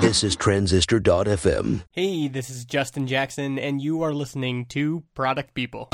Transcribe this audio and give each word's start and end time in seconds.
This 0.00 0.22
is 0.24 0.36
Transistor.fm. 0.36 1.82
Hey, 1.90 2.28
this 2.28 2.48
is 2.48 2.64
Justin 2.64 3.06
Jackson, 3.06 3.58
and 3.58 3.82
you 3.82 4.02
are 4.02 4.14
listening 4.14 4.66
to 4.66 5.02
Product 5.14 5.54
People. 5.54 5.90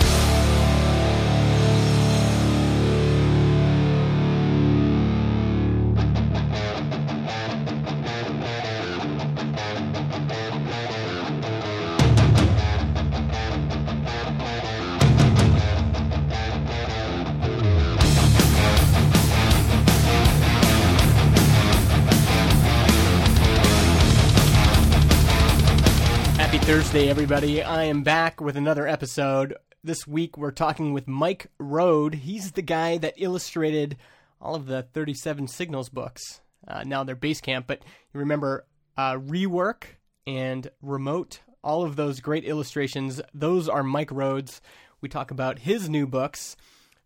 Thursday, 26.95 27.11
everybody. 27.11 27.61
I 27.61 27.83
am 27.87 28.05
back 28.05 28.41
with 28.41 28.57
another 28.57 28.87
episode. 28.87 29.57
This 29.83 30.07
week 30.07 30.39
we're 30.39 30.53
talking 30.53 30.93
with 30.93 31.09
Mike 31.09 31.49
Rohde. 31.61 32.15
He's 32.15 32.53
the 32.53 32.63
guy 32.63 32.99
that 32.99 33.15
illustrated 33.17 33.97
all 34.41 34.55
of 34.55 34.67
the 34.67 34.85
37 34.85 35.49
Signals 35.49 35.89
books. 35.89 36.41
Uh, 36.69 36.85
now 36.85 37.03
they're 37.03 37.17
Basecamp, 37.17 37.65
but 37.67 37.83
you 38.13 38.21
remember 38.21 38.65
uh, 38.97 39.15
Rework 39.15 39.87
and 40.25 40.71
Remote, 40.83 41.41
all 41.65 41.83
of 41.83 41.97
those 41.97 42.21
great 42.21 42.45
illustrations. 42.45 43.21
Those 43.35 43.69
are 43.69 43.83
Mike 43.83 44.11
Rohde's. 44.11 44.61
We 45.01 45.09
talk 45.09 45.33
about 45.33 45.59
his 45.59 45.89
new 45.89 46.07
books, 46.07 46.55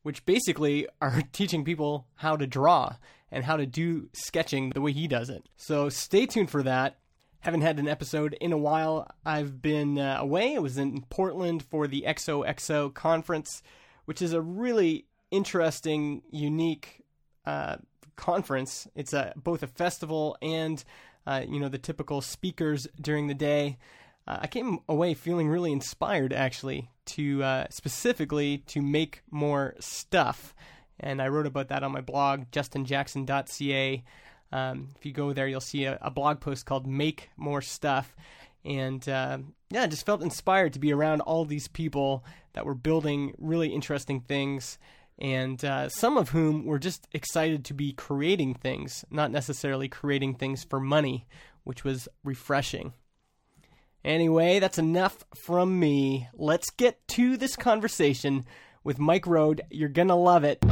which 0.02 0.27
basically 0.27 0.87
are 1.01 1.23
teaching 1.32 1.65
people 1.65 2.07
how 2.16 2.37
to 2.37 2.46
draw 2.46 2.96
and 3.32 3.43
how 3.43 3.57
to 3.57 3.65
do 3.65 4.10
sketching 4.12 4.68
the 4.68 4.82
way 4.82 4.93
he 4.93 5.09
does 5.09 5.30
it. 5.30 5.48
So 5.57 5.88
stay 5.88 6.27
tuned 6.27 6.51
for 6.51 6.62
that 6.65 6.98
haven't 7.41 7.60
had 7.60 7.78
an 7.78 7.88
episode 7.88 8.35
in 8.40 8.52
a 8.52 8.59
while. 8.59 9.09
I've 9.24 9.63
been 9.63 9.99
uh, 9.99 10.18
away. 10.21 10.57
I 10.57 10.59
was 10.59 10.79
in 10.79 11.02
Portland 11.09 11.63
for 11.63 11.87
the 11.87 12.04
XOXO 12.07 12.93
conference, 12.95 13.63
which 14.07 14.21
is 14.21 14.32
a 14.32 14.40
really 14.40 15.07
interesting, 15.30 16.23
unique 16.30 17.04
uh, 17.46 17.76
conference. 18.16 18.88
It's 18.95 19.13
a, 19.13 19.32
both 19.37 19.63
a 19.63 19.68
festival 19.68 20.37
and 20.43 20.82
uh, 21.26 21.45
you 21.46 21.60
know 21.60 21.68
the 21.68 21.79
typical 21.79 22.21
speakers 22.21 22.87
during 23.01 23.26
the 23.26 23.35
day. 23.35 23.79
Uh, 24.26 24.38
I 24.43 24.46
came 24.46 24.80
away 24.88 25.15
feeling 25.15 25.48
really 25.48 25.73
inspired, 25.73 26.32
actually, 26.32 26.91
to 27.07 27.43
uh, 27.43 27.66
specifically 27.70 28.59
to 28.66 28.82
make 28.82 29.23
more 29.30 29.74
stuff, 29.79 30.54
and 30.98 31.23
I 31.23 31.29
wrote 31.29 31.46
about 31.46 31.68
that 31.68 31.82
on 31.82 31.93
my 31.93 32.01
blog, 32.01 32.51
justinjackson.ca. 32.51 34.04
Um, 34.52 34.88
if 34.96 35.04
you 35.04 35.13
go 35.13 35.32
there, 35.32 35.46
you'll 35.46 35.60
see 35.60 35.85
a, 35.85 35.99
a, 36.01 36.10
blog 36.10 36.41
post 36.41 36.65
called 36.65 36.87
"Make 36.87 37.30
More 37.37 37.60
Stuff," 37.60 38.16
and 38.65 39.07
uh, 39.09 39.38
yeah, 39.71 39.82
I 39.82 39.87
just 39.87 40.07
felt 40.07 40.23
inspired 40.23 40.73
to 40.73 40.79
be 40.79 40.93
around 40.93 41.21
all 41.21 41.45
these 41.45 41.68
people 41.68 42.24
that 42.54 42.65
were 42.65 42.74
building 42.74 43.35
really 43.38 43.69
interesting 43.69 44.21
things, 44.21 44.79
and 45.19 45.63
uh, 45.65 45.88
some 45.91 46.16
of 46.16 46.30
whom 46.30 46.65
were 46.65 46.79
just 46.79 47.07
excited 47.13 47.65
to 47.66 47.74
be 47.74 47.93
creating 47.93 48.54
things, 48.54 49.04
not 49.10 49.30
necessarily 49.30 49.88
creating 49.88 50.35
things 50.35 50.65
for 50.65 50.80
money, 50.80 51.26
which 51.65 51.85
was 51.85 52.09
refreshing. 52.24 52.95
Anyway, 54.04 54.59
that's 54.60 54.79
enough 54.79 55.24
from 55.35 55.79
me. 55.79 56.29
Let's 56.32 56.71
get 56.71 57.07
to 57.09 57.37
this 57.37 57.57
conversation 57.57 58.46
with 58.82 58.99
Mike 58.99 59.24
Rohde. 59.24 59.60
You're 59.71 59.91
gonna 59.91 60.16
love 60.16 60.45
it. 60.45 60.65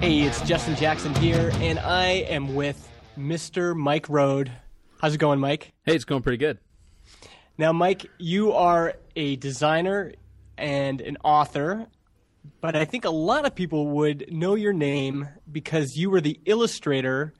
Hey, 0.00 0.22
it's 0.22 0.40
Justin 0.48 0.76
Jackson 0.76 1.14
here, 1.16 1.50
and 1.56 1.78
I 1.78 2.06
am 2.06 2.54
with 2.54 2.88
Mr. 3.18 3.76
Mike 3.76 4.06
Rohde. 4.06 4.50
How's 4.98 5.14
it 5.14 5.18
going, 5.18 5.38
Mike? 5.38 5.74
Hey, 5.84 5.94
it's 5.94 6.06
going 6.06 6.22
pretty 6.22 6.38
good. 6.38 6.56
Now, 7.58 7.74
Mike, 7.74 8.06
you 8.16 8.52
are 8.52 8.94
a 9.14 9.36
designer 9.36 10.14
and 10.56 11.02
an 11.02 11.18
author, 11.22 11.86
but 12.62 12.76
I 12.76 12.86
think 12.86 13.04
a 13.04 13.10
lot 13.10 13.44
of 13.44 13.54
people 13.54 13.88
would 13.88 14.32
know 14.32 14.54
your 14.54 14.72
name 14.72 15.28
because 15.52 15.98
you 15.98 16.08
were 16.08 16.22
the 16.22 16.40
illustrator 16.46 17.34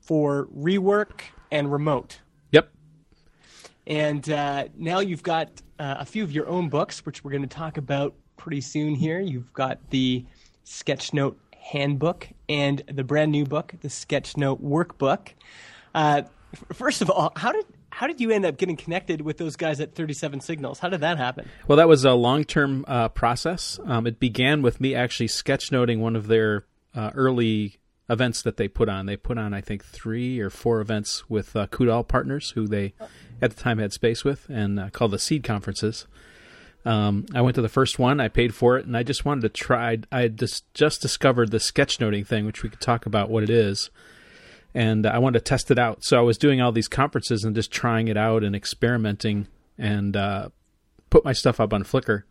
for 0.00 0.48
Rework 0.48 1.20
and 1.52 1.70
Remote. 1.70 2.18
Yep. 2.50 2.72
And 3.86 4.28
uh, 4.28 4.64
now 4.76 4.98
you've 4.98 5.22
got 5.22 5.62
uh, 5.78 5.94
a 6.00 6.04
few 6.04 6.24
of 6.24 6.32
your 6.32 6.48
own 6.48 6.70
books, 6.70 7.06
which 7.06 7.22
we're 7.22 7.30
going 7.30 7.42
to 7.42 7.48
talk 7.48 7.76
about 7.76 8.16
pretty 8.36 8.62
soon 8.62 8.96
here. 8.96 9.20
You've 9.20 9.52
got 9.52 9.90
the 9.90 10.26
Sketchnote 10.66 11.36
handbook 11.60 12.28
and 12.48 12.82
the 12.90 13.04
brand 13.04 13.30
new 13.30 13.44
book, 13.44 13.74
the 13.80 13.88
Sketchnote 13.88 14.60
workbook. 14.60 15.28
Uh, 15.94 16.22
first 16.72 17.02
of 17.02 17.10
all, 17.10 17.32
how 17.36 17.52
did 17.52 17.64
how 17.90 18.06
did 18.06 18.20
you 18.20 18.30
end 18.30 18.44
up 18.44 18.56
getting 18.56 18.76
connected 18.76 19.20
with 19.20 19.38
those 19.38 19.56
guys 19.56 19.80
at 19.80 19.94
37 19.94 20.40
Signals? 20.40 20.78
How 20.78 20.88
did 20.88 21.00
that 21.00 21.18
happen? 21.18 21.48
Well, 21.66 21.76
that 21.76 21.88
was 21.88 22.04
a 22.04 22.12
long 22.14 22.44
term 22.44 22.84
uh, 22.88 23.08
process. 23.08 23.78
Um, 23.84 24.06
it 24.06 24.20
began 24.20 24.62
with 24.62 24.80
me 24.80 24.94
actually 24.94 25.28
sketchnoting 25.28 25.98
one 25.98 26.16
of 26.16 26.28
their 26.28 26.66
uh, 26.94 27.10
early 27.14 27.76
events 28.08 28.42
that 28.42 28.56
they 28.56 28.68
put 28.68 28.88
on. 28.88 29.06
They 29.06 29.16
put 29.16 29.38
on, 29.38 29.54
I 29.54 29.60
think, 29.60 29.84
three 29.84 30.40
or 30.40 30.50
four 30.50 30.80
events 30.80 31.28
with 31.28 31.54
uh, 31.54 31.66
Coudal 31.68 32.04
partners, 32.04 32.50
who 32.50 32.66
they 32.66 32.94
at 33.42 33.54
the 33.54 33.60
time 33.60 33.78
had 33.78 33.92
space 33.92 34.24
with, 34.24 34.48
and 34.48 34.78
uh, 34.78 34.90
called 34.90 35.12
the 35.12 35.18
Seed 35.18 35.44
Conferences. 35.44 36.06
Um, 36.84 37.26
I 37.34 37.42
went 37.42 37.56
to 37.56 37.62
the 37.62 37.68
first 37.68 37.98
one. 37.98 38.20
I 38.20 38.28
paid 38.28 38.54
for 38.54 38.78
it, 38.78 38.86
and 38.86 38.96
I 38.96 39.02
just 39.02 39.24
wanted 39.24 39.42
to 39.42 39.48
try. 39.50 39.98
I 40.10 40.28
just 40.28 40.72
just 40.74 41.02
discovered 41.02 41.50
the 41.50 41.58
sketchnoting 41.58 42.26
thing, 42.26 42.46
which 42.46 42.62
we 42.62 42.70
could 42.70 42.80
talk 42.80 43.06
about 43.06 43.30
what 43.30 43.42
it 43.42 43.50
is, 43.50 43.90
and 44.74 45.06
I 45.06 45.18
wanted 45.18 45.40
to 45.40 45.44
test 45.44 45.70
it 45.70 45.78
out. 45.78 46.04
So 46.04 46.18
I 46.18 46.22
was 46.22 46.38
doing 46.38 46.60
all 46.60 46.72
these 46.72 46.88
conferences 46.88 47.44
and 47.44 47.54
just 47.54 47.70
trying 47.70 48.08
it 48.08 48.16
out 48.16 48.42
and 48.42 48.56
experimenting, 48.56 49.46
and 49.76 50.16
uh, 50.16 50.48
put 51.10 51.24
my 51.24 51.32
stuff 51.32 51.60
up 51.60 51.74
on 51.74 51.84
Flickr, 51.84 52.22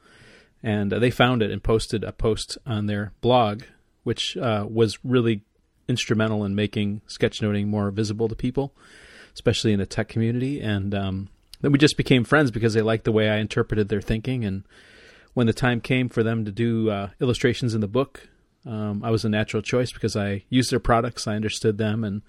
and 0.64 0.92
uh, 0.92 1.00
they 1.00 1.12
found 1.12 1.44
it 1.44 1.52
and 1.52 1.62
posted 1.62 2.04
a 2.04 2.12
post 2.12 2.58
on 2.66 2.88
their 2.88 3.14
blog, 3.22 3.64
which 4.04 4.36
uh, 4.36 4.66
was 4.68 4.98
really 5.04 5.44
instrumental 5.88 6.44
in 6.44 6.56
making 6.56 7.02
sketchnoting 7.08 7.68
more 7.68 7.92
visible 7.92 8.28
to 8.28 8.36
people, 8.36 8.74
especially 9.34 9.74
in 9.74 9.80
the 9.80 9.86
tech 9.86 10.08
community, 10.08 10.60
and 10.60 10.96
um, 10.96 11.30
then 11.62 11.72
we 11.72 11.78
just 11.78 11.97
became 11.97 12.24
friends 12.24 12.52
because 12.52 12.74
they 12.74 12.81
liked 12.81 13.03
the 13.03 13.12
way 13.12 13.30
I 13.30 13.38
interpreted 13.38 13.90
their 13.90 14.02
thinking. 14.02 14.46
And 14.46 14.64
when 15.34 15.47
the 15.47 15.53
time 15.53 15.81
came 15.81 16.09
for 16.09 16.24
them 16.24 16.46
to 16.46 16.52
do 16.52 16.90
uh, 16.90 17.09
illustrations 17.20 17.74
in 17.74 17.81
the 17.81 17.88
book, 17.88 18.30
um, 18.66 19.03
I 19.03 19.09
was 19.09 19.25
a 19.25 19.30
natural 19.30 19.62
choice 19.62 19.92
because 19.92 20.16
I 20.16 20.44
used 20.50 20.72
their 20.72 20.80
products, 20.80 21.28
I 21.28 21.36
understood 21.36 21.78
them, 21.78 22.03
and 22.03 22.22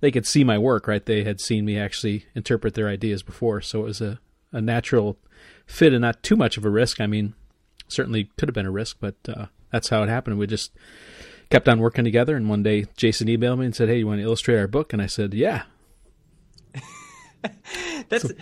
they 0.00 0.10
could 0.10 0.26
see 0.26 0.44
my 0.44 0.58
work. 0.58 0.88
Right, 0.88 1.04
they 1.04 1.24
had 1.24 1.40
seen 1.40 1.64
me 1.64 1.78
actually 1.78 2.26
interpret 2.34 2.74
their 2.74 2.88
ideas 2.88 3.22
before, 3.22 3.60
so 3.60 3.80
it 3.80 3.84
was 3.84 4.00
a, 4.00 4.18
a 4.52 4.60
natural 4.60 5.18
fit 5.66 5.92
and 5.92 6.02
not 6.02 6.22
too 6.22 6.36
much 6.36 6.56
of 6.56 6.64
a 6.64 6.70
risk. 6.70 7.00
I 7.00 7.06
mean, 7.06 7.34
certainly 7.88 8.30
could 8.36 8.48
have 8.48 8.54
been 8.54 8.66
a 8.66 8.70
risk, 8.70 8.96
but 9.00 9.16
uh, 9.28 9.46
that's 9.70 9.88
how 9.88 10.02
it 10.02 10.08
happened. 10.08 10.38
We 10.38 10.46
just 10.46 10.72
kept 11.50 11.68
on 11.68 11.80
working 11.80 12.04
together, 12.04 12.34
and 12.34 12.48
one 12.48 12.62
day 12.62 12.86
Jason 12.96 13.28
emailed 13.28 13.58
me 13.58 13.66
and 13.66 13.76
said, 13.76 13.88
"Hey, 13.88 13.98
you 13.98 14.06
want 14.06 14.20
to 14.20 14.24
illustrate 14.24 14.58
our 14.58 14.68
book?" 14.68 14.92
And 14.92 15.02
I 15.02 15.06
said, 15.06 15.34
"Yeah." 15.34 15.64
that's 18.08 18.28
so, 18.28 18.34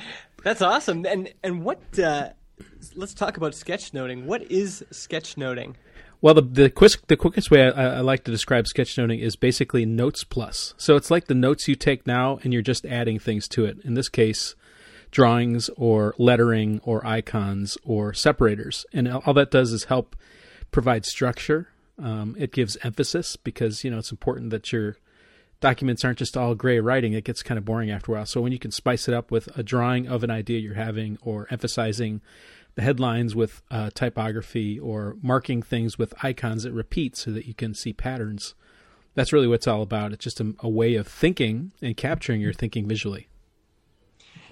that's 0.42 0.62
awesome. 0.62 1.04
And 1.06 1.32
and 1.42 1.64
what? 1.64 1.98
Uh, 1.98 2.30
let's 2.94 3.14
talk 3.14 3.36
about 3.36 3.52
sketchnoting. 3.52 4.24
What 4.24 4.42
is 4.50 4.84
sketchnoting? 4.90 5.74
Well, 6.20 6.34
the 6.34 6.42
the, 6.42 6.70
quick, 6.70 6.92
the 7.08 7.16
quickest 7.16 7.50
way 7.50 7.68
I, 7.68 7.96
I, 7.96 8.00
like 8.00 8.22
to 8.24 8.30
describe 8.30 8.66
sketchnoting 8.66 9.20
is 9.20 9.34
basically 9.34 9.84
notes 9.84 10.22
plus. 10.22 10.72
So 10.76 10.94
it's 10.94 11.10
like 11.10 11.26
the 11.26 11.34
notes 11.34 11.66
you 11.66 11.74
take 11.74 12.06
now, 12.06 12.38
and 12.44 12.52
you're 12.52 12.62
just 12.62 12.86
adding 12.86 13.18
things 13.18 13.48
to 13.48 13.64
it. 13.64 13.78
In 13.82 13.94
this 13.94 14.08
case, 14.08 14.54
drawings 15.10 15.68
or 15.76 16.14
lettering 16.18 16.80
or 16.84 17.04
icons 17.04 17.76
or 17.84 18.14
separators, 18.14 18.86
and 18.92 19.08
all 19.08 19.34
that 19.34 19.50
does 19.50 19.72
is 19.72 19.84
help 19.84 20.14
provide 20.70 21.04
structure. 21.04 21.68
Um, 21.98 22.36
it 22.38 22.52
gives 22.52 22.76
emphasis 22.84 23.36
because 23.36 23.82
you 23.82 23.90
know 23.90 23.98
it's 23.98 24.12
important 24.12 24.50
that 24.50 24.72
your 24.72 24.98
documents 25.62 26.04
aren't 26.04 26.18
just 26.18 26.36
all 26.36 26.54
gray 26.54 26.78
writing, 26.80 27.14
it 27.14 27.24
gets 27.24 27.42
kind 27.42 27.56
of 27.56 27.64
boring 27.64 27.90
after 27.90 28.12
a 28.12 28.16
while. 28.16 28.26
So 28.26 28.42
when 28.42 28.52
you 28.52 28.58
can 28.58 28.70
spice 28.70 29.08
it 29.08 29.14
up 29.14 29.30
with 29.30 29.48
a 29.56 29.62
drawing 29.62 30.06
of 30.06 30.22
an 30.22 30.30
idea 30.30 30.58
you're 30.58 30.74
having, 30.74 31.16
or 31.22 31.46
emphasizing 31.50 32.20
the 32.74 32.82
headlines 32.82 33.34
with 33.34 33.62
uh, 33.70 33.88
typography, 33.94 34.78
or 34.78 35.16
marking 35.22 35.62
things 35.62 35.96
with 35.96 36.12
icons 36.22 36.64
that 36.64 36.72
repeat 36.72 37.16
so 37.16 37.30
that 37.30 37.46
you 37.46 37.54
can 37.54 37.72
see 37.72 37.94
patterns, 37.94 38.54
that's 39.14 39.32
really 39.32 39.46
what 39.46 39.54
it's 39.54 39.66
all 39.66 39.82
about. 39.82 40.12
It's 40.12 40.24
just 40.24 40.40
a, 40.40 40.54
a 40.60 40.68
way 40.68 40.96
of 40.96 41.06
thinking 41.06 41.72
and 41.80 41.96
capturing 41.96 42.40
your 42.40 42.52
thinking 42.52 42.86
visually. 42.86 43.28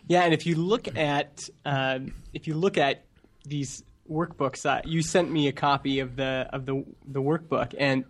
Yeah, 0.07 0.23
and 0.23 0.33
if 0.33 0.47
you 0.47 0.55
look 0.55 0.97
at 0.97 1.49
um, 1.65 2.15
if 2.33 2.47
you 2.47 2.55
look 2.55 2.79
at 2.79 3.05
these 3.45 3.85
workbooks, 4.11 4.67
uh, 4.67 4.83
you 4.85 5.03
sent 5.03 5.31
me 5.31 5.49
a 5.49 5.53
copy 5.53 6.01
of 6.01 6.17
the 6.17 6.49
of 6.53 6.67
the 6.67 6.85
the 7.07 7.21
workbook, 7.21 7.75
and 7.79 8.05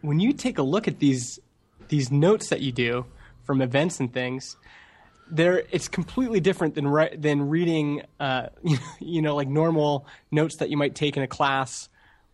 when 0.00 0.20
you 0.20 0.32
take 0.32 0.58
a 0.58 0.62
look 0.62 0.88
at 0.88 0.98
these 0.98 1.38
these 1.90 2.10
notes 2.10 2.48
that 2.48 2.60
you 2.60 2.72
do 2.72 3.04
from 3.44 3.60
events 3.60 4.00
and 4.00 4.12
things, 4.12 4.56
there 5.30 5.64
it's 5.70 5.88
completely 5.88 6.40
different 6.40 6.74
than 6.74 6.88
re- 6.88 7.14
than 7.16 7.48
reading, 7.48 8.02
uh, 8.18 8.46
you 9.00 9.20
know, 9.20 9.36
like 9.36 9.48
normal 9.48 10.06
notes 10.30 10.56
that 10.56 10.70
you 10.70 10.76
might 10.76 10.94
take 10.94 11.16
in 11.16 11.22
a 11.22 11.28
class 11.28 11.88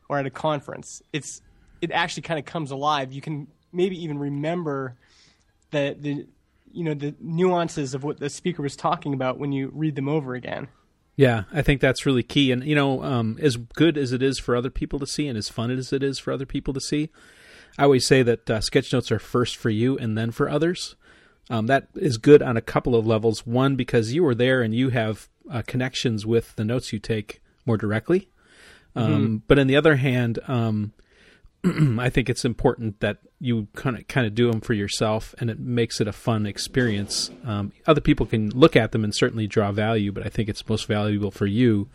or 0.09 0.19
at 0.19 0.27
a 0.27 0.31
conference. 0.31 1.03
It's 1.13 1.43
it 1.81 1.91
actually 1.91 2.23
kind 2.23 2.39
of 2.39 2.45
comes 2.45 2.71
alive. 2.71 3.13
You 3.13 3.21
can 3.21 3.49
maybe 3.73 4.03
even 4.03 4.19
remember 4.19 4.97
the 5.71 5.97
the 5.99 6.27
you 6.73 6.85
know 6.85 6.95
the 6.95 7.15
nuances 7.21 7.95
of 7.95 8.05
what 8.05 8.21
the 8.21 8.31
speaker 8.31 8.63
was 8.63 8.77
talking 8.77 9.15
about 9.15 9.39
when 9.39 9.53
you 9.53 9.71
read 9.75 9.97
them 9.97 10.09
over 10.09 10.35
again. 10.35 10.69
Yeah, 11.17 11.45
I 11.51 11.63
think 11.63 11.81
that's 11.81 12.05
really 12.05 12.23
key. 12.23 12.53
And 12.53 12.63
you 12.63 12.75
know, 12.75 13.03
um, 13.03 13.39
as 13.41 13.57
good 13.57 13.97
as 13.97 14.13
it 14.13 14.23
is 14.23 14.39
for 14.39 14.55
other 14.55 14.71
people 14.71 14.99
to 14.99 15.07
see, 15.07 15.27
and 15.27 15.39
as 15.39 15.49
fun 15.49 15.71
as 15.71 15.93
it 15.93 16.03
is 16.03 16.19
for 16.19 16.33
other 16.33 16.47
people 16.47 16.75
to 16.75 16.81
see, 16.81 17.09
I 17.79 17.85
always 17.85 18.07
say 18.07 18.23
that 18.23 18.51
uh, 18.51 18.61
sketch 18.61 18.93
notes 18.93 19.13
are 19.13 19.19
first 19.19 19.57
for 19.57 19.71
you 19.71 19.99
and 19.99 20.17
then 20.17 20.31
for 20.31 20.49
others. 20.49 20.97
Um, 21.49 21.67
that 21.67 21.89
is 21.95 22.19
good 22.19 22.43
on 22.43 22.57
a 22.57 22.63
couple 22.63 22.95
of 22.97 23.07
levels. 23.07 23.47
One, 23.47 23.77
because 23.77 24.13
you 24.13 24.23
were 24.23 24.35
there 24.35 24.63
and 24.63 24.75
you 24.75 24.91
have 24.91 25.29
uh, 25.51 25.63
connections 25.67 26.27
with 26.27 26.57
the 26.57 26.65
notes 26.65 26.93
you 26.93 26.99
take 26.99 27.41
more 27.65 27.77
directly. 27.77 28.29
Um, 28.95 29.11
mm-hmm. 29.13 29.37
But 29.47 29.59
on 29.59 29.67
the 29.67 29.77
other 29.77 29.97
hand, 29.97 30.39
um, 30.49 30.93
I 31.99 32.11
think 32.11 32.29
it's 32.29 32.45
important 32.45 33.01
that 33.01 33.19
you 33.41 33.69
kind 33.75 33.97
of 33.97 34.09
kind 34.09 34.27
of 34.27 34.35
do 34.35 34.51
them 34.51 34.61
for 34.61 34.73
yourself, 34.73 35.35
and 35.39 35.51
it 35.51 35.59
makes 35.59 36.01
it 36.01 36.09
a 36.09 36.13
fun 36.13 36.47
experience. 36.47 37.31
Um, 37.45 37.73
other 37.87 38.01
people 38.01 38.27
can 38.27 38.51
look 38.51 38.77
at 38.77 38.93
them 38.93 39.05
and 39.05 39.15
certainly 39.15 39.47
draw 39.47 39.73
value, 39.73 40.13
but 40.13 40.25
I 40.25 40.29
think 40.29 40.49
it's 40.49 40.67
most 40.69 40.87
valuable 40.87 41.31
for 41.31 41.47
you 41.47 41.89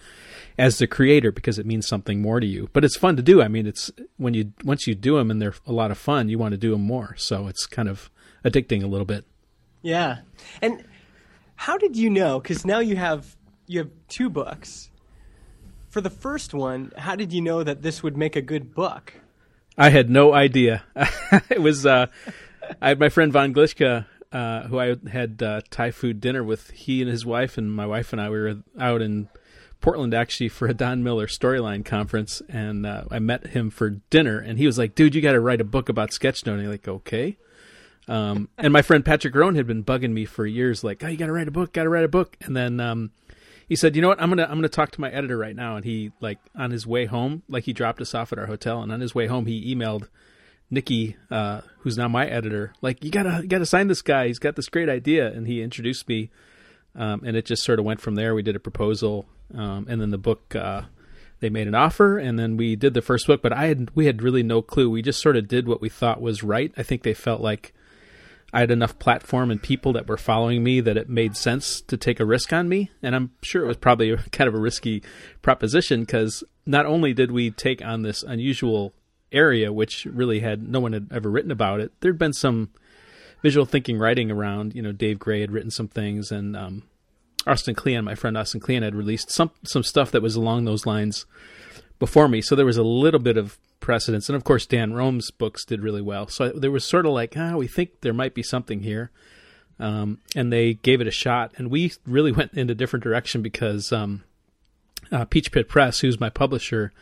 as 0.58 0.78
the 0.78 0.88
creator 0.88 1.32
because 1.32 1.60
it 1.60 1.66
means 1.66 1.88
something 1.88 2.22
more 2.22 2.40
to 2.40 2.46
you. 2.46 2.70
But 2.74 2.84
it's 2.84 2.98
fun 2.98 3.16
to 3.16 3.22
do. 3.22 3.42
I 3.42 3.48
mean, 3.48 3.68
it's 3.68 3.92
when 4.18 4.34
you 4.34 4.54
once 4.64 4.88
you 4.88 4.96
do 4.96 5.18
them 5.18 5.32
and 5.32 5.42
they're 5.42 5.56
a 5.66 5.72
lot 5.72 5.92
of 5.92 5.98
fun, 5.98 6.30
you 6.30 6.38
want 6.38 6.52
to 6.52 6.58
do 6.58 6.72
them 6.72 6.82
more. 6.82 7.16
So 7.18 7.48
it's 7.48 7.66
kind 7.66 7.90
of 7.90 8.10
addicting 8.44 8.84
a 8.84 8.88
little 8.88 9.06
bit. 9.06 9.26
Yeah, 9.82 10.20
and 10.62 10.84
how 11.56 11.78
did 11.78 11.96
you 11.96 12.10
know? 12.10 12.40
Because 12.40 12.66
now 12.66 12.80
you 12.80 12.96
have 12.96 13.36
you 13.68 13.80
have 13.80 13.90
two 14.08 14.30
books. 14.30 14.90
For 15.90 16.02
the 16.02 16.10
first 16.10 16.54
one, 16.54 16.94
how 16.98 17.16
did 17.16 17.34
you 17.34 17.42
know 17.42 17.64
that 17.64 17.82
this 17.82 18.02
would 18.02 18.16
make 18.16 18.38
a 18.38 18.42
good 18.42 18.74
book? 18.74 19.14
I 19.78 19.90
had 19.90 20.10
no 20.10 20.34
idea. 20.34 20.84
it 21.50 21.62
was 21.62 21.86
uh, 21.86 22.08
I 22.82 22.90
had 22.90 23.00
my 23.00 23.10
friend 23.10 23.34
Von 23.34 23.54
Glitschka, 23.54 24.06
uh, 24.32 24.62
who 24.64 24.80
I 24.80 24.96
had 25.10 25.42
uh, 25.44 25.62
Thai 25.70 25.92
food 25.92 26.22
dinner 26.22 26.44
with. 26.44 26.72
He 26.72 27.02
and 27.02 27.10
his 27.10 27.26
wife 27.26 27.58
and 27.58 27.74
my 27.74 27.86
wife 27.86 28.14
and 28.14 28.22
I 28.22 28.30
we 28.30 28.40
were 28.40 28.56
out 28.80 29.02
in 29.02 29.30
Portland 29.82 30.14
actually 30.14 30.50
for 30.50 30.68
a 30.68 30.74
Don 30.74 31.04
Miller 31.04 31.28
storyline 31.28 31.84
conference, 31.84 32.42
and 32.48 32.86
uh, 32.86 33.06
I 33.12 33.20
met 33.20 33.48
him 33.48 33.70
for 33.70 33.90
dinner. 33.90 34.40
And 34.40 34.58
he 34.58 34.66
was 34.66 34.78
like, 34.78 34.96
"Dude, 34.96 35.16
you 35.16 35.22
got 35.22 35.34
to 35.34 35.40
write 35.40 35.62
a 35.62 35.66
book 35.66 35.90
about 35.90 36.12
sketchnoting." 36.12 36.70
Like, 36.70 36.88
okay. 36.88 37.38
Um, 38.08 38.50
and 38.58 38.72
my 38.72 38.82
friend 38.82 39.04
Patrick 39.04 39.36
Roan 39.36 39.56
had 39.56 39.68
been 39.68 39.84
bugging 39.84 40.14
me 40.14 40.26
for 40.26 40.46
years, 40.46 40.84
like, 40.84 41.04
"Oh, 41.04 41.08
you 41.08 41.18
got 41.18 41.26
to 41.26 41.34
write 41.34 41.48
a 41.48 41.52
book, 41.52 41.74
got 41.74 41.84
to 41.84 41.90
write 41.90 42.06
a 42.06 42.10
book." 42.10 42.38
And 42.42 42.56
then 42.56 42.80
um, 42.80 43.12
he 43.68 43.76
said, 43.76 43.96
"You 43.96 44.02
know 44.02 44.10
what? 44.10 44.22
I'm 44.22 44.30
gonna 44.30 44.44
I'm 44.44 44.58
gonna 44.58 44.70
talk 44.70 44.92
to 44.92 45.02
my 45.02 45.10
editor 45.10 45.38
right 45.38 45.56
now." 45.56 45.76
And 45.76 45.86
he 45.86 46.12
like 46.20 46.40
on 46.56 46.72
his 46.72 46.86
way 46.86 47.06
home, 47.06 47.44
like 47.50 47.64
he 47.64 47.74
dropped 47.74 48.02
us 48.02 48.14
off 48.14 48.32
at 48.32 48.40
our 48.40 48.48
hotel, 48.48 48.82
and 48.82 48.92
on 48.92 49.00
his 49.00 49.16
way 49.16 49.28
home, 49.28 49.46
he 49.46 49.74
emailed 49.74 50.10
Nikki, 50.70 51.18
uh, 51.30 51.62
who's 51.80 51.98
now 51.98 52.08
my 52.08 52.28
editor, 52.28 52.74
like, 52.82 53.04
"You 53.04 53.12
gotta 53.12 53.40
you 53.42 53.48
gotta 53.48 53.66
sign 53.66 53.88
this 53.88 54.02
guy. 54.02 54.28
He's 54.28 54.40
got 54.40 54.56
this 54.56 54.70
great 54.70 54.90
idea." 54.90 55.32
And 55.32 55.48
he 55.48 55.62
introduced 55.62 56.08
me, 56.08 56.30
um, 56.96 57.22
and 57.26 57.38
it 57.38 57.46
just 57.46 57.64
sort 57.64 57.80
of 57.80 57.86
went 57.86 58.02
from 58.02 58.16
there. 58.16 58.36
We 58.36 58.42
did 58.42 58.56
a 58.56 58.60
proposal, 58.60 59.26
um, 59.56 59.86
and 59.90 60.02
then 60.02 60.12
the 60.12 60.18
book. 60.18 60.56
Uh, 60.56 60.84
they 61.40 61.50
made 61.50 61.68
an 61.68 61.74
offer, 61.74 62.20
and 62.20 62.38
then 62.38 62.56
we 62.56 62.76
did 62.76 62.94
the 62.94 63.02
first 63.02 63.26
book. 63.26 63.42
But 63.42 63.52
I 63.52 63.66
had 63.66 63.90
we 63.96 64.06
had 64.06 64.22
really 64.22 64.44
no 64.44 64.62
clue. 64.62 64.92
We 64.92 65.02
just 65.02 65.20
sort 65.20 65.36
of 65.36 65.48
did 65.48 65.68
what 65.68 65.82
we 65.82 65.90
thought 65.90 66.22
was 66.22 66.44
right. 66.44 66.72
I 66.78 66.84
think 66.84 67.02
they 67.02 67.16
felt 67.16 67.42
like 67.42 67.74
I 68.54 68.60
had 68.60 68.72
enough 68.72 69.00
platform 69.00 69.50
and 69.50 69.62
people 69.62 69.94
that 69.94 70.08
were 70.08 70.18
following 70.18 70.64
me 70.64 70.82
that 70.82 70.98
it 70.98 71.10
made 71.10 71.38
sense 71.38 71.82
to 71.82 71.98
take 71.98 72.20
a 72.20 72.26
risk 72.26 72.52
on 72.52 72.68
me. 72.68 72.92
And 73.02 73.16
I'm 73.16 73.32
sure 73.42 73.64
it 73.64 73.68
was 73.68 73.78
probably 73.78 74.16
kind 74.32 74.48
of 74.48 74.54
a 74.54 74.60
risky 74.60 75.04
proposition 75.42 76.02
because 76.02 76.44
not 76.66 76.86
only 76.86 77.14
did 77.14 77.32
we 77.32 77.50
take 77.50 77.84
on 77.84 78.02
this 78.02 78.24
unusual 78.24 78.94
area, 79.32 79.72
which 79.72 80.06
really 80.06 80.42
had 80.42 80.68
no 80.68 80.80
one 80.80 80.94
had 80.94 81.08
ever 81.12 81.30
written 81.30 81.52
about 81.52 81.80
it, 81.80 81.92
there'd 82.02 82.20
been 82.20 82.34
some 82.34 82.70
visual 83.42 83.66
thinking 83.66 83.98
writing 83.98 84.30
around. 84.30 84.76
You 84.76 84.82
know, 84.82 84.92
Dave 84.92 85.18
Gray 85.18 85.42
had 85.42 85.52
written 85.52 85.72
some 85.72 85.88
things, 85.88 86.32
and 86.32 86.56
um, 86.56 86.84
Austin 87.48 87.76
Kleon, 87.76 88.06
my 88.06 88.16
friend 88.16 88.38
Austin 88.38 88.60
Kleon, 88.60 88.84
had 88.84 88.96
released 88.96 89.32
some 89.32 89.52
some 89.64 89.84
stuff 89.84 90.12
that 90.12 90.22
was 90.22 90.36
along 90.36 90.66
those 90.66 90.86
lines 90.86 91.26
before 92.00 92.28
me. 92.28 92.42
So 92.42 92.56
there 92.56 92.66
was 92.66 92.78
a 92.78 92.84
little 92.84 93.20
bit 93.20 93.38
of 93.38 93.58
precedence. 93.80 94.30
And 94.30 94.36
of 94.36 94.44
course, 94.44 94.66
Dan 94.66 94.94
Roam's 94.94 95.30
books 95.30 95.66
did 95.66 95.84
really 95.84 96.02
well. 96.02 96.28
So 96.28 96.50
there 96.50 96.72
was 96.72 96.86
sort 96.86 97.06
of 97.06 97.12
like, 97.12 97.36
ah, 97.38 97.58
we 97.58 97.68
think 97.68 98.02
there 98.02 98.14
might 98.14 98.34
be 98.34 98.44
something 98.44 98.82
here. 98.82 99.12
Um, 99.80 100.20
and 100.36 100.54
they 100.54 100.76
gave 100.76 101.02
it 101.02 101.08
a 101.08 101.12
shot. 101.12 101.54
And 101.58 101.70
we 101.70 101.92
really 102.06 102.32
went 102.32 102.54
in 102.54 102.70
a 102.70 102.76
different 102.76 103.04
direction 103.04 103.42
because 103.42 103.92
um, 103.92 104.24
uh, 105.12 105.26
Peachpit 105.26 105.68
Press, 105.68 106.00
who's 106.00 106.20
my 106.20 106.30
publisher, 106.30 106.94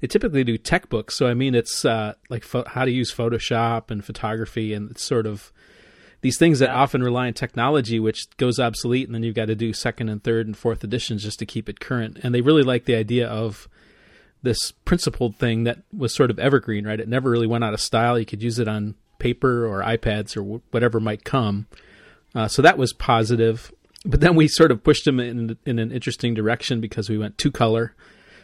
they 0.00 0.06
typically 0.06 0.44
do 0.44 0.58
tech 0.58 0.88
books. 0.88 1.16
So, 1.16 1.26
I 1.26 1.34
mean, 1.34 1.54
it's 1.54 1.84
uh, 1.84 2.14
like 2.28 2.44
fo- 2.44 2.68
how 2.68 2.84
to 2.84 2.90
use 2.90 3.14
Photoshop 3.14 3.90
and 3.90 4.04
photography. 4.04 4.74
And 4.74 4.90
it's 4.90 5.02
sort 5.02 5.26
of 5.26 5.52
these 6.20 6.38
things 6.38 6.58
that 6.58 6.70
often 6.70 7.02
rely 7.02 7.28
on 7.28 7.34
technology, 7.34 8.00
which 8.00 8.26
goes 8.36 8.58
obsolete. 8.58 9.06
And 9.06 9.14
then 9.14 9.22
you've 9.22 9.34
got 9.34 9.46
to 9.46 9.54
do 9.54 9.72
second 9.72 10.08
and 10.08 10.22
third 10.22 10.46
and 10.46 10.56
fourth 10.56 10.82
editions 10.82 11.22
just 11.22 11.38
to 11.38 11.46
keep 11.46 11.68
it 11.68 11.80
current. 11.80 12.18
And 12.22 12.34
they 12.34 12.40
really 12.40 12.62
like 12.62 12.84
the 12.84 12.96
idea 12.96 13.28
of 13.28 13.68
this 14.42 14.72
principled 14.84 15.36
thing 15.36 15.64
that 15.64 15.82
was 15.96 16.14
sort 16.14 16.30
of 16.30 16.38
evergreen, 16.38 16.86
right? 16.86 17.00
It 17.00 17.08
never 17.08 17.30
really 17.30 17.46
went 17.46 17.64
out 17.64 17.74
of 17.74 17.80
style. 17.80 18.18
You 18.18 18.26
could 18.26 18.42
use 18.42 18.58
it 18.58 18.68
on 18.68 18.94
paper 19.18 19.66
or 19.66 19.82
iPads 19.82 20.36
or 20.36 20.60
whatever 20.70 21.00
might 21.00 21.24
come. 21.24 21.66
Uh, 22.34 22.48
so 22.48 22.62
that 22.62 22.78
was 22.78 22.92
positive. 22.92 23.72
But 24.04 24.20
then 24.20 24.36
we 24.36 24.46
sort 24.48 24.70
of 24.70 24.84
pushed 24.84 25.04
them 25.04 25.18
in 25.18 25.56
in 25.66 25.78
an 25.78 25.90
interesting 25.90 26.34
direction 26.34 26.80
because 26.80 27.08
we 27.08 27.18
went 27.18 27.36
two 27.36 27.50
color. 27.50 27.94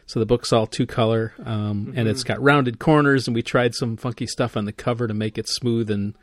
So 0.06 0.20
the 0.20 0.27
book's 0.27 0.53
all 0.53 0.67
two 0.67 0.87
color, 0.87 1.32
um, 1.44 1.87
mm-hmm. 1.87 1.99
and 1.99 2.09
it's 2.09 2.25
got 2.25 2.43
rounded 2.43 2.79
corners. 2.79 3.27
And 3.27 3.35
we 3.35 3.43
tried 3.43 3.75
some 3.75 3.97
funky 3.97 4.27
stuff 4.27 4.56
on 4.56 4.65
the 4.65 4.73
cover 4.73 5.06
to 5.06 5.15
make 5.15 5.38
it 5.38 5.49
smooth 5.49 5.91
and 5.91 6.15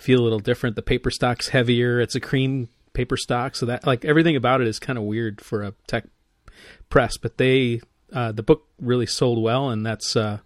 feel 0.00 0.20
a 0.20 0.24
little 0.24 0.40
different. 0.40 0.76
The 0.76 0.82
paper 0.82 1.10
stock's 1.10 1.48
heavier. 1.48 2.00
It's 2.00 2.14
a 2.14 2.20
cream 2.20 2.68
paper 2.92 3.16
stock, 3.16 3.54
so 3.54 3.66
that 3.66 3.86
like 3.86 4.04
everything 4.04 4.36
about 4.36 4.60
it 4.60 4.66
is 4.66 4.78
kind 4.78 4.98
of 4.98 5.04
weird 5.04 5.40
for 5.40 5.62
a 5.62 5.74
tech 5.86 6.04
press. 6.88 7.16
But 7.16 7.36
they 7.36 7.80
uh, 8.12 8.32
the 8.32 8.42
book 8.42 8.66
really 8.80 9.06
sold 9.06 9.42
well, 9.42 9.70
and 9.70 9.84
that's 9.84 10.16
uh, 10.16 10.38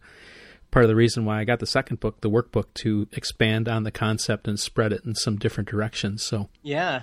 part 0.71 0.85
of 0.85 0.89
the 0.89 0.97
reason 0.97 1.25
why 1.25 1.41
I 1.41 1.45
got 1.45 1.61
the 1.61 1.67
second 1.67 2.01
book, 2.01 2.21
the 2.21 2.31
workbook, 2.31 2.67
to 2.75 3.09
expand 3.13 3.69
on 3.69 3.85
the 3.85 3.91
concept 3.91 4.49
and 4.49 4.59
spread 4.59 4.93
it 4.93 5.05
in 5.05 5.15
some 5.15 5.37
different 5.37 5.69
directions. 5.69 6.23
So 6.23 6.49
yeah. 6.63 7.03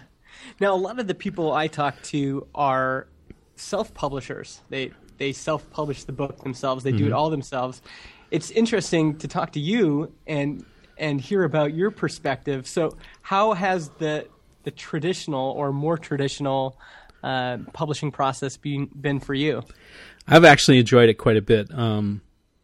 Now 0.60 0.74
a 0.74 0.78
lot 0.78 1.00
of 1.00 1.08
the 1.08 1.16
people 1.16 1.54
I 1.54 1.68
talk 1.68 2.02
to 2.04 2.48
are 2.54 3.08
self-publishers. 3.56 4.62
They 4.70 4.92
they 5.18 5.32
self-publish 5.32 6.06
the 6.06 6.14
book 6.14 6.44
themselves. 6.44 6.84
They 6.84 6.92
mm-hmm. 6.92 6.98
do 6.98 7.06
it 7.06 7.08
mm-hmm. 7.08 7.18
all 7.18 7.30
themselves. 7.30 7.82
It's 8.32 8.50
interesting 8.52 9.18
to 9.18 9.28
talk 9.28 9.52
to 9.54 9.60
you 9.60 10.12
and 10.26 10.66
and 11.02 11.20
hear 11.20 11.44
about 11.44 11.74
your 11.74 11.92
perspective. 11.92 12.66
So 12.68 12.96
how 13.22 13.54
has 13.54 13.90
the 13.98 14.28
the 14.64 14.72
traditional 14.72 15.52
or 15.52 15.74
more 15.74 15.98
traditional 15.98 16.78
uh, 17.24 17.58
publishing 17.74 18.12
process 18.12 18.56
been 18.56 18.90
been 18.96 19.20
for 19.20 19.34
you? 19.34 19.64
I've 20.28 20.46
actually 20.46 20.80
enjoyed 20.80 21.10
it 21.10 21.16
quite 21.16 21.36
a 21.36 21.42
bit. 21.42 21.74
Um, 21.74 22.22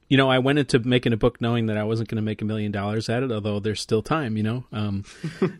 you 0.09 0.15
know, 0.15 0.29
I 0.29 0.39
went 0.39 0.59
into 0.59 0.79
making 0.79 1.11
a 1.11 1.17
book 1.17 1.41
knowing 1.41 1.65
that 1.65 1.77
I 1.77 1.83
wasn't 1.83 2.07
going 2.07 2.17
to 2.17 2.21
make 2.21 2.41
a 2.41 2.45
million 2.45 2.71
dollars 2.71 3.09
at 3.09 3.23
it, 3.23 3.31
although 3.31 3.59
there's 3.59 3.81
still 3.81 4.01
time, 4.01 4.37
you 4.37 4.43
know. 4.43 4.63
Um, 4.71 5.03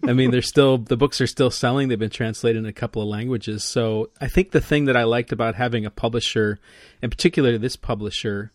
I 0.08 0.14
mean, 0.14 0.32
there's 0.32 0.48
still, 0.48 0.78
the 0.78 0.96
books 0.96 1.20
are 1.20 1.28
still 1.28 1.52
selling. 1.52 1.90
They've 1.90 2.00
been 2.00 2.10
translated 2.10 2.64
in 2.64 2.66
a 2.66 2.72
couple 2.72 3.02
of 3.02 3.10
languages. 3.10 3.66
So 3.66 4.10
I 4.22 4.30
think 4.30 4.52
the 4.52 4.62
thing 4.62 4.86
that 4.86 4.96
I 4.96 5.04
liked 5.04 5.34
about 5.34 5.56
having 5.56 5.86
a 5.86 5.90
publisher, 5.90 6.60
in 7.02 7.10
particular 7.10 7.58
this 7.58 7.76
publisher, 7.76 8.54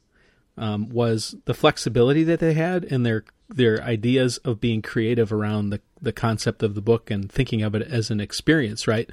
um, 0.56 0.88
was 0.88 1.34
the 1.44 1.54
flexibility 1.54 2.24
that 2.24 2.40
they 2.40 2.54
had 2.54 2.84
in 2.84 3.02
their 3.02 3.24
their 3.54 3.82
ideas 3.82 4.38
of 4.38 4.60
being 4.60 4.82
creative 4.82 5.32
around 5.32 5.70
the 5.70 5.80
the 6.00 6.12
concept 6.12 6.62
of 6.62 6.74
the 6.74 6.82
book 6.82 7.10
and 7.10 7.30
thinking 7.30 7.62
of 7.62 7.74
it 7.74 7.82
as 7.82 8.10
an 8.10 8.20
experience, 8.20 8.88
right? 8.88 9.08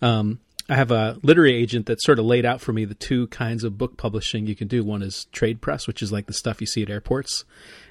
Um, 0.00 0.38
I 0.68 0.76
have 0.76 0.92
a 0.92 1.18
literary 1.22 1.56
agent 1.56 1.86
that 1.86 2.00
sort 2.00 2.20
of 2.20 2.24
laid 2.24 2.46
out 2.46 2.60
for 2.60 2.72
me 2.72 2.84
the 2.84 2.94
two 2.94 3.26
kinds 3.26 3.64
of 3.64 3.76
book 3.76 3.96
publishing 3.96 4.46
you 4.46 4.54
can 4.54 4.68
do. 4.68 4.84
One 4.84 5.02
is 5.02 5.24
trade 5.32 5.60
press, 5.60 5.88
which 5.88 6.00
is 6.00 6.12
like 6.12 6.26
the 6.26 6.32
stuff 6.32 6.60
you 6.60 6.66
see 6.66 6.82
at 6.82 6.90
airports, 6.90 7.44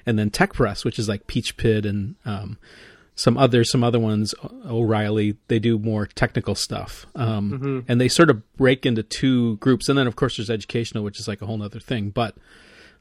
and 0.06 0.18
then 0.18 0.30
tech 0.30 0.54
press, 0.54 0.82
which 0.82 0.98
is 0.98 1.06
like 1.06 1.26
Peachpit 1.26 1.84
and 1.84 2.14
um, 2.24 2.56
some 3.14 3.36
other 3.36 3.64
some 3.64 3.84
other 3.84 4.00
ones. 4.00 4.34
O'Reilly 4.64 5.36
they 5.48 5.58
do 5.58 5.78
more 5.78 6.06
technical 6.06 6.54
stuff, 6.54 7.06
um, 7.14 7.50
mm-hmm. 7.50 7.80
and 7.86 8.00
they 8.00 8.08
sort 8.08 8.30
of 8.30 8.50
break 8.56 8.86
into 8.86 9.02
two 9.02 9.56
groups. 9.58 9.90
And 9.90 9.98
then 9.98 10.06
of 10.06 10.16
course 10.16 10.38
there's 10.38 10.48
educational, 10.48 11.04
which 11.04 11.20
is 11.20 11.28
like 11.28 11.42
a 11.42 11.46
whole 11.46 11.62
other 11.62 11.80
thing. 11.80 12.08
But 12.08 12.34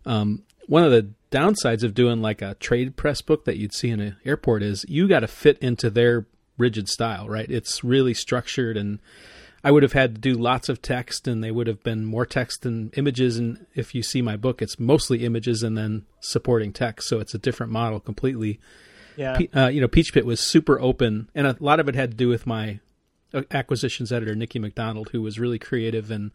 um, 0.05 0.43
one 0.67 0.84
of 0.84 0.91
the 0.91 1.10
downsides 1.31 1.83
of 1.83 1.93
doing 1.93 2.21
like 2.21 2.41
a 2.41 2.55
trade 2.55 2.95
press 2.95 3.21
book 3.21 3.45
that 3.45 3.57
you'd 3.57 3.74
see 3.74 3.89
in 3.89 4.00
an 4.00 4.17
airport 4.25 4.63
is 4.63 4.86
you 4.88 5.07
got 5.07 5.21
to 5.21 5.27
fit 5.27 5.57
into 5.59 5.89
their 5.89 6.25
rigid 6.57 6.88
style, 6.89 7.27
right? 7.27 7.50
It's 7.50 7.83
really 7.83 8.13
structured 8.13 8.77
and 8.77 9.00
I 9.63 9.71
would 9.71 9.83
have 9.83 9.93
had 9.93 10.15
to 10.15 10.21
do 10.21 10.36
lots 10.36 10.69
of 10.69 10.81
text, 10.81 11.27
and 11.27 11.43
they 11.43 11.51
would 11.51 11.67
have 11.67 11.83
been 11.83 12.05
more 12.05 12.25
text 12.25 12.62
than 12.62 12.91
images. 12.95 13.38
And 13.38 13.65
if 13.75 13.93
you 13.93 14.01
see 14.01 14.21
my 14.21 14.38
book, 14.38 14.62
it's 14.62 14.79
mostly 14.79 15.25
images 15.25 15.63
and 15.63 15.77
then 15.77 16.05
supporting 16.21 16.71
text, 16.71 17.07
so 17.07 17.19
it's 17.19 17.33
a 17.33 17.39
different 17.39 17.71
model 17.71 18.00
completely. 18.00 18.59
Yeah, 19.17 19.38
uh, 19.53 19.67
you 19.67 19.81
know, 19.81 19.89
Peachpit 19.89 20.24
was 20.24 20.39
super 20.39 20.79
open, 20.79 21.29
and 21.36 21.45
a 21.45 21.57
lot 21.59 21.79
of 21.79 21.89
it 21.89 21.95
had 21.95 22.12
to 22.12 22.17
do 22.17 22.29
with 22.29 22.48
my 22.48 22.79
uh, 23.33 23.41
acquisitions 23.51 24.13
editor 24.13 24.33
Nikki 24.33 24.59
McDonald, 24.59 25.09
who 25.09 25.21
was 25.21 25.39
really 25.39 25.59
creative 25.59 26.09
and 26.09 26.31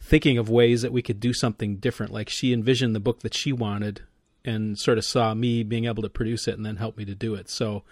thinking 0.00 0.38
of 0.38 0.48
ways 0.48 0.82
that 0.82 0.92
we 0.92 1.02
could 1.02 1.18
do 1.18 1.32
something 1.32 1.76
different. 1.76 2.12
Like 2.12 2.28
she 2.28 2.52
envisioned 2.52 2.94
the 2.94 3.00
book 3.00 3.20
that 3.20 3.34
she 3.34 3.52
wanted 3.52 4.02
and 4.44 4.78
sort 4.78 4.98
of 4.98 5.04
saw 5.04 5.34
me 5.34 5.62
being 5.62 5.86
able 5.86 6.02
to 6.02 6.08
produce 6.08 6.48
it 6.48 6.56
and 6.56 6.66
then 6.66 6.76
help 6.76 6.96
me 6.96 7.04
to 7.04 7.14
do 7.14 7.34
it. 7.34 7.48
So 7.48 7.82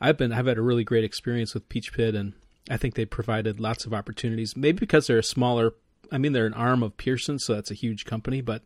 I've 0.00 0.18
been 0.18 0.32
I've 0.32 0.46
had 0.46 0.58
a 0.58 0.62
really 0.62 0.84
great 0.84 1.04
experience 1.04 1.54
with 1.54 1.68
Peachpit 1.68 2.16
and 2.16 2.34
I 2.70 2.76
think 2.76 2.94
they 2.94 3.04
provided 3.04 3.60
lots 3.60 3.84
of 3.84 3.94
opportunities. 3.94 4.56
Maybe 4.56 4.78
because 4.78 5.06
they're 5.06 5.18
a 5.18 5.22
smaller 5.22 5.74
I 6.12 6.18
mean 6.18 6.32
they're 6.32 6.46
an 6.46 6.54
arm 6.54 6.82
of 6.82 6.96
Pearson, 6.96 7.38
so 7.38 7.54
that's 7.54 7.70
a 7.70 7.74
huge 7.74 8.04
company, 8.04 8.40
but 8.40 8.62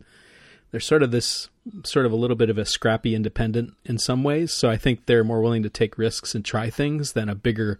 they're 0.71 0.79
sort 0.79 1.03
of 1.03 1.11
this 1.11 1.49
sort 1.83 2.05
of 2.05 2.11
a 2.11 2.15
little 2.15 2.35
bit 2.35 2.49
of 2.49 2.57
a 2.57 2.65
scrappy 2.65 3.15
independent 3.15 3.73
in 3.85 3.97
some 3.97 4.23
ways. 4.23 4.53
So 4.53 4.69
I 4.69 4.77
think 4.77 5.05
they're 5.05 5.23
more 5.23 5.41
willing 5.41 5.63
to 5.63 5.69
take 5.69 5.97
risks 5.97 6.35
and 6.35 6.43
try 6.43 6.69
things 6.69 7.13
than 7.13 7.29
a 7.29 7.35
bigger 7.35 7.79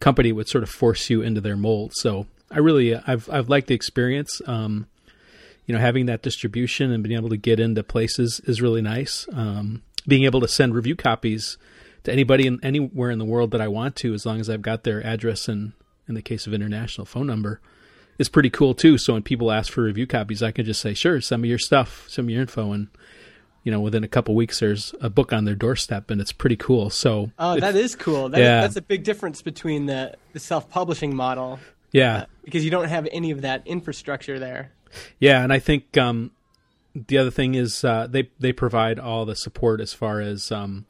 company 0.00 0.32
would 0.32 0.48
sort 0.48 0.62
of 0.64 0.70
force 0.70 1.08
you 1.08 1.22
into 1.22 1.40
their 1.40 1.56
mold. 1.56 1.92
So 1.96 2.26
I 2.50 2.58
really 2.58 2.94
I've 2.94 3.28
I've 3.30 3.48
liked 3.48 3.68
the 3.68 3.74
experience. 3.74 4.40
Um, 4.46 4.86
you 5.66 5.74
know, 5.74 5.80
having 5.80 6.06
that 6.06 6.22
distribution 6.22 6.92
and 6.92 7.02
being 7.02 7.16
able 7.16 7.28
to 7.28 7.36
get 7.36 7.60
into 7.60 7.82
places 7.82 8.40
is 8.44 8.62
really 8.62 8.82
nice. 8.82 9.26
Um, 9.32 9.82
being 10.06 10.24
able 10.24 10.40
to 10.40 10.48
send 10.48 10.74
review 10.74 10.96
copies 10.96 11.58
to 12.04 12.12
anybody 12.12 12.46
in 12.46 12.60
anywhere 12.62 13.10
in 13.10 13.18
the 13.18 13.24
world 13.24 13.50
that 13.50 13.60
I 13.60 13.68
want 13.68 13.96
to, 13.96 14.14
as 14.14 14.24
long 14.24 14.40
as 14.40 14.48
I've 14.48 14.62
got 14.62 14.84
their 14.84 15.04
address 15.04 15.48
and, 15.48 15.72
in 16.08 16.14
the 16.14 16.22
case 16.22 16.46
of 16.46 16.54
international, 16.54 17.04
phone 17.04 17.26
number, 17.26 17.60
is 18.18 18.28
pretty 18.28 18.50
cool 18.50 18.74
too. 18.74 18.96
So 18.96 19.14
when 19.14 19.22
people 19.22 19.50
ask 19.50 19.72
for 19.72 19.82
review 19.82 20.06
copies, 20.06 20.42
I 20.42 20.52
can 20.52 20.64
just 20.64 20.80
say, 20.80 20.94
"Sure, 20.94 21.20
send 21.20 21.42
me 21.42 21.48
your 21.48 21.58
stuff, 21.58 22.06
send 22.08 22.28
me 22.28 22.34
your 22.34 22.42
info," 22.42 22.70
and 22.70 22.86
you 23.64 23.72
know, 23.72 23.80
within 23.80 24.04
a 24.04 24.08
couple 24.08 24.36
weeks, 24.36 24.60
there's 24.60 24.94
a 25.00 25.10
book 25.10 25.32
on 25.32 25.44
their 25.44 25.56
doorstep, 25.56 26.08
and 26.12 26.20
it's 26.20 26.30
pretty 26.30 26.54
cool. 26.54 26.88
So, 26.88 27.32
oh, 27.36 27.58
that 27.58 27.74
is 27.74 27.96
cool. 27.96 28.28
That 28.28 28.38
yeah. 28.40 28.58
Is, 28.60 28.62
that's 28.66 28.76
a 28.76 28.82
big 28.82 29.02
difference 29.02 29.42
between 29.42 29.86
the 29.86 30.14
the 30.32 30.38
self 30.38 30.70
publishing 30.70 31.16
model 31.16 31.58
yeah, 31.92 32.16
uh, 32.16 32.26
because 32.44 32.64
you 32.64 32.70
don't 32.70 32.88
have 32.88 33.08
any 33.10 33.30
of 33.30 33.42
that 33.42 33.66
infrastructure 33.66 34.38
there. 34.38 34.70
Yeah, 35.18 35.42
and 35.42 35.52
I 35.52 35.58
think 35.58 35.96
um, 35.96 36.30
the 36.94 37.18
other 37.18 37.30
thing 37.30 37.54
is 37.54 37.84
uh, 37.84 38.06
they 38.08 38.30
they 38.38 38.52
provide 38.52 38.98
all 38.98 39.24
the 39.24 39.36
support 39.36 39.80
as 39.80 39.92
far 39.92 40.20
as 40.20 40.50
um, 40.50 40.86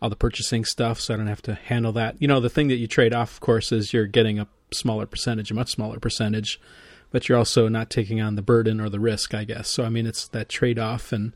all 0.00 0.10
the 0.10 0.16
purchasing 0.16 0.64
stuff, 0.64 1.00
so 1.00 1.14
I 1.14 1.16
don't 1.16 1.26
have 1.26 1.42
to 1.42 1.54
handle 1.54 1.92
that. 1.92 2.20
You 2.20 2.28
know, 2.28 2.40
the 2.40 2.50
thing 2.50 2.68
that 2.68 2.76
you 2.76 2.86
trade 2.86 3.14
off, 3.14 3.34
of 3.34 3.40
course, 3.40 3.72
is 3.72 3.92
you're 3.92 4.06
getting 4.06 4.38
a 4.38 4.48
smaller 4.72 5.06
percentage, 5.06 5.50
a 5.50 5.54
much 5.54 5.70
smaller 5.70 5.98
percentage, 5.98 6.60
but 7.10 7.28
you're 7.28 7.38
also 7.38 7.68
not 7.68 7.90
taking 7.90 8.20
on 8.20 8.36
the 8.36 8.42
burden 8.42 8.80
or 8.80 8.88
the 8.88 9.00
risk, 9.00 9.34
I 9.34 9.44
guess. 9.44 9.68
So 9.68 9.84
I 9.84 9.88
mean, 9.88 10.06
it's 10.06 10.28
that 10.28 10.48
trade 10.48 10.78
off, 10.78 11.12
and 11.12 11.32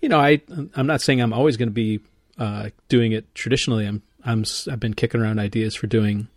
you 0.00 0.08
know, 0.08 0.18
I 0.18 0.40
I'm 0.74 0.86
not 0.86 1.00
saying 1.00 1.20
I'm 1.20 1.32
always 1.32 1.56
going 1.56 1.68
to 1.68 1.72
be 1.72 2.00
uh, 2.38 2.70
doing 2.88 3.12
it 3.12 3.32
traditionally. 3.34 3.86
I'm 3.86 4.02
I'm 4.24 4.44
I've 4.70 4.80
been 4.80 4.94
kicking 4.94 5.20
around 5.20 5.38
ideas 5.38 5.74
for 5.74 5.86
doing 5.86 6.28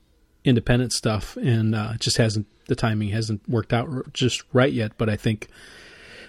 independent 0.43 0.93
stuff, 0.93 1.37
and 1.37 1.75
uh, 1.75 1.93
just 1.99 2.17
hasn't 2.17 2.47
the 2.67 2.75
timing 2.75 3.09
hasn't 3.09 3.47
worked 3.49 3.73
out 3.73 4.13
just 4.13 4.43
right 4.53 4.71
yet. 4.71 4.93
But 4.97 5.09
I 5.09 5.15
think 5.15 5.47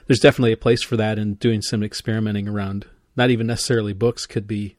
there's 0.07 0.21
definitely 0.21 0.53
a 0.53 0.57
place 0.57 0.83
for 0.83 0.97
that, 0.97 1.19
and 1.19 1.39
doing 1.39 1.63
some 1.63 1.83
experimenting 1.83 2.49
around 2.49 2.87
not 3.17 3.31
even 3.31 3.47
necessarily 3.47 3.93
books 3.93 4.27
could 4.27 4.47
be 4.47 4.77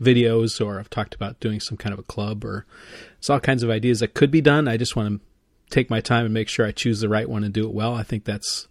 videos, 0.00 0.64
or 0.64 0.78
I've 0.78 0.90
talked 0.90 1.14
about 1.14 1.40
doing 1.40 1.60
some 1.60 1.76
kind 1.76 1.92
of 1.92 1.98
a 1.98 2.04
club, 2.04 2.44
or 2.44 2.66
it's 3.18 3.30
all 3.30 3.40
kinds 3.40 3.62
of 3.62 3.70
ideas 3.70 4.00
that 4.00 4.14
could 4.14 4.30
be 4.30 4.40
done. 4.40 4.68
I 4.68 4.76
just 4.76 4.96
want 4.96 5.20
to 5.20 5.26
take 5.70 5.90
my 5.90 6.00
time 6.00 6.24
and 6.24 6.34
make 6.34 6.48
sure 6.48 6.66
I 6.66 6.72
choose 6.72 7.00
the 7.00 7.08
right 7.08 7.28
one 7.28 7.44
and 7.44 7.52
do 7.52 7.66
it 7.66 7.74
well. 7.74 7.94
I 7.94 8.02
think 8.02 8.24
that's 8.24 8.68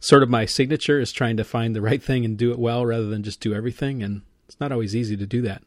sort 0.00 0.22
of 0.22 0.28
my 0.28 0.44
signature 0.44 1.00
is 1.00 1.12
trying 1.12 1.36
to 1.36 1.44
find 1.44 1.74
the 1.74 1.80
right 1.80 2.02
thing 2.02 2.24
and 2.24 2.36
do 2.36 2.52
it 2.52 2.58
well 2.58 2.84
rather 2.84 3.06
than 3.06 3.22
just 3.22 3.40
do 3.40 3.54
everything 3.54 4.02
and 4.02 4.22
it's 4.46 4.60
not 4.60 4.70
always 4.70 4.94
easy 4.94 5.16
to 5.16 5.26
do 5.26 5.42
that. 5.42 5.62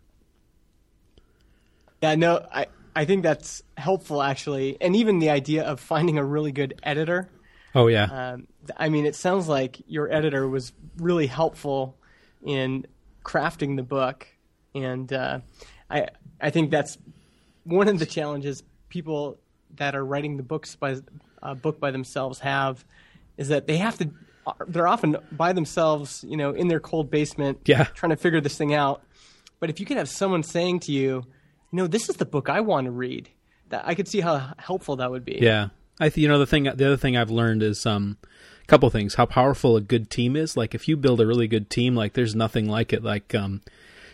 Yeah, 2.01 2.15
no, 2.15 2.45
I 2.53 2.67
I 2.99 3.05
think 3.05 3.23
that's 3.23 3.63
helpful 3.77 4.21
actually, 4.21 4.75
and 4.81 4.93
even 4.93 5.19
the 5.19 5.29
idea 5.29 5.63
of 5.63 5.79
finding 5.79 6.17
a 6.17 6.25
really 6.25 6.51
good 6.51 6.77
editor. 6.83 7.29
Oh 7.73 7.87
yeah. 7.87 8.03
Um, 8.03 8.47
I 8.75 8.89
mean, 8.89 9.05
it 9.05 9.15
sounds 9.15 9.47
like 9.47 9.81
your 9.87 10.11
editor 10.11 10.45
was 10.49 10.73
really 10.97 11.27
helpful 11.27 11.95
in 12.43 12.85
crafting 13.23 13.77
the 13.77 13.83
book, 13.83 14.27
and 14.75 15.13
uh, 15.13 15.39
I 15.89 16.07
I 16.41 16.49
think 16.49 16.71
that's 16.71 16.97
one 17.63 17.87
of 17.87 17.99
the 17.99 18.05
challenges 18.05 18.63
people 18.89 19.37
that 19.77 19.95
are 19.95 20.03
writing 20.03 20.35
the 20.35 20.43
books 20.43 20.75
by 20.75 20.97
uh, 21.41 21.53
book 21.53 21.79
by 21.79 21.91
themselves 21.91 22.39
have 22.39 22.83
is 23.37 23.47
that 23.47 23.65
they 23.65 23.77
have 23.77 23.97
to 23.99 24.09
they're 24.67 24.89
often 24.89 25.15
by 25.31 25.53
themselves, 25.53 26.25
you 26.27 26.35
know, 26.35 26.51
in 26.51 26.67
their 26.67 26.81
cold 26.81 27.09
basement, 27.09 27.59
yeah. 27.63 27.85
trying 27.85 28.09
to 28.09 28.17
figure 28.17 28.41
this 28.41 28.57
thing 28.57 28.73
out. 28.73 29.03
But 29.61 29.69
if 29.69 29.79
you 29.79 29.85
could 29.85 29.95
have 29.95 30.09
someone 30.09 30.43
saying 30.43 30.81
to 30.81 30.91
you, 30.91 31.23
you 31.71 31.77
know, 31.77 31.87
this 31.87 32.09
is 32.09 32.17
the 32.17 32.25
book 32.25 32.49
I 32.49 32.61
want 32.61 32.85
to 32.85 32.91
read. 32.91 33.29
That 33.69 33.83
I 33.85 33.93
could 33.93 34.07
see 34.07 34.21
how 34.21 34.53
helpful 34.57 34.95
that 34.95 35.11
would 35.11 35.23
be. 35.23 35.37
Yeah, 35.41 35.69
I 35.99 36.09
th- 36.09 36.17
you 36.17 36.27
know 36.27 36.39
the 36.39 36.47
thing. 36.47 36.63
The 36.63 36.71
other 36.71 36.97
thing 36.97 37.15
I've 37.15 37.29
learned 37.29 37.61
is 37.61 37.85
um, 37.85 38.17
a 38.63 38.65
couple 38.65 38.89
things. 38.89 39.13
How 39.13 39.27
powerful 39.27 39.75
a 39.75 39.81
good 39.81 40.09
team 40.09 40.35
is. 40.35 40.57
Like 40.57 40.73
if 40.73 40.87
you 40.87 40.97
build 40.97 41.21
a 41.21 41.27
really 41.27 41.47
good 41.47 41.69
team, 41.69 41.95
like 41.95 42.13
there's 42.13 42.33
nothing 42.33 42.67
like 42.67 42.93
it. 42.93 43.03
Like 43.03 43.35
um, 43.35 43.61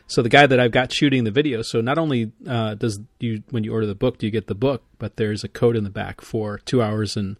so 0.08 0.22
the 0.22 0.30
guy 0.30 0.46
that 0.46 0.60
I've 0.60 0.72
got 0.72 0.92
shooting 0.92 1.24
the 1.24 1.32
video. 1.32 1.62
So 1.62 1.82
not 1.82 1.98
only 1.98 2.32
uh, 2.48 2.76
does 2.76 3.00
you 3.20 3.44
when 3.50 3.64
you 3.64 3.74
order 3.74 3.88
the 3.88 3.96
book, 3.96 4.18
do 4.18 4.26
you 4.26 4.32
get 4.32 4.48
the 4.48 4.56
book, 4.56 4.84
but 5.00 5.16
there's 5.16 5.44
a 5.44 5.48
code 5.48 5.78
in 5.78 5.84
the 5.84 5.90
back 5.90 6.22
for 6.22 6.60
two 6.60 6.82
hours 6.82 7.16
and 7.16 7.38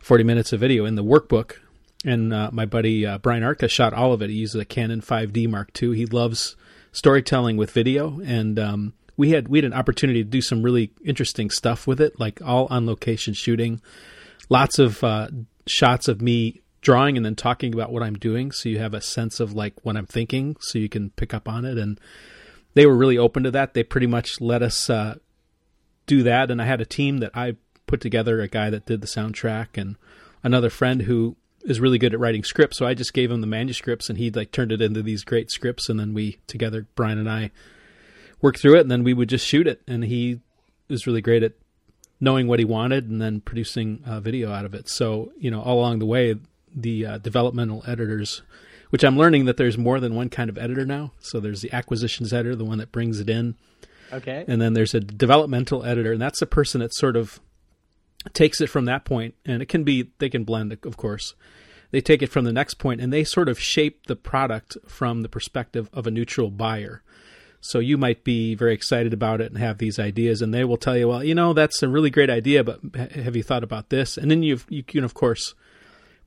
forty 0.00 0.24
minutes 0.24 0.52
of 0.52 0.60
video 0.60 0.84
in 0.84 0.94
the 0.94 1.04
workbook. 1.04 1.56
And 2.04 2.32
uh, 2.32 2.50
my 2.52 2.66
buddy 2.66 3.06
uh, 3.06 3.18
Brian 3.18 3.42
Arca 3.42 3.68
shot 3.68 3.92
all 3.92 4.12
of 4.12 4.22
it. 4.22 4.30
He 4.30 4.36
uses 4.36 4.60
a 4.60 4.64
Canon 4.64 5.00
5D 5.00 5.48
Mark 5.48 5.70
II. 5.82 5.96
He 5.96 6.06
loves 6.06 6.54
storytelling 6.92 7.56
with 7.56 7.72
video, 7.72 8.20
and 8.24 8.58
um, 8.58 8.92
we 9.18 9.30
had 9.30 9.48
we 9.48 9.58
had 9.58 9.64
an 9.66 9.74
opportunity 9.74 10.22
to 10.22 10.30
do 10.30 10.40
some 10.40 10.62
really 10.62 10.92
interesting 11.04 11.50
stuff 11.50 11.86
with 11.86 12.00
it, 12.00 12.18
like 12.18 12.40
all 12.40 12.68
on 12.70 12.86
location 12.86 13.34
shooting, 13.34 13.82
lots 14.48 14.78
of 14.78 15.04
uh, 15.04 15.28
shots 15.66 16.08
of 16.08 16.22
me 16.22 16.62
drawing 16.80 17.16
and 17.16 17.26
then 17.26 17.34
talking 17.34 17.74
about 17.74 17.92
what 17.92 18.04
I'm 18.04 18.14
doing, 18.14 18.52
so 18.52 18.68
you 18.68 18.78
have 18.78 18.94
a 18.94 19.00
sense 19.00 19.40
of 19.40 19.52
like 19.52 19.74
what 19.84 19.96
I'm 19.96 20.06
thinking, 20.06 20.56
so 20.60 20.78
you 20.78 20.88
can 20.88 21.10
pick 21.10 21.34
up 21.34 21.48
on 21.48 21.64
it. 21.64 21.76
And 21.76 22.00
they 22.74 22.86
were 22.86 22.96
really 22.96 23.18
open 23.18 23.42
to 23.42 23.50
that. 23.50 23.74
They 23.74 23.82
pretty 23.82 24.06
much 24.06 24.40
let 24.40 24.62
us 24.62 24.88
uh, 24.88 25.16
do 26.06 26.22
that, 26.22 26.50
and 26.50 26.62
I 26.62 26.66
had 26.66 26.80
a 26.80 26.86
team 26.86 27.18
that 27.18 27.32
I 27.34 27.56
put 27.88 28.00
together, 28.00 28.40
a 28.40 28.48
guy 28.48 28.70
that 28.70 28.86
did 28.86 29.00
the 29.00 29.08
soundtrack, 29.08 29.76
and 29.76 29.96
another 30.44 30.70
friend 30.70 31.02
who 31.02 31.36
is 31.62 31.80
really 31.80 31.98
good 31.98 32.14
at 32.14 32.20
writing 32.20 32.44
scripts. 32.44 32.78
So 32.78 32.86
I 32.86 32.94
just 32.94 33.12
gave 33.12 33.32
him 33.32 33.40
the 33.40 33.48
manuscripts, 33.48 34.08
and 34.08 34.16
he 34.16 34.30
like 34.30 34.52
turned 34.52 34.70
it 34.70 34.80
into 34.80 35.02
these 35.02 35.24
great 35.24 35.50
scripts, 35.50 35.88
and 35.88 35.98
then 35.98 36.14
we 36.14 36.38
together, 36.46 36.86
Brian 36.94 37.18
and 37.18 37.28
I 37.28 37.50
work 38.40 38.58
through 38.58 38.76
it, 38.76 38.80
and 38.80 38.90
then 38.90 39.04
we 39.04 39.14
would 39.14 39.28
just 39.28 39.46
shoot 39.46 39.66
it. 39.66 39.82
And 39.86 40.04
he 40.04 40.40
was 40.88 41.06
really 41.06 41.20
great 41.20 41.42
at 41.42 41.52
knowing 42.20 42.48
what 42.48 42.58
he 42.58 42.64
wanted 42.64 43.08
and 43.08 43.20
then 43.20 43.40
producing 43.40 44.02
a 44.04 44.20
video 44.20 44.52
out 44.52 44.64
of 44.64 44.74
it. 44.74 44.88
So 44.88 45.32
you 45.38 45.50
know, 45.50 45.60
all 45.60 45.78
along 45.78 45.98
the 45.98 46.06
way, 46.06 46.36
the 46.74 47.06
uh, 47.06 47.18
developmental 47.18 47.84
editors, 47.86 48.42
which 48.90 49.04
I'm 49.04 49.16
learning 49.16 49.44
that 49.46 49.56
there's 49.56 49.78
more 49.78 50.00
than 50.00 50.14
one 50.14 50.28
kind 50.28 50.50
of 50.50 50.58
editor 50.58 50.84
now. 50.84 51.12
So 51.20 51.40
there's 51.40 51.62
the 51.62 51.72
acquisitions 51.72 52.32
editor, 52.32 52.56
the 52.56 52.64
one 52.64 52.78
that 52.78 52.92
brings 52.92 53.20
it 53.20 53.30
in. 53.30 53.56
Okay. 54.12 54.44
And 54.48 54.60
then 54.60 54.72
there's 54.72 54.94
a 54.94 55.00
developmental 55.00 55.84
editor, 55.84 56.12
and 56.12 56.22
that's 56.22 56.40
the 56.40 56.46
person 56.46 56.80
that 56.80 56.94
sort 56.94 57.16
of 57.16 57.40
takes 58.32 58.60
it 58.60 58.68
from 58.68 58.86
that 58.86 59.04
point, 59.04 59.34
and 59.44 59.62
it 59.62 59.66
can 59.66 59.84
be 59.84 60.10
they 60.18 60.28
can 60.30 60.44
blend, 60.44 60.76
of 60.84 60.96
course. 60.96 61.34
They 61.90 62.00
take 62.00 62.22
it 62.22 62.30
from 62.30 62.44
the 62.44 62.52
next 62.52 62.74
point, 62.74 63.00
and 63.00 63.12
they 63.12 63.24
sort 63.24 63.48
of 63.48 63.58
shape 63.58 64.06
the 64.06 64.16
product 64.16 64.76
from 64.86 65.22
the 65.22 65.28
perspective 65.28 65.88
of 65.92 66.06
a 66.06 66.10
neutral 66.10 66.50
buyer. 66.50 67.02
So 67.60 67.80
you 67.80 67.98
might 67.98 68.22
be 68.22 68.54
very 68.54 68.72
excited 68.72 69.12
about 69.12 69.40
it 69.40 69.50
and 69.50 69.58
have 69.58 69.78
these 69.78 69.98
ideas, 69.98 70.42
and 70.42 70.54
they 70.54 70.64
will 70.64 70.76
tell 70.76 70.96
you, 70.96 71.08
well, 71.08 71.24
you 71.24 71.34
know, 71.34 71.52
that's 71.52 71.82
a 71.82 71.88
really 71.88 72.10
great 72.10 72.30
idea, 72.30 72.62
but 72.62 72.80
have 73.12 73.34
you 73.34 73.42
thought 73.42 73.64
about 73.64 73.88
this? 73.88 74.16
And 74.16 74.30
then 74.30 74.42
you 74.42 74.60
you 74.68 74.82
can 74.82 75.04
of 75.04 75.14
course 75.14 75.54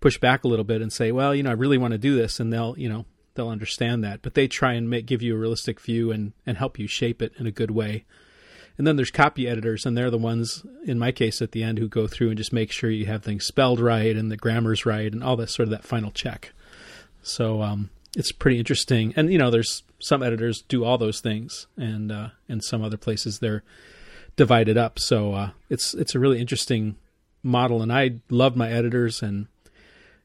push 0.02 0.18
back 0.18 0.44
a 0.44 0.48
little 0.48 0.66
bit 0.66 0.82
and 0.82 0.92
say, 0.92 1.12
well, 1.12 1.34
you 1.34 1.44
know, 1.44 1.52
I 1.52 1.54
really 1.54 1.78
want 1.78 1.94
to 1.94 1.98
do 1.98 2.16
this, 2.16 2.40
and 2.40 2.52
they'll 2.52 2.76
you 2.78 2.90
know 2.90 3.06
they'll 3.36 3.50
understand 3.50 4.04
that, 4.04 4.22
but 4.22 4.34
they 4.34 4.48
try 4.48 4.74
and 4.74 4.90
make 4.90 5.06
give 5.06 5.22
you 5.22 5.36
a 5.36 5.40
realistic 5.40 5.80
view 5.80 6.12
and 6.12 6.34
and 6.46 6.58
help 6.58 6.78
you 6.78 6.88
shape 6.88 7.22
it 7.22 7.34
in 7.38 7.48
a 7.48 7.52
good 7.52 7.72
way. 7.72 8.06
And 8.78 8.88
then 8.88 8.96
there's 8.96 9.12
copy 9.12 9.48
editors, 9.48 9.86
and 9.86 9.98
they're 9.98 10.10
the 10.10 10.18
ones, 10.18 10.66
in 10.86 10.98
my 10.98 11.12
case, 11.12 11.42
at 11.42 11.52
the 11.52 11.62
end 11.62 11.78
who 11.78 11.88
go 11.88 12.08
through 12.08 12.30
and 12.30 12.38
just 12.38 12.54
make 12.54 12.72
sure 12.72 12.90
you 12.90 13.06
have 13.06 13.24
things 13.24 13.46
spelled 13.46 13.80
right 13.80 14.16
and 14.16 14.32
the 14.32 14.38
grammar's 14.38 14.86
right 14.86 15.12
and 15.12 15.24
all 15.24 15.36
that 15.36 15.50
sort 15.50 15.68
of 15.68 15.72
that 15.72 15.84
final 15.84 16.10
check. 16.10 16.54
So 17.22 17.62
um, 17.62 17.90
it's 18.16 18.32
pretty 18.32 18.58
interesting. 18.58 19.14
And 19.16 19.32
you 19.32 19.38
know, 19.38 19.50
there's 19.50 19.84
some 20.00 20.24
editors 20.24 20.62
do 20.62 20.84
all 20.84 20.98
those 20.98 21.22
things, 21.22 21.68
and 21.78 22.12
uh, 22.12 22.30
and 22.50 22.64
some 22.64 22.84
other 22.84 22.98
places 22.98 23.40
they're 23.40 23.64
divided 24.36 24.78
up. 24.78 25.00
So 25.00 25.34
uh, 25.34 25.50
it's 25.70 25.94
it's 25.94 26.16
a 26.16 26.20
really 26.20 26.40
interesting 26.40 26.98
model, 27.44 27.82
and 27.82 27.92
I 27.92 28.20
love 28.30 28.56
my 28.56 28.70
editors. 28.72 29.22
And 29.22 29.48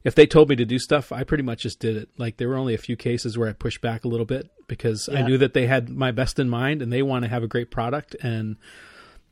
if 0.04 0.14
they 0.14 0.26
told 0.26 0.48
me 0.48 0.56
to 0.56 0.64
do 0.64 0.78
stuff, 0.78 1.12
I 1.12 1.24
pretty 1.24 1.42
much 1.42 1.62
just 1.62 1.78
did 1.78 1.96
it. 1.96 2.08
Like 2.18 2.36
there 2.36 2.48
were 2.48 2.56
only 2.56 2.74
a 2.74 2.78
few 2.78 2.96
cases 2.96 3.38
where 3.38 3.48
I 3.48 3.52
pushed 3.52 3.80
back 3.80 4.04
a 4.04 4.08
little 4.08 4.26
bit 4.26 4.50
because 4.66 5.08
yeah. 5.10 5.20
I 5.20 5.22
knew 5.22 5.38
that 5.38 5.54
they 5.54 5.66
had 5.66 5.88
my 5.88 6.10
best 6.10 6.38
in 6.38 6.48
mind, 6.48 6.82
and 6.82 6.92
they 6.92 7.02
want 7.02 7.24
to 7.24 7.30
have 7.30 7.42
a 7.42 7.48
great 7.48 7.70
product, 7.70 8.16
and 8.22 8.56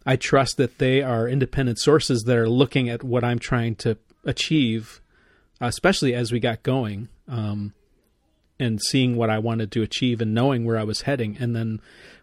I 0.06 0.16
trust 0.16 0.58
that 0.58 0.78
they 0.78 1.02
are 1.02 1.28
independent 1.28 1.78
sources 1.78 2.24
that 2.24 2.36
are 2.36 2.48
looking 2.48 2.88
at 2.88 3.02
what 3.02 3.24
I'm 3.24 3.38
trying 3.38 3.74
to 3.76 3.96
achieve, 4.24 5.00
especially 5.60 6.14
as 6.14 6.30
we 6.30 6.40
got 6.40 6.62
going. 6.62 7.08
Um, 7.26 7.72
and 8.58 8.80
seeing 8.80 9.16
what 9.16 9.30
I 9.30 9.38
wanted 9.38 9.72
to 9.72 9.82
achieve 9.82 10.20
and 10.20 10.34
knowing 10.34 10.64
where 10.64 10.78
I 10.78 10.84
was 10.84 11.02
heading. 11.02 11.36
And 11.38 11.54
then 11.54 11.80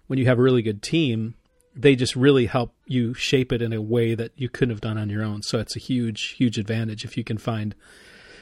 when 0.08 0.20
you 0.20 0.26
have 0.26 0.40
a 0.40 0.42
really 0.42 0.62
good 0.62 0.82
team, 0.82 1.36
they 1.76 1.96
just 1.96 2.16
really 2.16 2.46
help 2.46 2.74
you 2.86 3.14
shape 3.14 3.52
it 3.52 3.62
in 3.62 3.74
a 3.74 3.82
way 3.82 4.16
that 4.16 4.32
you 4.36 4.50
couldn't 4.50 4.74
have 4.74 4.82
done 4.82 4.98
on 4.98 5.10
your 5.10 5.24
own. 5.24 5.42
So 5.42 5.60
it's 5.60 5.76
a 5.76 5.80
huge, 5.80 6.36
huge 6.38 6.58
advantage 6.58 7.06
if 7.06 7.18
you 7.18 7.24
can 7.24 7.38
find 7.38 7.76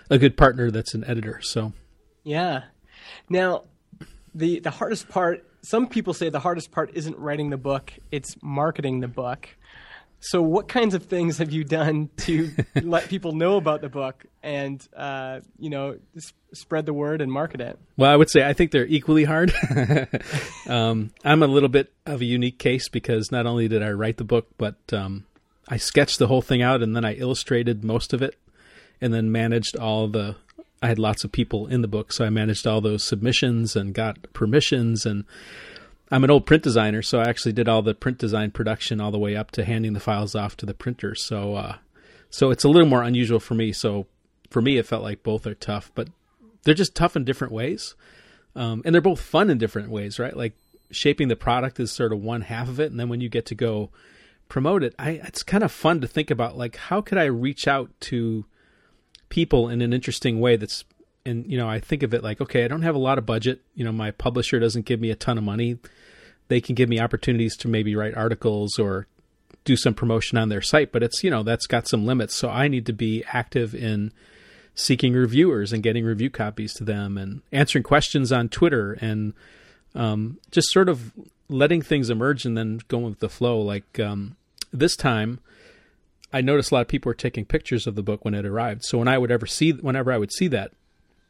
a 0.09 0.17
good 0.17 0.37
partner 0.37 0.71
that's 0.71 0.93
an 0.93 1.03
editor. 1.05 1.39
So, 1.41 1.73
yeah. 2.23 2.63
Now, 3.29 3.65
the 4.33 4.59
the 4.59 4.71
hardest 4.71 5.09
part. 5.09 5.45
Some 5.61 5.87
people 5.87 6.13
say 6.13 6.29
the 6.29 6.39
hardest 6.39 6.71
part 6.71 6.91
isn't 6.93 7.17
writing 7.17 7.49
the 7.49 7.57
book; 7.57 7.93
it's 8.11 8.35
marketing 8.41 9.01
the 9.01 9.07
book. 9.07 9.49
So, 10.21 10.41
what 10.41 10.67
kinds 10.67 10.93
of 10.93 11.03
things 11.03 11.37
have 11.37 11.51
you 11.51 11.63
done 11.63 12.09
to 12.17 12.51
let 12.81 13.07
people 13.07 13.31
know 13.31 13.55
about 13.55 13.81
the 13.81 13.89
book 13.89 14.25
and, 14.43 14.85
uh, 14.95 15.39
you 15.57 15.69
know, 15.69 15.97
s- 16.15 16.33
spread 16.53 16.85
the 16.85 16.93
word 16.93 17.21
and 17.21 17.31
market 17.31 17.61
it? 17.61 17.79
Well, 17.95 18.11
I 18.11 18.15
would 18.15 18.29
say 18.29 18.45
I 18.45 18.53
think 18.53 18.71
they're 18.71 18.85
equally 18.85 19.23
hard. 19.23 19.53
um, 20.67 21.11
I'm 21.23 21.41
a 21.41 21.47
little 21.47 21.69
bit 21.69 21.93
of 22.05 22.21
a 22.21 22.25
unique 22.25 22.59
case 22.59 22.89
because 22.89 23.31
not 23.31 23.45
only 23.45 23.67
did 23.67 23.81
I 23.81 23.91
write 23.91 24.17
the 24.17 24.25
book, 24.25 24.47
but 24.57 24.75
um, 24.91 25.25
I 25.69 25.77
sketched 25.77 26.19
the 26.19 26.27
whole 26.27 26.41
thing 26.41 26.61
out 26.61 26.81
and 26.81 26.95
then 26.95 27.05
I 27.05 27.13
illustrated 27.13 27.83
most 27.83 28.11
of 28.11 28.21
it 28.21 28.35
and 28.99 29.13
then 29.13 29.31
managed 29.31 29.77
all 29.77 30.07
the. 30.07 30.35
I 30.81 30.87
had 30.87 30.99
lots 30.99 31.25
of 31.25 31.31
people 31.33 31.67
in 31.67 31.81
the 31.81 31.89
book, 31.89 32.13
so 32.13 32.23
I 32.23 32.29
managed 32.29 32.65
all 32.65 32.79
those 32.79 33.03
submissions 33.03 33.75
and 33.75 33.93
got 33.93 34.31
permissions 34.31 35.05
and 35.05 35.25
I'm 36.11 36.23
an 36.23 36.31
old 36.31 36.45
print 36.45 36.63
designer, 36.63 37.01
so 37.01 37.19
I 37.19 37.29
actually 37.29 37.53
did 37.53 37.69
all 37.69 37.81
the 37.81 37.93
print 37.93 38.17
design 38.17 38.51
production 38.51 38.99
all 38.99 39.11
the 39.11 39.19
way 39.19 39.35
up 39.35 39.51
to 39.51 39.63
handing 39.63 39.93
the 39.93 39.99
files 39.99 40.35
off 40.35 40.57
to 40.57 40.65
the 40.65 40.73
printer. 40.73 41.13
So, 41.13 41.55
uh, 41.55 41.75
so 42.29 42.49
it's 42.49 42.63
a 42.63 42.69
little 42.69 42.87
more 42.87 43.03
unusual 43.03 43.39
for 43.39 43.53
me. 43.53 43.71
So, 43.71 44.07
for 44.49 44.61
me, 44.61 44.77
it 44.77 44.87
felt 44.87 45.03
like 45.03 45.21
both 45.21 45.45
are 45.45 45.53
tough, 45.53 45.91
but 45.93 46.09
they're 46.63 46.73
just 46.73 46.95
tough 46.95 47.15
in 47.15 47.25
different 47.25 47.53
ways, 47.53 47.95
um, 48.55 48.81
and 48.83 48.93
they're 48.93 49.01
both 49.01 49.21
fun 49.21 49.49
in 49.49 49.59
different 49.59 49.91
ways, 49.91 50.17
right? 50.17 50.35
Like 50.35 50.53
shaping 50.91 51.27
the 51.27 51.35
product 51.35 51.79
is 51.79 51.91
sort 51.91 52.11
of 52.11 52.19
one 52.19 52.41
half 52.41 52.67
of 52.67 52.79
it, 52.79 52.89
and 52.89 52.99
then 52.99 53.09
when 53.09 53.21
you 53.21 53.29
get 53.29 53.45
to 53.47 53.55
go 53.55 53.91
promote 54.47 54.83
it, 54.83 54.95
I, 54.97 55.21
it's 55.23 55.43
kind 55.43 55.63
of 55.63 55.71
fun 55.71 56.01
to 56.01 56.07
think 56.07 56.31
about 56.31 56.57
like 56.57 56.75
how 56.75 57.01
could 57.01 57.19
I 57.19 57.25
reach 57.25 57.67
out 57.67 57.91
to 58.01 58.45
people 59.29 59.69
in 59.69 59.81
an 59.81 59.93
interesting 59.93 60.39
way 60.39 60.55
that's 60.57 60.83
and 61.25 61.45
you 61.51 61.57
know 61.57 61.69
i 61.69 61.79
think 61.79 62.03
of 62.03 62.13
it 62.13 62.23
like 62.23 62.41
okay 62.41 62.65
i 62.65 62.67
don't 62.67 62.81
have 62.81 62.95
a 62.95 62.99
lot 62.99 63.17
of 63.17 63.25
budget. 63.25 63.61
You 63.75 63.83
know 63.85 63.91
my 63.91 64.11
publisher 64.11 64.59
doesn't 64.59 64.85
give 64.85 64.99
me 64.99 65.11
a 65.11 65.15
ton 65.15 65.37
of 65.37 65.43
money. 65.43 65.77
They 66.47 66.61
can 66.61 66.75
give 66.75 66.89
me 66.89 66.99
opportunities 66.99 67.55
to 67.57 67.67
maybe 67.67 67.95
write 67.95 68.15
articles 68.15 68.79
or 68.79 69.07
do 69.65 69.75
some 69.75 69.93
promotion 69.93 70.37
on 70.37 70.49
their 70.49 70.61
site 70.61 70.91
but 70.91 71.03
it's 71.03 71.23
you 71.23 71.29
know 71.29 71.43
that's 71.43 71.67
got 71.67 71.87
some 71.87 72.05
limits. 72.05 72.35
So 72.35 72.49
i 72.49 72.67
need 72.67 72.85
to 72.85 72.93
be 72.93 73.23
active 73.31 73.75
in 73.75 74.11
seeking 74.75 75.13
reviewers 75.13 75.73
and 75.73 75.83
getting 75.83 76.05
review 76.05 76.29
copies 76.29 76.73
to 76.75 76.83
them 76.83 77.17
and 77.17 77.41
answering 77.51 77.83
questions 77.83 78.31
on 78.31 78.47
twitter 78.47 78.93
and 79.01 79.33
um, 79.95 80.39
just 80.51 80.69
sort 80.69 80.87
of 80.87 81.11
letting 81.49 81.81
things 81.81 82.09
emerge 82.09 82.45
and 82.45 82.55
then 82.55 82.79
going 82.87 83.05
with 83.05 83.19
the 83.19 83.27
flow. 83.27 83.59
Like 83.59 83.99
um, 83.99 84.37
this 84.71 84.95
time 84.95 85.39
i 86.31 86.41
noticed 86.41 86.71
a 86.71 86.75
lot 86.75 86.81
of 86.81 86.87
people 86.87 87.09
were 87.09 87.15
taking 87.15 87.43
pictures 87.43 87.87
of 87.87 87.95
the 87.95 88.03
book 88.03 88.23
when 88.23 88.35
it 88.35 88.45
arrived. 88.45 88.83
So 88.83 88.99
when 88.99 89.07
i 89.07 89.17
would 89.17 89.31
ever 89.31 89.45
see 89.45 89.71
whenever 89.71 90.11
i 90.11 90.17
would 90.17 90.31
see 90.31 90.47
that 90.49 90.71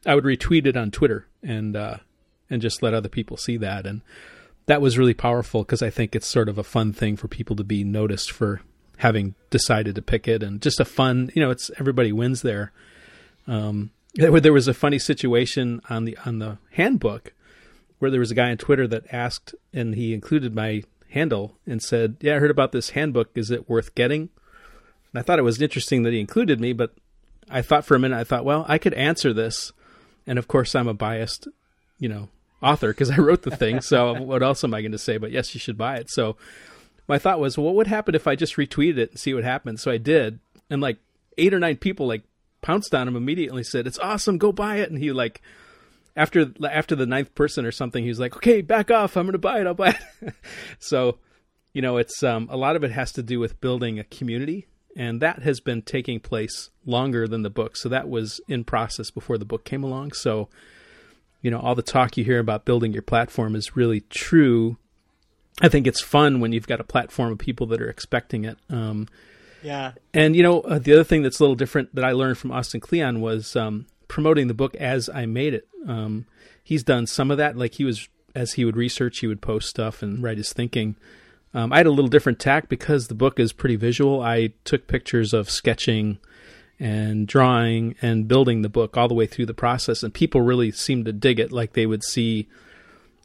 I 0.06 0.14
would 0.14 0.24
retweet 0.24 0.66
it 0.66 0.76
on 0.76 0.90
Twitter 0.90 1.26
and 1.42 1.76
uh, 1.76 1.98
and 2.48 2.62
just 2.62 2.82
let 2.82 2.94
other 2.94 3.08
people 3.08 3.36
see 3.36 3.56
that, 3.58 3.86
and 3.86 4.00
that 4.66 4.80
was 4.80 4.98
really 4.98 5.14
powerful 5.14 5.62
because 5.62 5.82
I 5.82 5.90
think 5.90 6.14
it's 6.14 6.26
sort 6.26 6.48
of 6.48 6.58
a 6.58 6.64
fun 6.64 6.92
thing 6.92 7.16
for 7.16 7.28
people 7.28 7.56
to 7.56 7.64
be 7.64 7.84
noticed 7.84 8.30
for 8.30 8.62
having 8.98 9.34
decided 9.50 9.94
to 9.94 10.02
pick 10.02 10.28
it, 10.28 10.42
and 10.42 10.60
just 10.60 10.80
a 10.80 10.84
fun, 10.84 11.30
you 11.34 11.42
know, 11.42 11.50
it's 11.50 11.70
everybody 11.78 12.12
wins 12.12 12.42
there. 12.42 12.72
Um, 13.46 13.90
there 14.14 14.52
was 14.52 14.68
a 14.68 14.74
funny 14.74 14.98
situation 14.98 15.80
on 15.88 16.04
the 16.04 16.16
on 16.24 16.38
the 16.38 16.58
handbook 16.72 17.32
where 17.98 18.10
there 18.10 18.20
was 18.20 18.30
a 18.30 18.34
guy 18.34 18.50
on 18.50 18.56
Twitter 18.56 18.86
that 18.88 19.12
asked, 19.12 19.54
and 19.72 19.94
he 19.94 20.14
included 20.14 20.54
my 20.54 20.82
handle 21.10 21.56
and 21.66 21.82
said, 21.82 22.16
"Yeah, 22.20 22.36
I 22.36 22.38
heard 22.38 22.50
about 22.50 22.72
this 22.72 22.90
handbook. 22.90 23.30
Is 23.34 23.50
it 23.50 23.68
worth 23.68 23.94
getting?" 23.94 24.30
And 25.12 25.20
I 25.20 25.22
thought 25.22 25.38
it 25.38 25.42
was 25.42 25.60
interesting 25.60 26.02
that 26.04 26.12
he 26.12 26.20
included 26.20 26.60
me, 26.60 26.72
but 26.72 26.94
I 27.50 27.62
thought 27.62 27.84
for 27.84 27.94
a 27.94 27.98
minute, 27.98 28.16
I 28.16 28.24
thought, 28.24 28.44
well, 28.44 28.64
I 28.68 28.78
could 28.78 28.94
answer 28.94 29.32
this 29.32 29.72
and 30.30 30.38
of 30.38 30.46
course, 30.46 30.76
I'm 30.76 30.86
a 30.86 30.94
biased, 30.94 31.48
you 31.98 32.08
know, 32.08 32.28
author 32.62 32.90
because 32.90 33.10
I 33.10 33.16
wrote 33.16 33.42
the 33.42 33.50
thing. 33.50 33.80
So 33.80 34.14
what 34.22 34.44
else 34.44 34.62
am 34.62 34.72
I 34.72 34.80
going 34.80 34.92
to 34.92 34.98
say? 34.98 35.16
But 35.16 35.32
yes, 35.32 35.54
you 35.54 35.58
should 35.58 35.76
buy 35.76 35.96
it. 35.96 36.08
So 36.08 36.36
my 37.08 37.18
thought 37.18 37.40
was, 37.40 37.58
well, 37.58 37.66
what 37.66 37.74
would 37.74 37.88
happen 37.88 38.14
if 38.14 38.28
I 38.28 38.36
just 38.36 38.54
retweeted 38.54 38.96
it 38.96 39.10
and 39.10 39.18
see 39.18 39.34
what 39.34 39.42
happens? 39.42 39.82
So 39.82 39.90
I 39.90 39.96
did, 39.96 40.38
and 40.70 40.80
like 40.80 40.98
eight 41.36 41.52
or 41.52 41.58
nine 41.58 41.78
people 41.78 42.06
like 42.06 42.22
pounced 42.62 42.94
on 42.94 43.08
him 43.08 43.16
immediately, 43.16 43.64
said, 43.64 43.88
"It's 43.88 43.98
awesome, 43.98 44.38
go 44.38 44.52
buy 44.52 44.76
it." 44.76 44.88
And 44.88 45.00
he 45.00 45.10
like 45.10 45.42
after 46.14 46.52
after 46.62 46.94
the 46.94 47.06
ninth 47.06 47.34
person 47.34 47.66
or 47.66 47.72
something, 47.72 48.04
he 48.04 48.10
was 48.10 48.20
like, 48.20 48.36
"Okay, 48.36 48.60
back 48.60 48.88
off, 48.88 49.16
I'm 49.16 49.24
going 49.24 49.32
to 49.32 49.38
buy 49.38 49.60
it, 49.60 49.66
I'll 49.66 49.74
buy 49.74 49.98
it." 50.22 50.34
so 50.78 51.18
you 51.72 51.82
know, 51.82 51.96
it's 51.96 52.22
um, 52.22 52.46
a 52.52 52.56
lot 52.56 52.76
of 52.76 52.84
it 52.84 52.92
has 52.92 53.10
to 53.14 53.22
do 53.24 53.40
with 53.40 53.60
building 53.60 53.98
a 53.98 54.04
community 54.04 54.68
and 54.96 55.20
that 55.20 55.42
has 55.42 55.60
been 55.60 55.82
taking 55.82 56.20
place 56.20 56.70
longer 56.84 57.28
than 57.28 57.42
the 57.42 57.50
book. 57.50 57.76
So 57.76 57.88
that 57.88 58.08
was 58.08 58.40
in 58.48 58.64
process 58.64 59.10
before 59.10 59.38
the 59.38 59.44
book 59.44 59.64
came 59.64 59.84
along. 59.84 60.12
So, 60.12 60.48
you 61.42 61.50
know, 61.50 61.60
all 61.60 61.74
the 61.74 61.82
talk 61.82 62.16
you 62.16 62.24
hear 62.24 62.38
about 62.38 62.64
building 62.64 62.92
your 62.92 63.02
platform 63.02 63.54
is 63.54 63.76
really 63.76 64.00
true. 64.02 64.76
I 65.60 65.68
think 65.68 65.86
it's 65.86 66.00
fun 66.00 66.40
when 66.40 66.52
you've 66.52 66.66
got 66.66 66.80
a 66.80 66.84
platform 66.84 67.32
of 67.32 67.38
people 67.38 67.66
that 67.68 67.80
are 67.80 67.88
expecting 67.90 68.44
it. 68.44 68.58
Um, 68.68 69.08
yeah. 69.62 69.92
And 70.14 70.34
you 70.34 70.42
know, 70.42 70.60
uh, 70.62 70.78
the 70.78 70.92
other 70.92 71.04
thing 71.04 71.22
that's 71.22 71.38
a 71.38 71.42
little 71.42 71.56
different 71.56 71.94
that 71.94 72.04
I 72.04 72.12
learned 72.12 72.38
from 72.38 72.50
Austin 72.50 72.80
Kleon 72.80 73.20
was 73.20 73.56
um, 73.56 73.86
promoting 74.08 74.48
the 74.48 74.54
book 74.54 74.74
as 74.76 75.08
I 75.08 75.26
made 75.26 75.54
it. 75.54 75.68
Um, 75.86 76.26
he's 76.62 76.82
done 76.82 77.06
some 77.06 77.30
of 77.30 77.38
that. 77.38 77.56
Like 77.56 77.74
he 77.74 77.84
was, 77.84 78.08
as 78.34 78.54
he 78.54 78.64
would 78.64 78.76
research, 78.76 79.18
he 79.18 79.26
would 79.26 79.42
post 79.42 79.68
stuff 79.68 80.02
and 80.02 80.22
write 80.22 80.38
his 80.38 80.52
thinking. 80.52 80.96
Um, 81.52 81.72
I 81.72 81.78
had 81.78 81.86
a 81.86 81.90
little 81.90 82.08
different 82.08 82.38
tack 82.38 82.68
because 82.68 83.08
the 83.08 83.14
book 83.14 83.40
is 83.40 83.52
pretty 83.52 83.76
visual. 83.76 84.22
I 84.22 84.52
took 84.64 84.86
pictures 84.86 85.32
of 85.32 85.50
sketching 85.50 86.18
and 86.78 87.26
drawing 87.26 87.96
and 88.00 88.28
building 88.28 88.62
the 88.62 88.68
book 88.68 88.96
all 88.96 89.08
the 89.08 89.14
way 89.14 89.26
through 89.26 89.46
the 89.46 89.54
process, 89.54 90.02
and 90.02 90.14
people 90.14 90.40
really 90.40 90.70
seemed 90.70 91.04
to 91.06 91.12
dig 91.12 91.40
it. 91.40 91.52
Like 91.52 91.72
they 91.72 91.86
would 91.86 92.04
see 92.04 92.48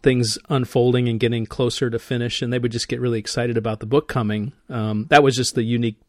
things 0.01 0.37
unfolding 0.49 1.07
and 1.07 1.19
getting 1.19 1.45
closer 1.45 1.89
to 1.89 1.99
finish, 1.99 2.41
and 2.41 2.51
they 2.51 2.59
would 2.59 2.71
just 2.71 2.87
get 2.87 2.99
really 2.99 3.19
excited 3.19 3.57
about 3.57 3.79
the 3.79 3.85
book 3.85 4.07
coming. 4.07 4.53
Um, 4.69 5.05
that 5.09 5.23
was 5.23 5.35
just 5.35 5.55
the 5.55 5.63
unique 5.63 5.99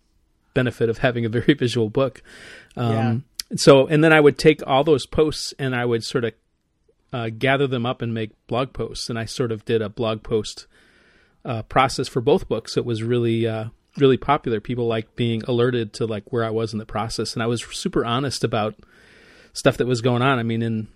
benefit 0.55 0.89
of 0.89 0.99
having 0.99 1.25
a 1.25 1.29
very 1.29 1.55
visual 1.59 1.91
book. 1.91 2.23
Um, 2.77 2.93
yeah. 2.93 3.17
So, 3.57 3.87
and 3.87 4.03
then 4.03 4.13
I 4.13 4.21
would 4.21 4.39
take 4.39 4.61
all 4.67 4.83
those 4.83 5.07
posts 5.07 5.55
and 5.59 5.77
I 5.77 5.85
would 5.85 6.03
sort 6.03 6.25
of 6.25 6.33
uh, 7.13 7.31
gather 7.31 7.69
them 7.69 7.87
up 7.87 8.03
and 8.03 8.13
make 8.13 8.33
blog 8.49 8.73
posts, 8.73 9.09
and 9.09 9.19
I 9.19 9.25
sort 9.25 9.53
of 9.53 9.65
did 9.65 9.83
a 9.83 9.89
blog 9.89 10.23
post 10.23 10.67
uh, 11.47 11.63
process 11.63 12.09
for 12.09 12.21
both 12.21 12.49
books. 12.49 12.77
It 12.77 12.85
was 12.85 13.03
really 13.03 13.47
uh, 13.47 13.67
really 13.97 14.17
popular. 14.17 14.61
People 14.61 14.87
liked 14.87 15.17
being 15.17 15.43
alerted 15.45 15.93
to 15.95 16.07
like 16.07 16.33
where 16.33 16.45
I 16.45 16.51
was 16.51 16.73
in 16.73 16.79
the 16.79 16.87
process, 16.87 17.35
and 17.35 17.43
I 17.43 17.47
was 17.47 17.65
super 17.65 18.05
honest 18.05 18.45
about 18.45 18.75
stuff 19.53 19.77
that 19.79 19.87
was 19.87 20.01
going 20.01 20.23
on. 20.23 20.39
I 20.39 20.43
mean, 20.43 20.63
in 20.63 20.89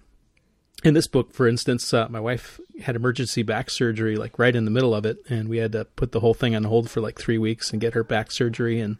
in 0.82 0.94
this 0.94 1.06
book, 1.06 1.32
for 1.32 1.46
instance, 1.46 1.94
uh, 1.94 2.08
my 2.08 2.20
wife 2.20 2.58
had 2.82 2.96
emergency 2.96 3.42
back 3.42 3.70
surgery 3.70 4.16
like 4.16 4.38
right 4.38 4.56
in 4.56 4.64
the 4.64 4.70
middle 4.70 4.94
of 4.94 5.06
it, 5.06 5.18
and 5.28 5.48
we 5.48 5.58
had 5.58 5.72
to 5.72 5.84
put 5.84 6.12
the 6.12 6.20
whole 6.20 6.34
thing 6.34 6.56
on 6.56 6.64
hold 6.64 6.90
for 6.90 7.00
like 7.00 7.18
three 7.18 7.38
weeks 7.38 7.70
and 7.70 7.80
get 7.80 7.94
her 7.94 8.04
back 8.04 8.32
surgery 8.32 8.80
and 8.80 8.96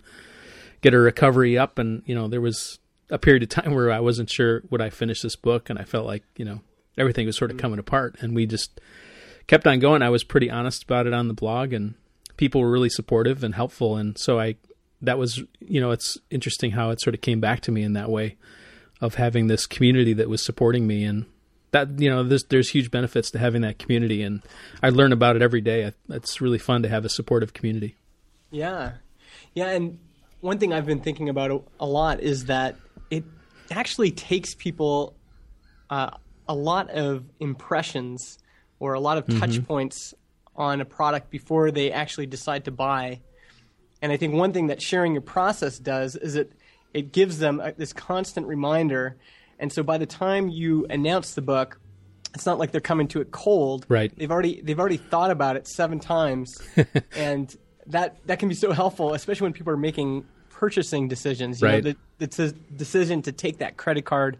get 0.83 0.93
her 0.93 1.03
recovery 1.03 1.59
up. 1.59 1.79
And 1.79 2.03
you 2.07 2.15
know, 2.15 2.29
there 2.29 2.41
was 2.41 2.79
a 3.11 3.19
period 3.19 3.43
of 3.43 3.49
time 3.49 3.75
where 3.75 3.91
I 3.91 4.01
wasn't 4.01 4.31
sure 4.31 4.63
would 4.71 4.81
I 4.81 4.91
finish 4.91 5.21
this 5.23 5.37
book, 5.37 5.69
and 5.69 5.79
I 5.79 5.85
felt 5.85 6.07
like 6.07 6.23
you 6.37 6.45
know 6.45 6.61
everything 6.97 7.27
was 7.27 7.37
sort 7.37 7.51
of 7.51 7.57
coming 7.57 7.81
apart, 7.81 8.17
and 8.21 8.37
we 8.37 8.47
just 8.47 8.81
kept 9.51 9.67
on 9.67 9.81
going. 9.81 10.01
I 10.01 10.11
was 10.11 10.23
pretty 10.23 10.49
honest 10.49 10.85
about 10.85 11.09
it 11.09 11.13
on 11.13 11.27
the 11.27 11.35
blog, 11.35 11.73
and 11.73 11.95
people 12.37 12.61
were 12.61 12.71
really 12.71 12.89
supportive 12.89 13.43
and 13.43 13.53
helpful. 13.53 13.97
And 13.97 14.17
so 14.17 14.39
I, 14.39 14.55
that 15.03 15.19
was, 15.19 15.43
you 15.59 15.81
know, 15.81 15.91
it's 15.91 16.17
interesting 16.31 16.71
how 16.71 16.91
it 16.91 17.01
sort 17.01 17.15
of 17.15 17.21
came 17.21 17.41
back 17.41 17.61
to 17.63 17.73
me 17.73 17.83
in 17.83 17.95
that 17.95 18.09
way 18.09 18.37
of 19.01 19.17
having 19.17 19.49
this 19.49 19.67
community 19.67 20.13
that 20.13 20.29
was 20.29 20.41
supporting 20.41 20.87
me 20.87 21.05
and 21.05 21.27
that 21.73 21.99
you 21.99 22.11
know 22.11 22.23
there's 22.23 22.45
there's 22.45 22.69
huge 22.71 22.91
benefits 22.91 23.31
to 23.31 23.39
having 23.39 23.63
that 23.63 23.79
community 23.79 24.23
and 24.23 24.43
I 24.83 24.91
learn 24.91 25.13
about 25.13 25.37
it 25.37 25.43
every 25.43 25.61
day. 25.61 25.93
It's 26.09 26.41
really 26.41 26.59
fun 26.59 26.83
to 26.83 26.89
have 26.89 27.05
a 27.05 27.09
supportive 27.09 27.53
community. 27.53 27.97
Yeah, 28.51 28.93
yeah, 29.55 29.71
and 29.71 29.99
one 30.41 30.59
thing 30.59 30.73
I've 30.73 30.87
been 30.87 31.01
thinking 31.01 31.29
about 31.29 31.65
a, 31.79 31.87
lot 31.87 32.21
is 32.21 32.47
that 32.47 32.77
it 33.11 33.25
actually 33.71 34.11
takes 34.11 34.55
people 34.55 35.15
uh, 35.89 36.11
a 36.49 36.55
lot 36.55 36.91
of 36.91 37.25
impressions 37.39 38.39
or 38.81 38.95
a 38.95 39.01
lot 39.01 39.19
of 39.19 39.27
touch 39.39 39.51
mm-hmm. 39.51 39.65
points 39.65 40.15
on 40.57 40.81
a 40.81 40.85
product 40.85 41.31
before 41.31 41.71
they 41.71 41.93
actually 41.93 42.27
decide 42.27 42.65
to 42.65 42.71
buy. 42.73 43.21
And 44.03 44.11
I 44.11 44.17
think 44.17 44.35
one 44.35 44.53
thing 44.53 44.67
that 44.69 44.83
sharing 44.83 45.13
your 45.13 45.23
process 45.23 45.79
does 45.79 46.17
is 46.17 46.35
it 46.35 46.53
it 46.93 47.13
gives 47.13 47.39
them 47.39 47.61
a, 47.61 47.73
this 47.73 47.93
constant 47.93 48.47
reminder. 48.47 49.17
And 49.61 49.73
so 49.73 49.83
by 49.83 49.99
the 49.99 50.07
time 50.07 50.49
you 50.49 50.87
announce 50.91 51.35
the 51.35 51.43
book, 51.43 51.79
it's 52.35 52.47
not 52.47 52.59
like 52.59 52.73
they're 52.73 52.81
coming 52.81 53.09
to 53.09 53.21
it 53.21 53.31
cold. 53.31 53.87
Right. 53.89 54.13
They've 54.17 54.31
already 54.31 54.61
they've 54.61 54.79
already 54.79 54.97
thought 54.97 55.31
about 55.31 55.57
it 55.57 55.69
seven 55.69 56.01
times, 56.01 56.61
and 57.17 57.55
that 57.87 58.17
that 58.27 58.39
can 58.39 58.49
be 58.49 58.55
so 58.55 58.73
helpful, 58.73 59.15
especially 59.15 59.47
when 59.47 59.53
people 59.53 59.73
are 59.73 59.79
making 59.79 60.25
purchasing 60.51 61.09
decisions. 61.09 61.61
You 61.61 61.69
right. 61.69 61.85
know, 61.85 61.93
the, 62.19 62.25
it's 62.25 62.39
a 62.39 62.53
decision 62.53 63.23
to 63.23 63.33
take 63.33 63.59
that 63.59 63.77
credit 63.77 64.05
card 64.05 64.39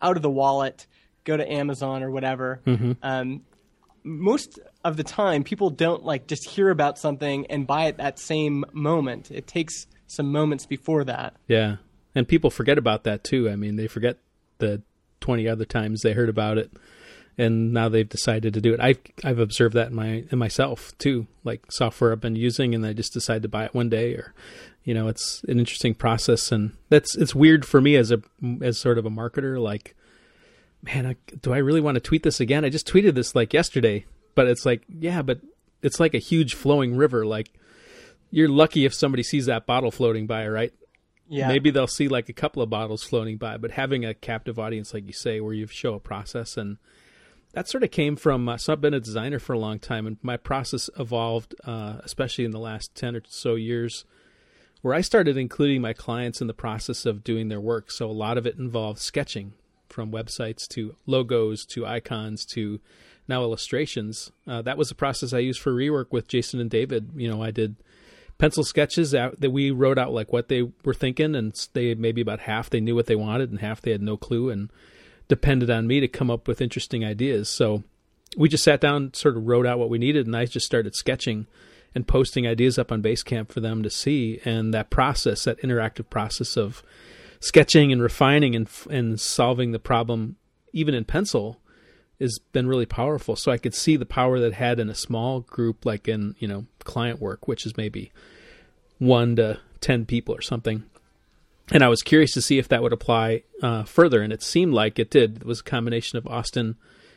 out 0.00 0.16
of 0.16 0.22
the 0.22 0.30
wallet, 0.30 0.86
go 1.24 1.36
to 1.36 1.50
Amazon 1.50 2.02
or 2.02 2.10
whatever. 2.10 2.60
Mm-hmm. 2.66 2.92
Um, 3.02 3.42
most 4.04 4.58
of 4.84 4.96
the 4.96 5.04
time 5.04 5.44
people 5.44 5.70
don't 5.70 6.04
like 6.04 6.26
just 6.26 6.48
hear 6.48 6.70
about 6.70 6.98
something 6.98 7.46
and 7.46 7.66
buy 7.66 7.86
it 7.86 7.98
that 7.98 8.18
same 8.18 8.64
moment. 8.72 9.30
It 9.30 9.46
takes 9.46 9.86
some 10.06 10.30
moments 10.30 10.66
before 10.66 11.04
that. 11.04 11.34
Yeah. 11.46 11.76
And 12.14 12.28
people 12.28 12.50
forget 12.50 12.78
about 12.78 13.04
that 13.04 13.24
too. 13.24 13.48
I 13.48 13.56
mean, 13.56 13.76
they 13.76 13.86
forget 13.86 14.18
the 14.58 14.82
20 15.20 15.48
other 15.48 15.64
times 15.64 16.02
they 16.02 16.12
heard 16.12 16.28
about 16.28 16.58
it 16.58 16.72
and 17.38 17.72
now 17.72 17.88
they've 17.88 18.08
decided 18.08 18.54
to 18.54 18.60
do 18.60 18.74
it. 18.74 18.80
I've 18.80 19.00
I've 19.24 19.38
observed 19.38 19.74
that 19.74 19.88
in 19.88 19.94
my 19.94 20.24
in 20.30 20.38
myself 20.38 20.96
too. 20.98 21.26
Like 21.44 21.70
software 21.70 22.12
I've 22.12 22.20
been 22.20 22.36
using, 22.36 22.74
and 22.74 22.84
I 22.84 22.92
just 22.92 23.12
decide 23.12 23.42
to 23.42 23.48
buy 23.48 23.64
it 23.64 23.74
one 23.74 23.88
day, 23.88 24.14
or 24.14 24.34
you 24.84 24.94
know, 24.94 25.08
it's 25.08 25.42
an 25.48 25.58
interesting 25.58 25.94
process, 25.94 26.52
and 26.52 26.72
that's 26.88 27.16
it's 27.16 27.34
weird 27.34 27.64
for 27.64 27.80
me 27.80 27.96
as 27.96 28.10
a 28.10 28.20
as 28.60 28.78
sort 28.78 28.98
of 28.98 29.06
a 29.06 29.10
marketer. 29.10 29.60
Like, 29.60 29.96
man, 30.82 31.06
I, 31.06 31.16
do 31.40 31.52
I 31.52 31.58
really 31.58 31.80
want 31.80 31.96
to 31.96 32.00
tweet 32.00 32.22
this 32.22 32.40
again? 32.40 32.64
I 32.64 32.68
just 32.68 32.86
tweeted 32.86 33.14
this 33.14 33.34
like 33.34 33.52
yesterday, 33.52 34.04
but 34.34 34.46
it's 34.46 34.66
like, 34.66 34.82
yeah, 34.88 35.22
but 35.22 35.40
it's 35.82 36.00
like 36.00 36.14
a 36.14 36.18
huge 36.18 36.54
flowing 36.54 36.96
river. 36.96 37.24
Like, 37.24 37.50
you're 38.30 38.48
lucky 38.48 38.84
if 38.84 38.94
somebody 38.94 39.22
sees 39.22 39.46
that 39.46 39.66
bottle 39.66 39.90
floating 39.90 40.26
by, 40.26 40.48
right? 40.48 40.72
Yeah. 41.28 41.48
Maybe 41.48 41.70
they'll 41.70 41.86
see 41.86 42.08
like 42.08 42.28
a 42.28 42.34
couple 42.34 42.62
of 42.62 42.70
bottles 42.70 43.04
floating 43.04 43.36
by, 43.36 43.56
but 43.56 43.72
having 43.72 44.04
a 44.04 44.14
captive 44.14 44.58
audience, 44.58 44.92
like 44.92 45.06
you 45.06 45.12
say, 45.12 45.40
where 45.40 45.54
you 45.54 45.66
show 45.66 45.94
a 45.94 46.00
process 46.00 46.56
and 46.56 46.78
that 47.52 47.68
sort 47.68 47.84
of 47.84 47.90
came 47.90 48.16
from 48.16 48.48
uh, 48.48 48.56
so 48.56 48.72
I've 48.72 48.80
been 48.80 48.94
a 48.94 49.00
designer 49.00 49.38
for 49.38 49.52
a 49.52 49.58
long 49.58 49.78
time, 49.78 50.06
and 50.06 50.16
my 50.22 50.36
process 50.36 50.88
evolved, 50.98 51.54
uh, 51.64 51.98
especially 52.02 52.44
in 52.44 52.50
the 52.50 52.58
last 52.58 52.94
ten 52.94 53.14
or 53.14 53.22
so 53.28 53.54
years, 53.54 54.04
where 54.80 54.94
I 54.94 55.02
started 55.02 55.36
including 55.36 55.82
my 55.82 55.92
clients 55.92 56.40
in 56.40 56.46
the 56.46 56.54
process 56.54 57.06
of 57.06 57.22
doing 57.22 57.48
their 57.48 57.60
work. 57.60 57.90
So 57.90 58.10
a 58.10 58.12
lot 58.12 58.38
of 58.38 58.46
it 58.46 58.58
involved 58.58 59.00
sketching, 59.00 59.52
from 59.92 60.10
websites 60.10 60.66
to 60.68 60.96
logos 61.06 61.64
to 61.66 61.86
icons 61.86 62.44
to 62.46 62.80
now 63.28 63.42
illustrations. 63.42 64.32
Uh, 64.46 64.62
that 64.62 64.78
was 64.78 64.90
a 64.90 64.96
process 64.96 65.32
I 65.32 65.38
used 65.38 65.60
for 65.60 65.72
rework 65.72 66.06
with 66.10 66.28
Jason 66.28 66.60
and 66.60 66.70
David. 66.70 67.10
You 67.14 67.30
know, 67.30 67.42
I 67.42 67.50
did 67.50 67.76
pencil 68.38 68.64
sketches 68.64 69.14
out 69.14 69.40
that 69.40 69.50
we 69.50 69.70
wrote 69.70 69.98
out 69.98 70.12
like 70.12 70.32
what 70.32 70.48
they 70.48 70.62
were 70.84 70.94
thinking, 70.94 71.34
and 71.34 71.54
they 71.74 71.94
maybe 71.94 72.20
about 72.20 72.40
half 72.40 72.70
they 72.70 72.80
knew 72.80 72.94
what 72.94 73.06
they 73.06 73.16
wanted, 73.16 73.50
and 73.50 73.60
half 73.60 73.80
they 73.80 73.92
had 73.92 74.02
no 74.02 74.16
clue, 74.16 74.50
and 74.50 74.70
depended 75.28 75.70
on 75.70 75.86
me 75.86 76.00
to 76.00 76.08
come 76.08 76.30
up 76.30 76.48
with 76.48 76.60
interesting 76.60 77.04
ideas. 77.04 77.48
So 77.48 77.84
we 78.36 78.48
just 78.48 78.64
sat 78.64 78.80
down, 78.80 79.14
sort 79.14 79.36
of 79.36 79.46
wrote 79.46 79.66
out 79.66 79.78
what 79.78 79.90
we 79.90 79.98
needed, 79.98 80.26
and 80.26 80.36
I 80.36 80.46
just 80.46 80.66
started 80.66 80.94
sketching 80.94 81.46
and 81.94 82.08
posting 82.08 82.46
ideas 82.46 82.78
up 82.78 82.90
on 82.90 83.02
Basecamp 83.02 83.50
for 83.50 83.60
them 83.60 83.82
to 83.82 83.90
see. 83.90 84.40
And 84.44 84.72
that 84.72 84.90
process, 84.90 85.44
that 85.44 85.60
interactive 85.60 86.08
process 86.08 86.56
of 86.56 86.82
sketching 87.42 87.92
and 87.92 88.02
refining 88.02 88.56
and 88.56 88.68
and 88.88 89.20
solving 89.20 89.72
the 89.72 89.78
problem, 89.78 90.36
even 90.72 90.94
in 90.94 91.04
pencil, 91.04 91.60
has 92.18 92.38
been 92.52 92.66
really 92.66 92.86
powerful. 92.86 93.36
So 93.36 93.52
I 93.52 93.58
could 93.58 93.74
see 93.74 93.96
the 93.96 94.06
power 94.06 94.40
that 94.40 94.54
had 94.54 94.80
in 94.80 94.88
a 94.88 94.94
small 94.94 95.40
group, 95.40 95.84
like 95.84 96.08
in 96.08 96.34
you 96.38 96.48
know 96.48 96.64
client 96.84 97.20
work, 97.20 97.46
which 97.46 97.66
is 97.66 97.76
maybe 97.76 98.12
one 98.98 99.36
to 99.36 99.60
ten 99.80 100.06
people 100.06 100.34
or 100.34 100.40
something 100.40 100.84
and 101.70 101.82
I 101.82 101.88
was 101.88 102.02
curious 102.02 102.32
to 102.32 102.42
see 102.42 102.58
if 102.58 102.68
that 102.68 102.82
would 102.82 102.92
apply 102.92 103.44
uh, 103.62 103.84
further, 103.84 104.22
and 104.22 104.32
it 104.32 104.42
seemed 104.42 104.74
like 104.74 104.98
it 104.98 105.10
did. 105.10 105.36
It 105.36 105.44
was 105.44 105.60
a 105.60 105.64
combination 105.64 106.18
of 106.18 106.26
Austin 106.26 106.76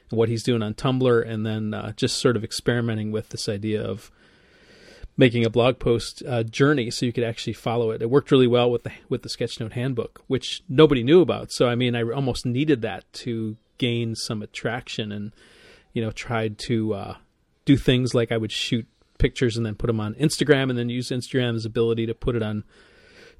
and 0.10 0.18
what 0.18 0.30
he's 0.30 0.44
doing 0.44 0.62
on 0.62 0.74
Tumblr, 0.74 1.28
and 1.28 1.46
then 1.46 1.74
uh, 1.74 1.92
just 1.94 2.18
sort 2.18 2.38
of 2.38 2.44
experimenting 2.44 3.12
with 3.12 3.30
this 3.30 3.50
idea 3.50 3.84
of 3.84 4.12
making 5.18 5.46
a 5.46 5.50
blog 5.50 5.80
post 5.80 6.22
uh, 6.28 6.44
journey 6.44 6.92
so 6.92 7.06
you 7.06 7.14
could 7.14 7.24
actually 7.24 7.54
follow 7.54 7.92
it. 7.92 8.02
It 8.02 8.10
worked 8.10 8.32
really 8.32 8.48
well 8.48 8.70
with 8.70 8.84
the 8.84 8.92
with 9.10 9.24
the 9.24 9.30
Sketchnote 9.30 9.74
handbook, 9.74 10.22
which 10.28 10.64
nobody 10.68 11.04
knew 11.04 11.22
about. 11.22 11.52
So 11.52 11.68
I 11.68 11.76
mean, 11.76 11.96
I 11.96 12.04
almost 12.04 12.46
needed 12.46 12.82
that 12.82 13.12
to 13.14 13.58
gain 13.78 14.16
some 14.16 14.42
attraction, 14.42 15.12
and 15.12 15.32
you 15.94 16.02
know, 16.02 16.12
tried 16.12 16.58
to 16.60 16.94
uh, 16.94 17.16
do 17.66 17.78
things 17.78 18.14
like 18.14 18.32
I 18.32 18.38
would 18.38 18.52
shoot 18.52 18.88
pictures 19.18 19.56
and 19.56 19.66
then 19.66 19.76
put 19.76 19.88
them 19.88 20.00
on 20.00 20.14
Instagram, 20.16 20.70
and 20.70 20.78
then 20.78 20.90
use 20.90 21.10
Instagram's 21.10 21.66
ability 21.66 22.06
to 22.06 22.14
put 22.14 22.36
it 22.36 22.44
on 22.44 22.64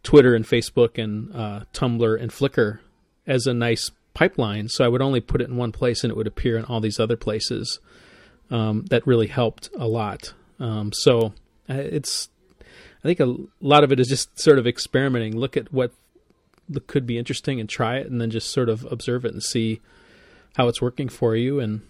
Twitter 0.04 0.36
and 0.36 0.46
Facebook 0.46 1.02
and 1.02 1.36
uh, 1.36 1.62
Tumblr 1.74 2.22
and 2.22 2.32
Flickr 2.32 2.80
as 3.28 3.48
a 3.48 3.54
nice 3.54 3.92
pipeline. 4.14 4.70
So 4.70 4.86
I 4.86 4.88
would 4.88 5.02
only 5.02 5.20
put 5.20 5.42
it 5.42 5.50
in 5.50 5.58
one 5.58 5.72
place 5.72 6.04
and 6.04 6.12
it 6.12 6.16
would 6.16 6.28
appear 6.28 6.58
in 6.58 6.64
all 6.66 6.80
these 6.80 7.00
other 7.00 7.18
places. 7.18 7.80
Um, 8.52 8.86
that 8.92 9.08
really 9.08 9.26
helped 9.26 9.72
a 9.76 9.88
lot. 9.88 10.34
Um, 10.60 10.92
so 10.94 11.34
it's, 11.68 12.30
I 12.60 13.08
think 13.08 13.20
a 13.20 13.36
lot 13.62 13.84
of 13.84 13.92
it 13.92 14.00
is 14.00 14.08
just 14.08 14.40
sort 14.40 14.60
of 14.60 14.68
experimenting. 14.68 15.36
Look 15.36 15.58
at 15.58 15.72
what 15.72 15.92
could 16.88 17.06
be 17.06 17.18
interesting 17.18 17.60
and 17.60 17.70
try 17.70 17.98
it, 17.98 18.08
and 18.08 18.20
then 18.20 18.32
just 18.32 18.52
sort 18.52 18.70
of 18.70 18.86
observe 18.92 19.26
it 19.26 19.34
and 19.34 19.44
see 19.44 19.82
how 20.58 20.68
it's 20.68 20.82
working 20.82 21.10
for 21.10 21.36
you. 21.36 21.60
And 21.60 21.82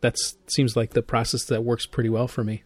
that 0.00 0.16
seems 0.46 0.76
like 0.76 0.90
the 0.90 1.02
process 1.02 1.44
that 1.46 1.64
works 1.64 1.86
pretty 1.86 2.10
well 2.10 2.28
for 2.28 2.44
me 2.44 2.62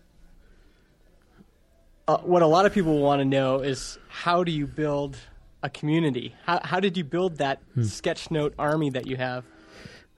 uh, 2.06 2.18
what 2.18 2.42
a 2.42 2.46
lot 2.46 2.66
of 2.66 2.72
people 2.72 2.98
want 2.98 3.20
to 3.20 3.24
know 3.24 3.60
is 3.60 3.98
how 4.08 4.44
do 4.44 4.52
you 4.52 4.66
build 4.66 5.16
a 5.62 5.70
community? 5.70 6.34
How, 6.44 6.60
how 6.62 6.80
did 6.80 6.96
you 6.96 7.04
build 7.04 7.38
that 7.38 7.60
hmm. 7.74 7.82
sketchnote 7.82 8.52
army 8.58 8.90
that 8.90 9.06
you 9.06 9.16
have? 9.16 9.44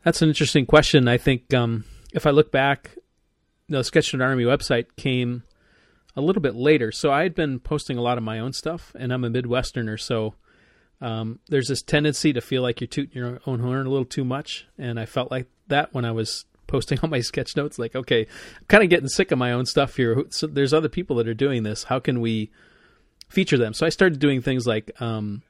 That's 0.02 0.22
an 0.22 0.28
interesting 0.28 0.66
question. 0.66 1.08
I 1.08 1.18
think 1.18 1.52
um, 1.54 1.84
if 2.12 2.26
I 2.26 2.30
look 2.30 2.52
back, 2.52 2.96
the 3.68 3.78
Sketchnote 3.78 4.24
Army 4.24 4.44
website 4.44 4.86
came 4.96 5.42
a 6.16 6.20
little 6.20 6.42
bit 6.42 6.54
later. 6.54 6.90
So 6.90 7.12
I 7.12 7.22
had 7.22 7.34
been 7.34 7.60
posting 7.60 7.98
a 7.98 8.02
lot 8.02 8.18
of 8.18 8.24
my 8.24 8.38
own 8.38 8.52
stuff, 8.52 8.92
and 8.98 9.12
I'm 9.12 9.24
a 9.24 9.30
Midwesterner, 9.30 10.00
so 10.00 10.34
um, 11.00 11.40
there's 11.48 11.68
this 11.68 11.82
tendency 11.82 12.32
to 12.32 12.40
feel 12.40 12.62
like 12.62 12.80
you're 12.80 12.88
tooting 12.88 13.16
your 13.16 13.40
own 13.46 13.60
horn 13.60 13.86
a 13.86 13.90
little 13.90 14.06
too 14.06 14.24
much, 14.24 14.66
and 14.78 14.98
I 14.98 15.04
felt 15.04 15.30
like 15.30 15.46
that 15.68 15.92
when 15.92 16.04
I 16.04 16.12
was 16.12 16.46
posting 16.66 16.98
all 17.02 17.08
my 17.08 17.20
sketch 17.20 17.54
notes 17.56 17.78
like 17.78 17.94
okay 17.94 18.22
i'm 18.58 18.66
kind 18.66 18.82
of 18.82 18.90
getting 18.90 19.08
sick 19.08 19.30
of 19.30 19.38
my 19.38 19.52
own 19.52 19.66
stuff 19.66 19.96
here. 19.96 20.24
So 20.30 20.46
there's 20.46 20.72
other 20.72 20.88
people 20.88 21.16
that 21.16 21.28
are 21.28 21.34
doing 21.34 21.62
this. 21.62 21.84
How 21.84 22.00
can 22.00 22.20
we 22.20 22.50
feature 23.28 23.58
them? 23.58 23.72
So 23.72 23.86
i 23.86 23.88
started 23.88 24.18
doing 24.18 24.42
things 24.42 24.66
like 24.66 24.90
um, 25.00 25.42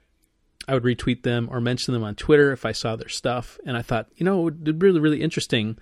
i 0.68 0.74
would 0.74 0.82
retweet 0.82 1.22
them 1.22 1.48
or 1.50 1.60
mention 1.60 1.94
them 1.94 2.02
on 2.02 2.14
twitter 2.14 2.52
if 2.52 2.66
i 2.66 2.72
saw 2.72 2.96
their 2.96 3.08
stuff 3.08 3.58
and 3.64 3.76
i 3.76 3.82
thought 3.82 4.08
you 4.16 4.24
know 4.24 4.40
it 4.40 4.44
would 4.44 4.64
be 4.64 4.72
really 4.72 5.00
really 5.00 5.22
interesting 5.22 5.78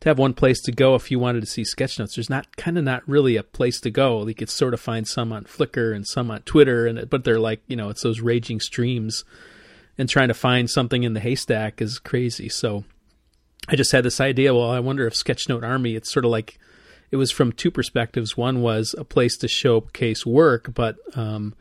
to 0.00 0.08
have 0.08 0.18
one 0.18 0.34
place 0.34 0.60
to 0.60 0.72
go 0.72 0.94
if 0.94 1.10
you 1.10 1.18
wanted 1.18 1.40
to 1.40 1.46
see 1.46 1.64
sketch 1.64 1.98
notes 1.98 2.14
there's 2.16 2.30
not 2.30 2.56
kind 2.56 2.76
of 2.76 2.84
not 2.84 3.06
really 3.08 3.36
a 3.36 3.42
place 3.42 3.80
to 3.80 3.90
go 3.90 4.26
you 4.26 4.34
could 4.34 4.50
sort 4.50 4.74
of 4.74 4.80
find 4.80 5.08
some 5.08 5.32
on 5.32 5.44
flickr 5.44 5.94
and 5.94 6.06
some 6.06 6.30
on 6.30 6.40
twitter 6.42 6.86
and 6.86 7.08
but 7.08 7.24
they're 7.24 7.40
like 7.40 7.62
you 7.66 7.76
know 7.76 7.88
it's 7.88 8.02
those 8.02 8.20
raging 8.20 8.60
streams 8.60 9.24
and 9.98 10.08
trying 10.08 10.28
to 10.28 10.34
find 10.34 10.68
something 10.68 11.02
in 11.02 11.14
the 11.14 11.20
haystack 11.20 11.80
is 11.80 11.98
crazy 11.98 12.48
so 12.48 12.84
I 13.68 13.76
just 13.76 13.92
had 13.92 14.04
this 14.04 14.20
idea. 14.20 14.54
Well, 14.54 14.70
I 14.70 14.80
wonder 14.80 15.06
if 15.06 15.14
Sketchnote 15.14 15.64
Army. 15.64 15.96
It's 15.96 16.12
sort 16.12 16.24
of 16.24 16.30
like 16.30 16.58
it 17.10 17.16
was 17.16 17.30
from 17.30 17.52
two 17.52 17.70
perspectives. 17.70 18.36
One 18.36 18.60
was 18.60 18.94
a 18.96 19.04
place 19.04 19.36
to 19.38 19.48
showcase 19.48 20.24
work, 20.24 20.72
but 20.74 20.96
um, 21.14 21.54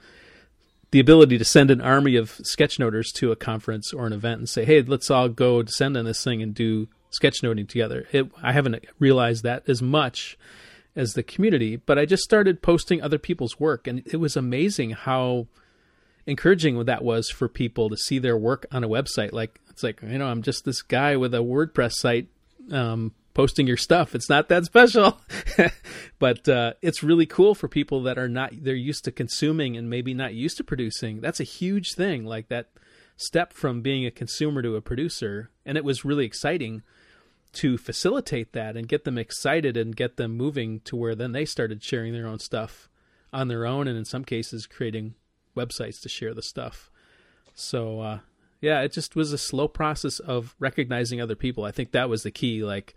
the 0.92 1.00
ability 1.00 1.38
to 1.38 1.46
send 1.46 1.72
an 1.72 1.82
army 1.82 2.16
of 2.16 2.40
sketchnoters 2.44 3.12
to 3.14 3.32
a 3.32 3.36
conference 3.36 3.92
or 3.92 4.06
an 4.06 4.14
event 4.14 4.40
and 4.40 4.50
say, 4.50 4.66
"Hey, 4.66 4.82
let's 4.82 5.10
all 5.10 5.30
go 5.30 5.64
descend 5.64 5.98
on 5.98 6.06
this 6.06 6.24
thing 6.24 6.42
and 6.42 6.54
do 6.54 6.88
sketchnoting 7.12 7.68
together." 7.68 8.08
It, 8.12 8.32
I 8.42 8.52
haven't 8.52 8.86
realized 9.00 9.44
that 9.44 9.68
as 9.68 9.82
much 9.82 10.38
as 10.96 11.14
the 11.14 11.24
community, 11.24 11.76
but 11.76 12.00
I 12.00 12.06
just 12.06 12.24
started 12.24 12.62
posting 12.62 13.02
other 13.02 13.18
people's 13.20 13.60
work, 13.60 13.88
and 13.88 14.02
it 14.06 14.18
was 14.18 14.38
amazing 14.38 14.92
how 14.92 15.48
encouraging 16.26 16.84
that 16.86 17.04
was 17.04 17.30
for 17.30 17.48
people 17.48 17.90
to 17.90 17.98
see 17.98 18.20
their 18.20 18.38
work 18.38 18.66
on 18.72 18.84
a 18.84 18.90
website. 18.90 19.32
Like 19.32 19.60
it's 19.70 19.84
like 19.84 20.02
you 20.02 20.18
know, 20.18 20.28
I'm 20.28 20.42
just 20.42 20.66
this 20.66 20.82
guy 20.82 21.16
with 21.18 21.34
a 21.34 21.40
WordPress 21.40 21.94
site 21.94 22.28
um, 22.72 23.14
posting 23.34 23.68
your 23.68 23.78
stuff. 23.78 24.16
It's 24.16 24.30
not 24.30 24.50
that 24.50 24.66
special, 24.66 25.20
but 26.20 26.48
uh, 26.48 26.74
it's 26.82 27.04
really 27.04 27.26
cool 27.26 27.54
for 27.54 27.68
people 27.68 28.04
that 28.04 28.18
are 28.18 28.30
not 28.30 28.52
they're 28.64 28.74
used 28.74 29.04
to 29.06 29.12
consuming 29.12 29.78
and 29.78 29.90
maybe 29.90 30.14
not 30.14 30.34
used 30.34 30.58
to 30.58 30.64
producing. 30.64 31.22
That's 31.22 31.40
a 31.40 31.46
huge 31.46 31.94
thing. 31.94 32.26
Like 32.26 32.48
that 32.48 32.70
step 33.18 33.54
from 33.54 33.82
being 33.82 34.06
a 34.06 34.12
consumer 34.12 34.62
to 34.62 34.76
a 34.76 34.82
producer, 34.82 35.52
and 35.66 35.78
it 35.78 35.84
was 35.84 36.06
really 36.06 36.26
exciting 36.26 36.82
to 37.56 37.78
facilitate 37.78 38.54
that 38.54 38.76
and 38.78 38.88
get 38.88 39.04
them 39.04 39.18
excited 39.18 39.78
and 39.78 39.96
get 39.96 40.18
them 40.18 40.36
moving 40.36 40.80
to 40.82 40.96
where 40.96 41.16
then 41.16 41.32
they 41.32 41.46
started 41.46 41.84
sharing 41.84 42.14
their 42.14 42.28
own 42.28 42.40
stuff 42.40 42.90
on 43.34 43.48
their 43.48 43.66
own 43.66 43.88
and 43.88 43.98
in 43.98 44.06
some 44.06 44.24
cases 44.24 44.66
creating 44.66 45.16
websites 45.56 46.02
to 46.02 46.10
share 46.10 46.34
the 46.34 46.42
stuff. 46.42 46.90
So 47.54 48.02
uh, 48.02 48.20
yeah, 48.62 48.82
it 48.82 48.94
just 48.94 49.16
was 49.16 49.34
a 49.34 49.38
slow 49.38 49.68
process 49.68 50.20
of 50.20 50.56
recognizing 50.60 51.22
other 51.22 51.36
people. 51.36 51.64
I 51.64 51.72
think 51.72 51.92
that 51.92 52.10
was 52.10 52.24
the 52.24 52.32
key. 52.32 52.64
Like 52.64 52.96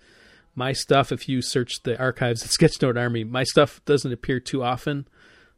my 0.55 0.73
stuff, 0.73 1.13
if 1.13 1.29
you 1.29 1.43
search 1.43 1.83
the 1.85 1.99
archives 1.99 2.43
at 2.43 2.51
Sketchnote 2.51 2.99
Army, 2.99 3.25
my 3.25 3.45
stuff 3.45 3.81
doesn't 3.85 4.13
appear 4.13 4.41
too 4.41 4.63
often. 4.63 5.07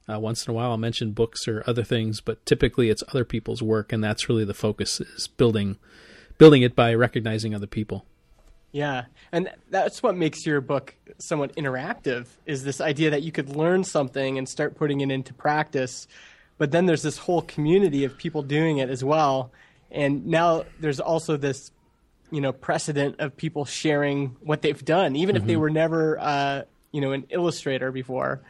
Uh, 0.09 0.19
once 0.19 0.47
in 0.47 0.51
a 0.51 0.55
while, 0.55 0.71
I'll 0.71 0.77
mention 0.77 1.13
books 1.13 1.47
or 1.47 1.63
other 1.67 1.85
things, 1.85 2.21
but 2.21 2.45
typically 2.45 2.91
it's 2.91 3.05
other 3.09 3.25
people's 3.25 3.63
work, 3.63 3.93
and 3.93 4.03
that's 4.03 4.29
really 4.29 4.45
the 4.45 4.55
focus 4.55 5.01
is 5.01 5.29
building 5.29 5.79
building 6.39 6.63
it 6.63 6.75
by 6.75 6.95
recognizing 6.95 7.55
other 7.55 7.67
people. 7.67 8.07
Yeah, 8.73 9.07
and 9.33 9.51
that's 9.69 10.03
what 10.03 10.17
makes 10.17 10.47
your 10.47 10.61
book 10.61 10.95
somewhat 11.19 11.57
interactive. 11.57 12.27
Is 12.47 12.63
this 12.63 12.81
idea 12.81 13.11
that 13.11 13.23
you 13.23 13.33
could 13.33 13.57
learn 13.57 13.83
something 13.83 14.39
and 14.39 14.49
start 14.49 14.77
putting 14.77 15.01
it 15.01 15.11
into 15.11 15.35
practice 15.35 16.07
but 16.61 16.73
then 16.73 16.85
there's 16.85 17.01
this 17.01 17.17
whole 17.17 17.41
community 17.41 18.05
of 18.05 18.19
people 18.19 18.43
doing 18.43 18.77
it 18.77 18.91
as 18.91 19.03
well. 19.03 19.51
And 19.91 20.27
now 20.27 20.67
there's 20.79 21.01
also 21.01 21.39
this 21.39 21.73
you 22.31 22.43
know 22.43 22.53
precedent 22.53 23.17
of 23.19 23.35
people 23.35 23.65
sharing 23.65 24.37
what 24.43 24.61
they've 24.61 24.85
done, 24.85 25.17
even 25.17 25.35
mm-hmm. 25.35 25.43
if 25.43 25.47
they 25.47 25.55
mm-hmm. 25.55 25.63
were 25.63 25.71
never 25.71 26.19
uh, 26.21 26.63
you 26.93 27.01
know 27.01 27.13
an 27.13 27.25
illustrator 27.31 27.91
before. 27.91 28.43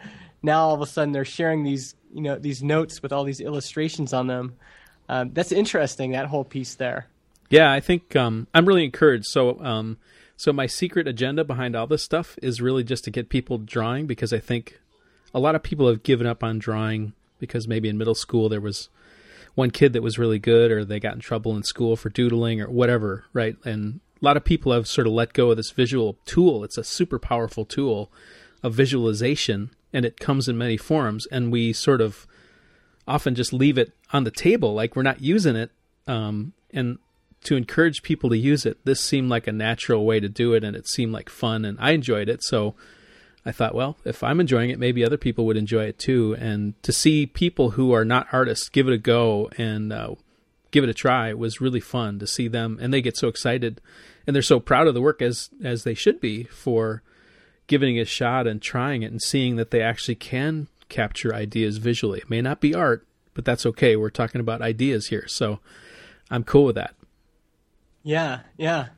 Now 0.43 0.65
all 0.65 0.75
of 0.75 0.83
a 0.83 0.87
sudden 0.87 1.13
they're 1.13 1.25
sharing 1.25 1.63
these 1.63 1.95
you 2.13 2.21
know 2.21 2.37
these 2.37 2.65
notes 2.65 3.01
with 3.01 3.13
all 3.13 3.23
these 3.23 3.41
illustrations 3.41 4.13
on 4.13 4.27
them. 4.27 4.57
Um, 5.09 5.31
that's 5.33 5.53
interesting. 5.53 6.11
That 6.11 6.27
whole 6.27 6.45
piece 6.45 6.75
there. 6.75 7.07
Yeah, 7.51 7.71
I 7.71 7.81
think 7.81 8.15
um, 8.15 8.47
I'm 8.55 8.67
really 8.67 8.85
encouraged. 8.85 9.27
So, 9.27 9.61
um, 9.61 9.99
so 10.37 10.53
my 10.53 10.67
secret 10.67 11.07
agenda 11.07 11.45
behind 11.45 11.77
all 11.77 11.87
this 11.87 12.03
stuff 12.03 12.39
is 12.41 12.63
really 12.63 12.85
just 12.85 13.05
to 13.05 13.11
get 13.11 13.29
people 13.29 13.59
drawing 13.59 14.07
because 14.07 14.33
I 14.33 14.39
think 14.39 14.81
a 15.35 15.41
lot 15.41 15.57
of 15.57 15.63
people 15.63 15.89
have 15.89 16.03
given 16.03 16.27
up 16.27 16.43
on 16.43 16.59
drawing 16.59 17.13
because 17.39 17.69
maybe 17.69 17.89
in 17.89 17.99
middle 17.99 18.15
school 18.15 18.49
there 18.49 18.61
was 18.61 18.89
one 19.55 19.71
kid 19.71 19.93
that 19.93 20.03
was 20.03 20.19
really 20.19 20.39
good 20.39 20.71
or 20.71 20.85
they 20.85 21.01
got 21.01 21.15
in 21.15 21.21
trouble 21.21 21.57
in 21.57 21.65
school 21.65 21.97
for 21.97 22.09
doodling 22.09 22.61
or 22.61 22.71
whatever, 22.71 23.25
right? 23.33 23.57
And 23.65 24.01
a 24.23 24.25
lot 24.25 24.37
of 24.37 24.45
people 24.45 24.73
have 24.73 24.87
sort 24.87 25.09
of 25.09 25.13
let 25.13 25.33
go 25.33 25.51
of 25.51 25.57
this 25.57 25.73
visual 25.73 26.17
tool. 26.25 26.63
It's 26.63 26.79
a 26.79 26.85
super 26.85 27.19
powerful 27.19 27.65
tool 27.65 28.13
of 28.63 28.75
visualization 28.75 29.71
and 29.93 30.05
it 30.05 30.21
comes 30.21 30.49
in 30.49 30.57
many 30.57 30.77
forms 30.77 31.27
and 31.33 31.51
we 31.51 31.73
sort 31.73 32.01
of 32.01 32.29
often 33.09 33.35
just 33.35 33.53
leave 33.53 33.77
it 33.77 33.93
on 34.13 34.23
the 34.23 34.31
table 34.31 34.73
like 34.73 34.95
we're 34.95 35.03
not 35.03 35.21
using 35.21 35.57
it 35.57 35.73
um, 36.07 36.53
and 36.73 36.99
to 37.45 37.57
encourage 37.57 38.03
people 38.03 38.31
to 38.31 38.37
use 38.37 38.67
it 38.67 38.79
this 38.85 39.01
seemed 39.01 39.31
like 39.31 39.47
a 39.47 39.53
natural 39.53 40.05
way 40.05 40.21
to 40.21 40.29
do 40.29 40.55
it 40.55 40.63
and 40.63 40.77
it 40.77 40.87
seemed 40.89 41.13
like 41.13 41.29
fun 41.29 41.65
and 41.65 41.79
i 41.81 41.93
enjoyed 41.93 42.29
it 42.29 42.43
so 42.43 42.75
I 43.45 43.53
thought, 43.53 43.75
well, 43.75 43.97
if 44.05 44.23
I'm 44.23 44.41
enjoying 44.41 44.71
it, 44.71 44.79
maybe 44.79 45.05
other 45.05 45.17
people 45.17 45.47
would 45.47 45.57
enjoy 45.57 45.85
it 45.85 45.99
too. 45.99 46.37
And 46.39 46.81
to 46.83 46.93
see 46.93 47.27
people 47.27 47.71
who 47.71 47.93
are 47.93 48.05
not 48.05 48.29
artists 48.33 48.69
give 48.69 48.87
it 48.87 48.93
a 48.93 48.99
go 48.99 49.49
and 49.57 49.93
uh, 49.93 50.15
give 50.71 50.85
it 50.85 50.91
a 50.91 50.95
try 50.95 51.33
was 51.33 51.61
really 51.61 51.81
fun 51.81 52.19
to 52.19 52.27
see 52.27 52.49
them, 52.49 52.79
and 52.81 52.93
they 52.93 53.01
get 53.01 53.17
so 53.17 53.29
excited, 53.29 53.81
and 54.27 54.35
they're 54.35 54.43
so 54.43 54.61
proud 54.61 54.87
of 54.87 54.95
the 54.95 55.01
work 55.01 55.23
as 55.23 55.51
as 55.65 55.85
they 55.85 55.95
should 55.95 56.21
be 56.21 56.45
for 56.45 57.03
giving 57.67 57.97
it 57.97 58.03
a 58.03 58.05
shot 58.05 58.47
and 58.47 58.61
trying 58.61 59.03
it 59.03 59.11
and 59.11 59.23
seeing 59.23 59.57
that 59.57 59.71
they 59.71 59.81
actually 59.81 60.17
can 60.17 60.67
capture 60.89 61.35
ideas 61.35 61.79
visually. 61.79 62.19
It 62.19 62.31
may 62.31 62.43
not 62.43 62.61
be 62.61 62.75
art, 62.75 63.07
but 63.33 63.45
that's 63.45 63.65
okay. 63.65 63.97
We're 63.97 64.11
talking 64.11 64.41
about 64.41 64.61
ideas 64.61 65.07
here, 65.07 65.27
so 65.29 65.61
I'm 66.31 66.45
cool 66.45 66.65
with 66.65 66.75
that. 66.75 66.95
Yeah, 68.03 68.41
yeah. 68.57 68.89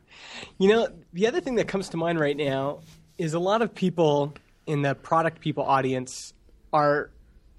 You 0.59 0.69
know, 0.69 0.89
the 1.13 1.27
other 1.27 1.41
thing 1.41 1.57
that 1.57 1.69
comes 1.69 1.89
to 1.91 1.97
mind 1.97 2.21
right 2.21 2.37
now 2.37 2.81
is 3.19 3.35
a 3.35 3.39
lot 3.39 3.63
of 3.63 3.75
people 3.75 4.35
in 4.67 4.83
the 4.83 4.95
product 4.95 5.41
people 5.41 5.65
audience 5.65 6.33
are 6.73 7.11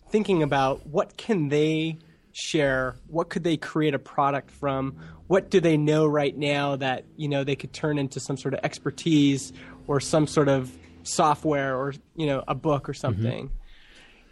thinking 0.09 0.43
about 0.43 0.85
what 0.87 1.17
can 1.17 1.49
they 1.49 1.97
share 2.33 2.95
what 3.07 3.29
could 3.29 3.43
they 3.43 3.55
create 3.55 3.93
a 3.93 3.99
product 3.99 4.49
from 4.49 4.95
what 5.27 5.51
do 5.51 5.59
they 5.59 5.77
know 5.77 6.05
right 6.05 6.35
now 6.35 6.75
that 6.75 7.05
you 7.15 7.27
know 7.27 7.43
they 7.43 7.55
could 7.55 7.71
turn 7.71 7.99
into 7.99 8.19
some 8.19 8.35
sort 8.35 8.55
of 8.55 8.59
expertise 8.63 9.53
or 9.85 9.99
some 9.99 10.25
sort 10.25 10.49
of 10.49 10.75
software 11.03 11.77
or 11.77 11.93
you 12.15 12.25
know 12.25 12.43
a 12.47 12.55
book 12.55 12.89
or 12.89 12.93
something 12.93 13.47
mm-hmm. 13.47 13.55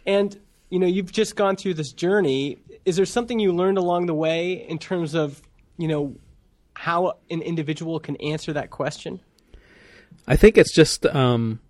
and 0.06 0.40
you 0.68 0.80
know 0.80 0.86
you've 0.86 1.12
just 1.12 1.36
gone 1.36 1.54
through 1.54 1.74
this 1.74 1.92
journey 1.92 2.58
is 2.84 2.96
there 2.96 3.06
something 3.06 3.38
you 3.38 3.52
learned 3.52 3.78
along 3.78 4.06
the 4.06 4.14
way 4.14 4.66
in 4.68 4.78
terms 4.78 5.14
of 5.14 5.40
you 5.78 5.86
know 5.86 6.16
how 6.74 7.18
an 7.30 7.42
individual 7.42 8.00
can 8.00 8.16
answer 8.16 8.52
that 8.52 8.70
question 8.70 9.20
I 10.26 10.36
think 10.36 10.56
it's 10.56 10.72
just 10.72 11.06
um, 11.06 11.60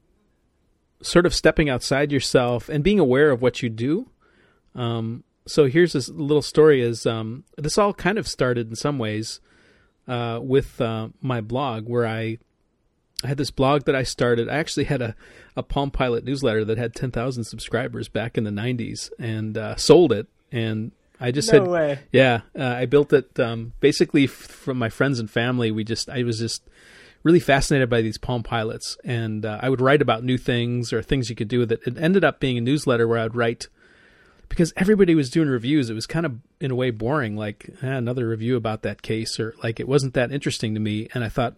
sort 1.00 1.26
of 1.26 1.34
stepping 1.34 1.70
outside 1.70 2.12
yourself 2.12 2.68
and 2.68 2.84
being 2.84 2.98
aware 2.98 3.30
of 3.30 3.42
what 3.42 3.62
you 3.62 3.68
do. 3.68 4.08
Um, 4.74 5.24
so 5.46 5.66
here's 5.66 5.92
this 5.92 6.08
little 6.08 6.42
story: 6.42 6.82
is 6.82 7.06
um, 7.06 7.44
this 7.56 7.78
all 7.78 7.94
kind 7.94 8.18
of 8.18 8.28
started 8.28 8.68
in 8.68 8.76
some 8.76 8.98
ways 8.98 9.40
uh, 10.06 10.40
with 10.42 10.80
uh, 10.80 11.08
my 11.20 11.40
blog, 11.40 11.88
where 11.88 12.06
I 12.06 12.38
I 13.24 13.28
had 13.28 13.38
this 13.38 13.50
blog 13.50 13.84
that 13.84 13.94
I 13.94 14.02
started. 14.02 14.48
I 14.48 14.56
actually 14.56 14.84
had 14.84 15.02
a, 15.02 15.14
a 15.56 15.62
Palm 15.62 15.90
Pilot 15.90 16.24
newsletter 16.24 16.64
that 16.64 16.76
had 16.76 16.92
10,000 16.92 17.44
subscribers 17.44 18.08
back 18.08 18.36
in 18.36 18.42
the 18.42 18.50
90s 18.50 19.10
and 19.16 19.56
uh, 19.56 19.76
sold 19.76 20.12
it. 20.12 20.26
And 20.50 20.90
I 21.22 21.30
just 21.30 21.52
no 21.52 21.60
had, 21.60 21.70
way. 21.70 21.98
yeah, 22.12 22.40
uh, 22.58 22.64
I 22.64 22.86
built 22.86 23.12
it 23.12 23.38
um, 23.38 23.72
basically 23.80 24.24
f- 24.24 24.30
from 24.30 24.78
my 24.78 24.88
friends 24.88 25.18
and 25.18 25.30
family. 25.30 25.70
We 25.70 25.84
just, 25.84 26.10
I 26.10 26.22
was 26.22 26.38
just 26.38 26.68
really 27.22 27.40
fascinated 27.40 27.88
by 27.88 28.02
these 28.02 28.18
Palm 28.18 28.42
Pilots, 28.42 28.96
and 29.04 29.46
uh, 29.46 29.58
I 29.62 29.68
would 29.68 29.80
write 29.80 30.02
about 30.02 30.24
new 30.24 30.36
things 30.36 30.92
or 30.92 31.02
things 31.02 31.30
you 31.30 31.36
could 31.36 31.48
do 31.48 31.60
with 31.60 31.72
it. 31.72 31.80
It 31.86 31.96
ended 31.98 32.24
up 32.24 32.40
being 32.40 32.58
a 32.58 32.60
newsletter 32.60 33.06
where 33.06 33.18
I'd 33.18 33.36
write 33.36 33.68
because 34.48 34.72
everybody 34.76 35.14
was 35.14 35.30
doing 35.30 35.48
reviews. 35.48 35.88
It 35.88 35.94
was 35.94 36.06
kind 36.06 36.26
of 36.26 36.38
in 36.60 36.70
a 36.70 36.74
way 36.74 36.90
boring, 36.90 37.36
like 37.36 37.70
eh, 37.82 37.86
another 37.86 38.28
review 38.28 38.56
about 38.56 38.82
that 38.82 39.02
case, 39.02 39.38
or 39.40 39.54
like 39.62 39.80
it 39.80 39.88
wasn't 39.88 40.14
that 40.14 40.32
interesting 40.32 40.74
to 40.74 40.80
me. 40.80 41.08
And 41.14 41.24
I 41.24 41.28
thought 41.28 41.56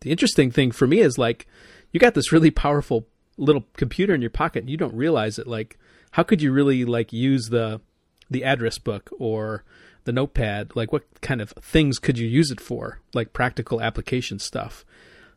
the 0.00 0.12
interesting 0.12 0.50
thing 0.50 0.70
for 0.70 0.86
me 0.86 1.00
is 1.00 1.18
like 1.18 1.46
you 1.90 1.98
got 1.98 2.14
this 2.14 2.32
really 2.32 2.50
powerful 2.50 3.06
little 3.38 3.64
computer 3.76 4.14
in 4.14 4.20
your 4.20 4.30
pocket, 4.30 4.60
and 4.60 4.70
you 4.70 4.76
don't 4.76 4.94
realize 4.94 5.38
it. 5.38 5.46
Like 5.46 5.78
how 6.12 6.22
could 6.22 6.40
you 6.40 6.52
really 6.52 6.84
like 6.84 7.12
use 7.12 7.48
the 7.48 7.80
the 8.30 8.44
address 8.44 8.78
book 8.78 9.10
or 9.18 9.64
the 10.04 10.12
notepad 10.12 10.70
like 10.74 10.92
what 10.92 11.04
kind 11.20 11.40
of 11.40 11.50
things 11.60 11.98
could 11.98 12.18
you 12.18 12.26
use 12.26 12.50
it 12.50 12.60
for 12.60 13.00
like 13.12 13.32
practical 13.32 13.80
application 13.80 14.38
stuff 14.38 14.84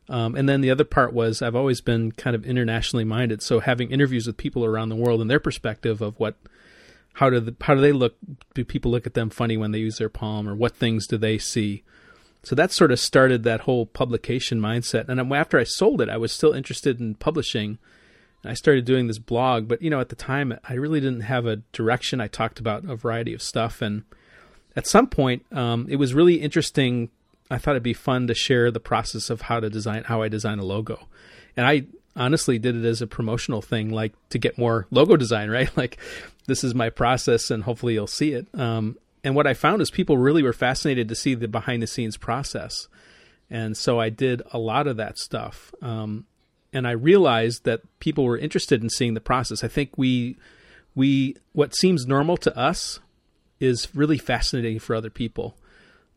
um, 0.10 0.36
and 0.36 0.50
then 0.50 0.62
the 0.62 0.72
other 0.72 0.84
part 0.84 1.14
was 1.14 1.42
I've 1.42 1.56
always 1.56 1.82
been 1.82 2.12
kind 2.12 2.36
of 2.36 2.46
internationally 2.46 3.06
minded, 3.06 3.44
so 3.44 3.60
having 3.60 3.92
interviews 3.92 4.26
with 4.26 4.38
people 4.38 4.66
around 4.66 4.90
the 4.90 4.96
world 4.96 5.22
and 5.22 5.30
their 5.30 5.40
perspective 5.40 6.02
of 6.02 6.20
what, 6.20 6.36
how 7.14 7.30
do 7.30 7.40
the, 7.40 7.56
how 7.62 7.76
do 7.76 7.82
they 7.82 7.92
look? 7.92 8.16
Do 8.56 8.66
people 8.66 8.90
look 8.90 9.06
at 9.06 9.14
them 9.14 9.30
funny 9.30 9.56
when 9.56 9.72
they 9.72 9.80
use 9.80 9.98
their 9.98 10.10
palm, 10.10 10.50
or 10.50 10.56
what 10.56 10.76
things 10.76 11.06
do 11.06 11.18
they 11.18 11.38
see? 11.38 11.84
So 12.42 12.56
that 12.56 12.72
sort 12.72 12.92
of 12.92 13.00
started 13.00 13.44
that 13.44 13.62
whole 13.62 13.86
publication 13.86 14.60
mindset. 14.60 15.10
And 15.10 15.32
after 15.34 15.60
I 15.60 15.64
sold 15.64 16.02
it, 16.02 16.10
I 16.10 16.18
was 16.18 16.32
still 16.32 16.54
interested 16.54 17.00
in 17.00 17.16
publishing. 17.16 17.78
I 18.46 18.54
started 18.54 18.86
doing 18.86 19.08
this 19.08 19.20
blog, 19.20 19.68
but 19.68 19.82
you 19.82 19.90
know, 19.90 20.00
at 20.00 20.10
the 20.10 20.16
time, 20.16 20.58
I 20.68 20.74
really 20.74 21.00
didn't 21.00 21.22
have 21.22 21.46
a 21.46 21.58
direction. 21.74 22.22
I 22.22 22.28
talked 22.28 22.60
about 22.60 22.86
a 22.86 22.96
variety 22.96 23.34
of 23.34 23.42
stuff, 23.42 23.82
and 23.82 24.04
at 24.76 24.88
some 24.88 25.08
point, 25.08 25.46
um, 25.52 25.88
it 25.90 25.98
was 25.98 26.14
really 26.14 26.36
interesting 26.36 27.10
I 27.52 27.58
thought 27.58 27.72
it'd 27.72 27.84
be 27.84 27.94
fun 27.94 28.28
to 28.28 28.34
share 28.34 28.70
the 28.70 28.80
process 28.80 29.30
of 29.30 29.42
how 29.42 29.60
to 29.60 29.70
design 29.70 30.04
how 30.04 30.22
I 30.22 30.28
design 30.28 30.60
a 30.60 30.64
logo. 30.64 31.08
And 31.58 31.66
I 31.66 31.86
honestly 32.16 32.60
did 32.60 32.76
it 32.76 32.86
as 32.86 33.02
a 33.02 33.08
promotional 33.08 33.62
thing, 33.62 33.90
like 33.90 34.14
to 34.30 34.38
get 34.38 34.58
more 34.58 34.88
logo 34.92 35.18
design, 35.18 35.50
right? 35.50 35.76
Like 35.76 35.98
this 36.46 36.64
is 36.64 36.76
my 36.76 36.90
process, 36.90 37.50
and 37.50 37.64
hopefully 37.64 37.94
you'll 37.94 38.08
see 38.08 38.34
it. 38.34 38.48
Um, 38.54 38.98
and 39.24 39.36
what 39.36 39.48
I 39.48 39.54
found 39.54 39.82
is 39.82 39.92
people 39.92 40.18
really 40.18 40.44
were 40.44 40.54
fascinated 40.54 41.10
to 41.10 41.16
see 41.16 41.36
the 41.36 41.48
behind 41.48 41.82
the 41.82 41.88
scenes 41.88 42.18
process, 42.18 42.88
and 43.50 43.76
so 43.76 44.00
I 44.00 44.10
did 44.10 44.42
a 44.52 44.60
lot 44.60 44.88
of 44.88 44.98
that 44.98 45.18
stuff. 45.18 45.74
Um, 45.82 46.26
and 46.72 46.88
I 46.88 46.92
realized 46.92 47.66
that 47.66 47.82
people 48.00 48.24
were 48.24 48.38
interested 48.38 48.84
in 48.84 48.90
seeing 48.90 49.14
the 49.14 49.22
process. 49.22 49.64
I 49.64 49.68
think 49.68 49.98
we 49.98 50.38
we 50.96 51.36
what 51.54 51.76
seems 51.76 52.06
normal 52.06 52.38
to 52.38 52.58
us 52.58 53.00
is 53.60 53.94
really 53.96 54.18
fascinating 54.18 54.80
for 54.80 54.96
other 54.96 55.10
people. 55.10 55.58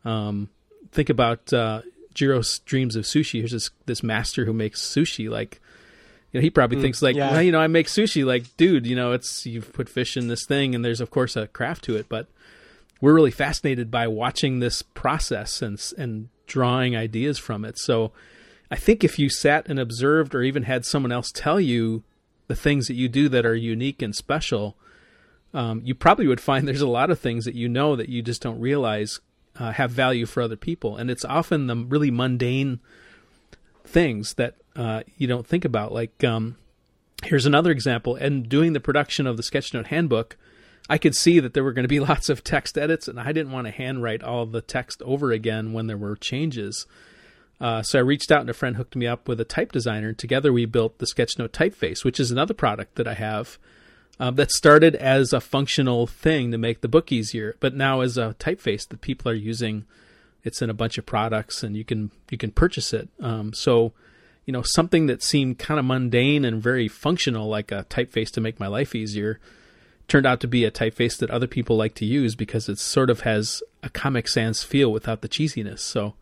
Um, 0.04 0.50
think 0.90 1.08
about 1.08 1.52
uh, 1.52 1.82
Jiro's 2.14 2.60
dreams 2.60 2.96
of 2.96 3.04
sushi. 3.04 3.40
Here's 3.40 3.52
this 3.52 3.70
this 3.86 4.02
master 4.02 4.44
who 4.44 4.52
makes 4.52 4.82
sushi. 4.82 5.28
Like, 5.28 5.60
you 6.30 6.40
know, 6.40 6.42
he 6.42 6.50
probably 6.50 6.78
mm, 6.78 6.82
thinks 6.82 7.02
like, 7.02 7.16
yeah. 7.16 7.32
well, 7.32 7.42
you 7.42 7.52
know, 7.52 7.60
I 7.60 7.66
make 7.66 7.86
sushi. 7.86 8.24
Like, 8.24 8.56
dude, 8.56 8.86
you 8.86 8.96
know, 8.96 9.12
it's 9.12 9.46
you've 9.46 9.72
put 9.72 9.88
fish 9.88 10.16
in 10.16 10.28
this 10.28 10.46
thing, 10.46 10.74
and 10.74 10.84
there's 10.84 11.00
of 11.00 11.10
course 11.10 11.36
a 11.36 11.46
craft 11.46 11.84
to 11.84 11.96
it. 11.96 12.08
But 12.08 12.28
we're 13.00 13.14
really 13.14 13.30
fascinated 13.30 13.90
by 13.90 14.08
watching 14.08 14.60
this 14.60 14.82
process 14.82 15.62
and 15.62 15.82
and 15.96 16.28
drawing 16.46 16.96
ideas 16.96 17.38
from 17.38 17.64
it. 17.64 17.78
So, 17.78 18.12
I 18.72 18.76
think 18.76 19.04
if 19.04 19.18
you 19.18 19.28
sat 19.28 19.68
and 19.68 19.78
observed, 19.78 20.35
or 20.35 20.42
even 20.42 20.62
had 20.62 20.87
someone 20.87 21.12
else 21.12 21.30
tell 21.30 21.61
you 21.61 22.04
the 22.46 22.56
things 22.56 22.87
that 22.88 22.94
you 22.94 23.06
do 23.06 23.28
that 23.28 23.44
are 23.44 23.54
unique 23.54 24.00
and 24.00 24.16
special. 24.16 24.78
Um, 25.52 25.82
you 25.85 25.94
probably 25.94 26.26
would 26.26 26.40
find 26.40 26.66
there's 26.66 26.80
a 26.80 26.88
lot 26.88 27.11
of 27.11 27.20
things 27.20 27.44
that 27.44 27.54
you 27.54 27.68
know 27.68 27.96
that 27.96 28.08
you 28.08 28.22
just 28.22 28.40
don't 28.40 28.58
realize 28.58 29.20
uh, 29.56 29.72
have 29.72 29.90
value 29.90 30.24
for 30.24 30.42
other 30.42 30.56
people. 30.56 30.96
And 30.96 31.11
it's 31.11 31.24
often 31.26 31.66
the 31.66 31.76
really 31.76 32.11
mundane 32.11 32.80
things 33.85 34.35
that 34.35 34.54
uh, 34.74 35.02
you 35.18 35.26
don't 35.26 35.46
think 35.46 35.66
about. 35.66 35.92
Like, 35.92 36.24
um, 36.24 36.56
here's 37.24 37.44
another 37.44 37.72
example. 37.72 38.16
And 38.16 38.48
doing 38.48 38.72
the 38.72 38.80
production 38.80 39.26
of 39.26 39.37
the 39.37 39.42
Sketchnote 39.42 39.88
handbook, 39.88 40.38
I 40.88 40.96
could 40.96 41.14
see 41.14 41.40
that 41.40 41.52
there 41.52 41.62
were 41.62 41.74
going 41.74 41.85
to 41.85 41.88
be 41.88 42.00
lots 42.08 42.30
of 42.30 42.42
text 42.42 42.78
edits, 42.78 43.06
and 43.06 43.20
I 43.20 43.32
didn't 43.32 43.52
want 43.52 43.66
to 43.66 43.70
handwrite 43.70 44.22
all 44.22 44.46
the 44.46 44.62
text 44.62 45.02
over 45.02 45.30
again 45.30 45.74
when 45.74 45.88
there 45.88 45.98
were 45.98 46.16
changes. 46.16 46.87
Uh, 47.62 47.81
so 47.81 48.01
I 48.01 48.03
reached 48.03 48.33
out, 48.33 48.40
and 48.40 48.51
a 48.51 48.55
friend 48.55 48.77
hooked 48.77 48.96
me 48.96 49.07
up 49.07 49.29
with 49.29 49.40
a 49.40 49.44
type 49.44 49.70
designer. 49.70 50.12
Together, 50.12 50.53
we 50.53 50.64
built 50.64 50.98
the 50.98 51.07
Sketchnote 51.07 51.51
typeface, 51.51 52.05
which 52.05 52.18
is 52.18 52.33
another 52.33 52.55
product 52.55 52.96
that 52.96 53.07
I 53.07 53.14
have 53.14 53.57
um, 54.18 54.35
that 54.35 54.51
started 54.51 54.96
as 54.96 55.33
a 55.33 55.40
functional 55.40 56.09
thing 56.09 56.51
to 56.51 56.59
make 56.59 56.81
the 56.81 56.88
book 56.88 57.12
easier, 57.12 57.57
but 57.61 57.75
now 57.75 58.01
as 58.01 58.18
a 58.18 58.35
typeface 58.38 58.88
that 58.88 59.01
people 59.01 59.31
are 59.31 59.35
using. 59.35 59.85
It's 60.44 60.61
in 60.61 60.70
a 60.70 60.75
bunch 60.75 60.98
of 60.98 61.07
products, 61.07 61.62
and 61.62 61.77
you 61.77 61.85
can 61.85 62.11
you 62.29 62.37
can 62.37 62.51
purchase 62.51 62.92
it. 62.92 63.09
Um, 63.20 63.53
so, 63.53 63.92
you 64.44 64.53
know, 64.53 64.62
something 64.62 65.07
that 65.07 65.22
seemed 65.22 65.61
kind 65.61 65.79
of 65.79 65.87
mundane 65.87 66.44
and 66.44 66.61
very 66.61 66.88
functional, 66.88 67.48
like 67.48 67.70
a 67.70 67.87
typeface 67.88 68.33
to 68.33 68.40
make 68.40 68.59
my 68.59 68.66
life 68.66 68.96
easier, 68.96 69.38
turned 70.09 70.27
out 70.27 70.40
to 70.40 70.48
be 70.48 70.64
a 70.64 70.70
typeface 70.72 71.16
that 71.18 71.31
other 71.31 71.46
people 71.46 71.77
like 71.77 71.94
to 71.94 72.05
use 72.05 72.35
because 72.35 72.68
it 72.68 72.81
sort 72.81 73.09
of 73.09 73.20
has 73.20 73.62
a 73.85 73.88
Comic 73.88 74.27
Sans 74.27 74.64
feel 74.64 74.90
without 74.90 75.20
the 75.20 75.29
cheesiness. 75.29 75.79
So, 75.79 76.14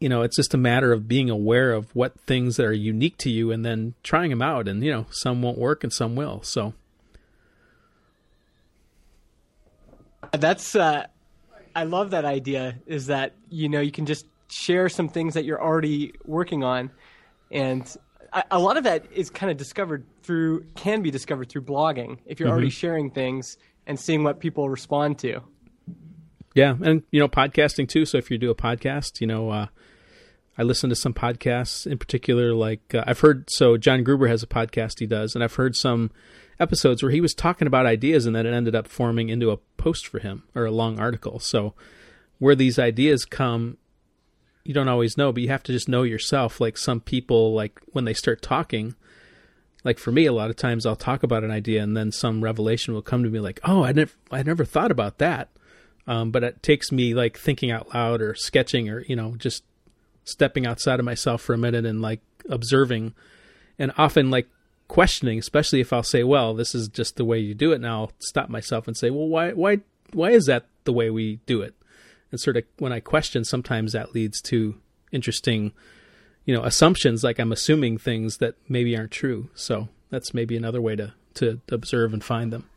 you 0.00 0.08
know, 0.08 0.22
it's 0.22 0.36
just 0.36 0.54
a 0.54 0.58
matter 0.58 0.92
of 0.92 1.06
being 1.06 1.28
aware 1.28 1.72
of 1.72 1.94
what 1.94 2.18
things 2.20 2.56
that 2.56 2.64
are 2.64 2.72
unique 2.72 3.18
to 3.18 3.30
you 3.30 3.52
and 3.52 3.64
then 3.64 3.94
trying 4.02 4.30
them 4.30 4.42
out. 4.42 4.66
And, 4.66 4.82
you 4.82 4.90
know, 4.90 5.06
some 5.10 5.42
won't 5.42 5.58
work 5.58 5.84
and 5.84 5.92
some 5.92 6.16
will. 6.16 6.42
So 6.42 6.72
that's, 10.32 10.74
uh, 10.74 11.06
I 11.76 11.84
love 11.84 12.10
that 12.10 12.24
idea 12.24 12.78
is 12.86 13.06
that, 13.06 13.34
you 13.50 13.68
know, 13.68 13.80
you 13.80 13.92
can 13.92 14.06
just 14.06 14.26
share 14.48 14.88
some 14.88 15.08
things 15.08 15.34
that 15.34 15.44
you're 15.44 15.62
already 15.62 16.14
working 16.24 16.64
on. 16.64 16.90
And 17.50 17.94
a, 18.32 18.42
a 18.52 18.58
lot 18.58 18.78
of 18.78 18.84
that 18.84 19.04
is 19.12 19.28
kind 19.28 19.52
of 19.52 19.58
discovered 19.58 20.06
through, 20.22 20.64
can 20.76 21.02
be 21.02 21.10
discovered 21.10 21.50
through 21.50 21.62
blogging 21.62 22.18
if 22.24 22.40
you're 22.40 22.48
mm-hmm. 22.48 22.54
already 22.54 22.70
sharing 22.70 23.10
things 23.10 23.58
and 23.86 24.00
seeing 24.00 24.24
what 24.24 24.40
people 24.40 24.70
respond 24.70 25.18
to. 25.18 25.42
Yeah, 26.54 26.76
and 26.82 27.04
you 27.12 27.20
know 27.20 27.28
podcasting 27.28 27.88
too. 27.88 28.04
So 28.04 28.18
if 28.18 28.30
you 28.30 28.36
do 28.36 28.50
a 28.50 28.56
podcast, 28.56 29.20
you 29.20 29.26
know, 29.26 29.50
uh, 29.50 29.66
I 30.58 30.62
listen 30.62 30.90
to 30.90 30.96
some 30.96 31.14
podcasts 31.14 31.86
in 31.86 31.98
particular. 31.98 32.52
Like 32.54 32.94
uh, 32.94 33.04
I've 33.06 33.20
heard, 33.20 33.48
so 33.50 33.76
John 33.76 34.04
Gruber 34.04 34.28
has 34.28 34.42
a 34.42 34.46
podcast 34.46 34.98
he 34.98 35.06
does, 35.06 35.34
and 35.34 35.42
I've 35.42 35.54
heard 35.54 35.76
some 35.76 36.10
episodes 36.58 37.02
where 37.02 37.12
he 37.12 37.20
was 37.20 37.34
talking 37.34 37.66
about 37.66 37.86
ideas, 37.86 38.26
and 38.26 38.36
then 38.36 38.46
it 38.46 38.52
ended 38.52 38.74
up 38.74 38.86
forming 38.86 39.28
into 39.28 39.50
a 39.50 39.56
post 39.76 40.06
for 40.06 40.18
him 40.18 40.44
or 40.54 40.64
a 40.64 40.70
long 40.70 40.98
article. 40.98 41.38
So 41.38 41.74
where 42.38 42.54
these 42.54 42.78
ideas 42.78 43.24
come, 43.24 43.78
you 44.64 44.74
don't 44.74 44.88
always 44.88 45.16
know, 45.16 45.32
but 45.32 45.42
you 45.42 45.48
have 45.48 45.62
to 45.64 45.72
just 45.72 45.88
know 45.88 46.02
yourself. 46.02 46.60
Like 46.60 46.76
some 46.76 47.00
people, 47.00 47.54
like 47.54 47.80
when 47.92 48.04
they 48.04 48.14
start 48.14 48.42
talking, 48.42 48.94
like 49.84 49.98
for 49.98 50.12
me, 50.12 50.26
a 50.26 50.32
lot 50.32 50.50
of 50.50 50.56
times 50.56 50.84
I'll 50.84 50.96
talk 50.96 51.22
about 51.22 51.44
an 51.44 51.50
idea, 51.50 51.82
and 51.82 51.96
then 51.96 52.12
some 52.12 52.44
revelation 52.44 52.92
will 52.92 53.02
come 53.02 53.22
to 53.22 53.30
me, 53.30 53.40
like, 53.40 53.60
"Oh, 53.64 53.82
I 53.82 53.92
never, 53.92 54.12
I 54.30 54.42
never 54.42 54.64
thought 54.64 54.90
about 54.90 55.18
that." 55.18 55.48
Um, 56.06 56.30
but 56.30 56.44
it 56.44 56.62
takes 56.62 56.90
me 56.90 57.14
like 57.14 57.38
thinking 57.38 57.70
out 57.70 57.94
loud 57.94 58.20
or 58.20 58.34
sketching 58.34 58.88
or 58.88 59.02
you 59.02 59.16
know 59.16 59.36
just 59.36 59.64
stepping 60.24 60.66
outside 60.66 60.98
of 60.98 61.04
myself 61.04 61.42
for 61.42 61.54
a 61.54 61.58
minute 61.58 61.84
and 61.84 62.00
like 62.00 62.20
observing 62.48 63.14
and 63.78 63.92
often 63.96 64.30
like 64.30 64.48
questioning 64.88 65.38
especially 65.38 65.80
if 65.80 65.92
i'll 65.92 66.02
say 66.02 66.24
well 66.24 66.52
this 66.52 66.74
is 66.74 66.88
just 66.88 67.16
the 67.16 67.24
way 67.24 67.38
you 67.38 67.54
do 67.54 67.70
it 67.70 67.80
Now 67.80 68.00
i'll 68.00 68.12
stop 68.18 68.48
myself 68.48 68.88
and 68.88 68.96
say 68.96 69.10
well 69.10 69.28
why 69.28 69.52
why 69.52 69.78
why 70.12 70.30
is 70.30 70.46
that 70.46 70.66
the 70.84 70.92
way 70.92 71.10
we 71.10 71.40
do 71.46 71.62
it? 71.62 71.74
And 72.30 72.40
sort 72.40 72.56
of 72.56 72.64
when 72.78 72.92
i 72.92 73.00
question 73.00 73.44
sometimes 73.44 73.92
that 73.92 74.14
leads 74.14 74.40
to 74.42 74.76
interesting 75.12 75.72
you 76.44 76.54
know 76.54 76.62
assumptions 76.62 77.24
like 77.24 77.38
i'm 77.40 77.52
assuming 77.52 77.98
things 77.98 78.38
that 78.38 78.54
maybe 78.68 78.96
aren't 78.96 79.10
true. 79.10 79.50
So 79.54 79.88
that's 80.10 80.34
maybe 80.34 80.56
another 80.56 80.80
way 80.80 80.96
to 80.96 81.14
to 81.34 81.60
observe 81.70 82.12
and 82.12 82.22
find 82.22 82.52
them. 82.52 82.68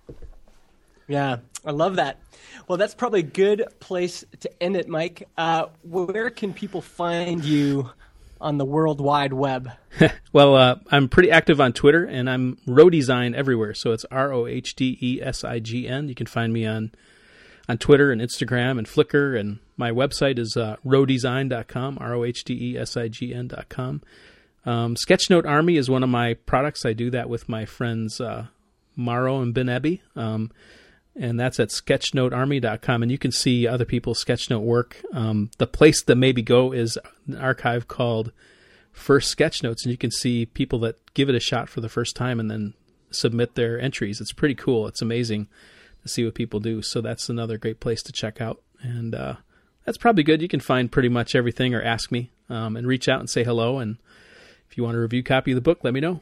Yeah, 1.07 1.37
I 1.65 1.71
love 1.71 1.95
that. 1.95 2.19
Well, 2.67 2.77
that's 2.77 2.93
probably 2.93 3.21
a 3.21 3.23
good 3.23 3.65
place 3.79 4.25
to 4.41 4.63
end 4.63 4.75
it, 4.75 4.87
Mike. 4.87 5.27
Uh, 5.37 5.67
where 5.83 6.29
can 6.29 6.53
people 6.53 6.81
find 6.81 7.43
you 7.43 7.89
on 8.41 8.57
the 8.57 8.65
World 8.65 8.99
Wide 8.99 9.33
Web? 9.33 9.71
well, 10.33 10.55
uh, 10.55 10.75
I'm 10.91 11.07
pretty 11.07 11.31
active 11.31 11.61
on 11.61 11.73
Twitter, 11.73 12.03
and 12.03 12.29
I'm 12.29 12.57
Rohdesign 12.67 13.33
everywhere. 13.33 13.73
So 13.73 13.91
it's 13.91 14.05
R 14.11 14.31
O 14.33 14.45
H 14.45 14.75
D 14.75 14.97
E 15.01 15.21
S 15.21 15.43
I 15.43 15.59
G 15.59 15.87
N. 15.87 16.09
You 16.09 16.15
can 16.15 16.27
find 16.27 16.51
me 16.51 16.65
on 16.65 16.91
on 17.69 17.77
Twitter 17.77 18.11
and 18.11 18.21
Instagram 18.21 18.77
and 18.77 18.85
Flickr, 18.85 19.39
and 19.39 19.59
my 19.77 19.91
website 19.91 20.37
is 20.37 20.57
uh, 20.57 20.75
rohdesign.com, 20.85 21.97
R 21.99 22.13
O 22.13 22.23
H 22.23 22.43
D 22.43 22.73
E 22.73 22.77
S 22.77 22.97
I 22.97 23.07
G 23.07 23.33
N.com. 23.33 24.01
Um, 24.65 24.95
Sketchnote 24.95 25.45
Army 25.45 25.77
is 25.77 25.89
one 25.89 26.03
of 26.03 26.09
my 26.09 26.35
products. 26.35 26.85
I 26.85 26.93
do 26.93 27.09
that 27.11 27.29
with 27.29 27.49
my 27.49 27.65
friends 27.65 28.21
uh, 28.21 28.47
Maro 28.95 29.41
and 29.41 29.53
Binaebi. 29.53 29.99
Um, 30.15 30.51
and 31.15 31.39
that's 31.39 31.59
at 31.59 31.69
sketchnotearmy.com. 31.69 33.03
And 33.03 33.11
you 33.11 33.17
can 33.17 33.31
see 33.31 33.67
other 33.67 33.85
people's 33.85 34.23
sketchnote 34.23 34.61
work. 34.61 35.01
Um, 35.13 35.51
the 35.57 35.67
place 35.67 36.03
that 36.03 36.15
maybe 36.15 36.41
go 36.41 36.71
is 36.71 36.97
an 37.27 37.37
archive 37.37 37.87
called 37.87 38.31
First 38.91 39.35
Sketchnotes, 39.35 39.83
and 39.83 39.91
you 39.91 39.97
can 39.97 40.11
see 40.11 40.45
people 40.45 40.79
that 40.79 41.13
give 41.13 41.29
it 41.29 41.35
a 41.35 41.39
shot 41.39 41.69
for 41.69 41.81
the 41.81 41.89
first 41.89 42.15
time 42.15 42.39
and 42.39 42.49
then 42.49 42.73
submit 43.11 43.55
their 43.55 43.79
entries. 43.79 44.21
It's 44.21 44.33
pretty 44.33 44.55
cool. 44.55 44.87
It's 44.87 45.01
amazing 45.01 45.47
to 46.01 46.09
see 46.09 46.23
what 46.23 46.35
people 46.35 46.59
do. 46.59 46.81
So 46.81 47.01
that's 47.01 47.29
another 47.29 47.57
great 47.57 47.79
place 47.79 48.03
to 48.03 48.11
check 48.11 48.41
out. 48.41 48.61
And 48.81 49.15
uh, 49.15 49.35
that's 49.85 49.97
probably 49.97 50.23
good. 50.23 50.41
You 50.41 50.47
can 50.47 50.59
find 50.59 50.91
pretty 50.91 51.09
much 51.09 51.35
everything 51.35 51.73
or 51.73 51.81
ask 51.81 52.11
me 52.11 52.31
um, 52.49 52.75
and 52.75 52.87
reach 52.87 53.07
out 53.07 53.19
and 53.19 53.29
say 53.29 53.43
hello. 53.43 53.79
And 53.79 53.97
if 54.69 54.77
you 54.77 54.83
want 54.83 54.97
a 54.97 54.99
review 54.99 55.23
copy 55.23 55.51
of 55.51 55.55
the 55.55 55.61
book, 55.61 55.83
let 55.83 55.93
me 55.93 55.99
know. 55.99 56.21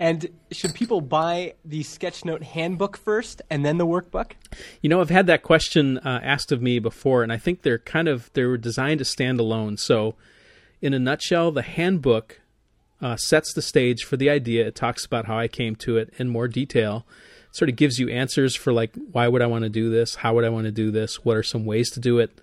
And 0.00 0.28
should 0.52 0.74
people 0.74 1.00
buy 1.00 1.54
the 1.64 1.82
Sketchnote 1.82 2.42
handbook 2.42 2.96
first 2.96 3.42
and 3.50 3.64
then 3.64 3.78
the 3.78 3.86
workbook? 3.86 4.32
You 4.80 4.88
know, 4.88 5.00
I've 5.00 5.10
had 5.10 5.26
that 5.26 5.42
question 5.42 5.98
uh, 5.98 6.20
asked 6.22 6.52
of 6.52 6.62
me 6.62 6.78
before, 6.78 7.22
and 7.24 7.32
I 7.32 7.36
think 7.36 7.62
they're 7.62 7.78
kind 7.78 8.06
of 8.06 8.30
they 8.34 8.44
were 8.44 8.56
designed 8.56 9.00
to 9.00 9.04
stand 9.04 9.40
alone. 9.40 9.76
So, 9.76 10.14
in 10.80 10.94
a 10.94 11.00
nutshell, 11.00 11.50
the 11.50 11.62
handbook 11.62 12.40
uh, 13.02 13.16
sets 13.16 13.52
the 13.52 13.62
stage 13.62 14.04
for 14.04 14.16
the 14.16 14.30
idea. 14.30 14.66
It 14.66 14.76
talks 14.76 15.04
about 15.04 15.26
how 15.26 15.36
I 15.36 15.48
came 15.48 15.74
to 15.76 15.96
it 15.96 16.14
in 16.16 16.28
more 16.28 16.46
detail. 16.46 17.04
It 17.50 17.56
sort 17.56 17.68
of 17.68 17.74
gives 17.76 17.98
you 17.98 18.08
answers 18.08 18.54
for 18.54 18.72
like 18.72 18.94
why 19.10 19.26
would 19.26 19.42
I 19.42 19.46
want 19.46 19.64
to 19.64 19.70
do 19.70 19.90
this? 19.90 20.16
How 20.16 20.32
would 20.34 20.44
I 20.44 20.48
want 20.48 20.66
to 20.66 20.72
do 20.72 20.92
this? 20.92 21.24
What 21.24 21.36
are 21.36 21.42
some 21.42 21.64
ways 21.64 21.90
to 21.90 22.00
do 22.00 22.20
it? 22.20 22.40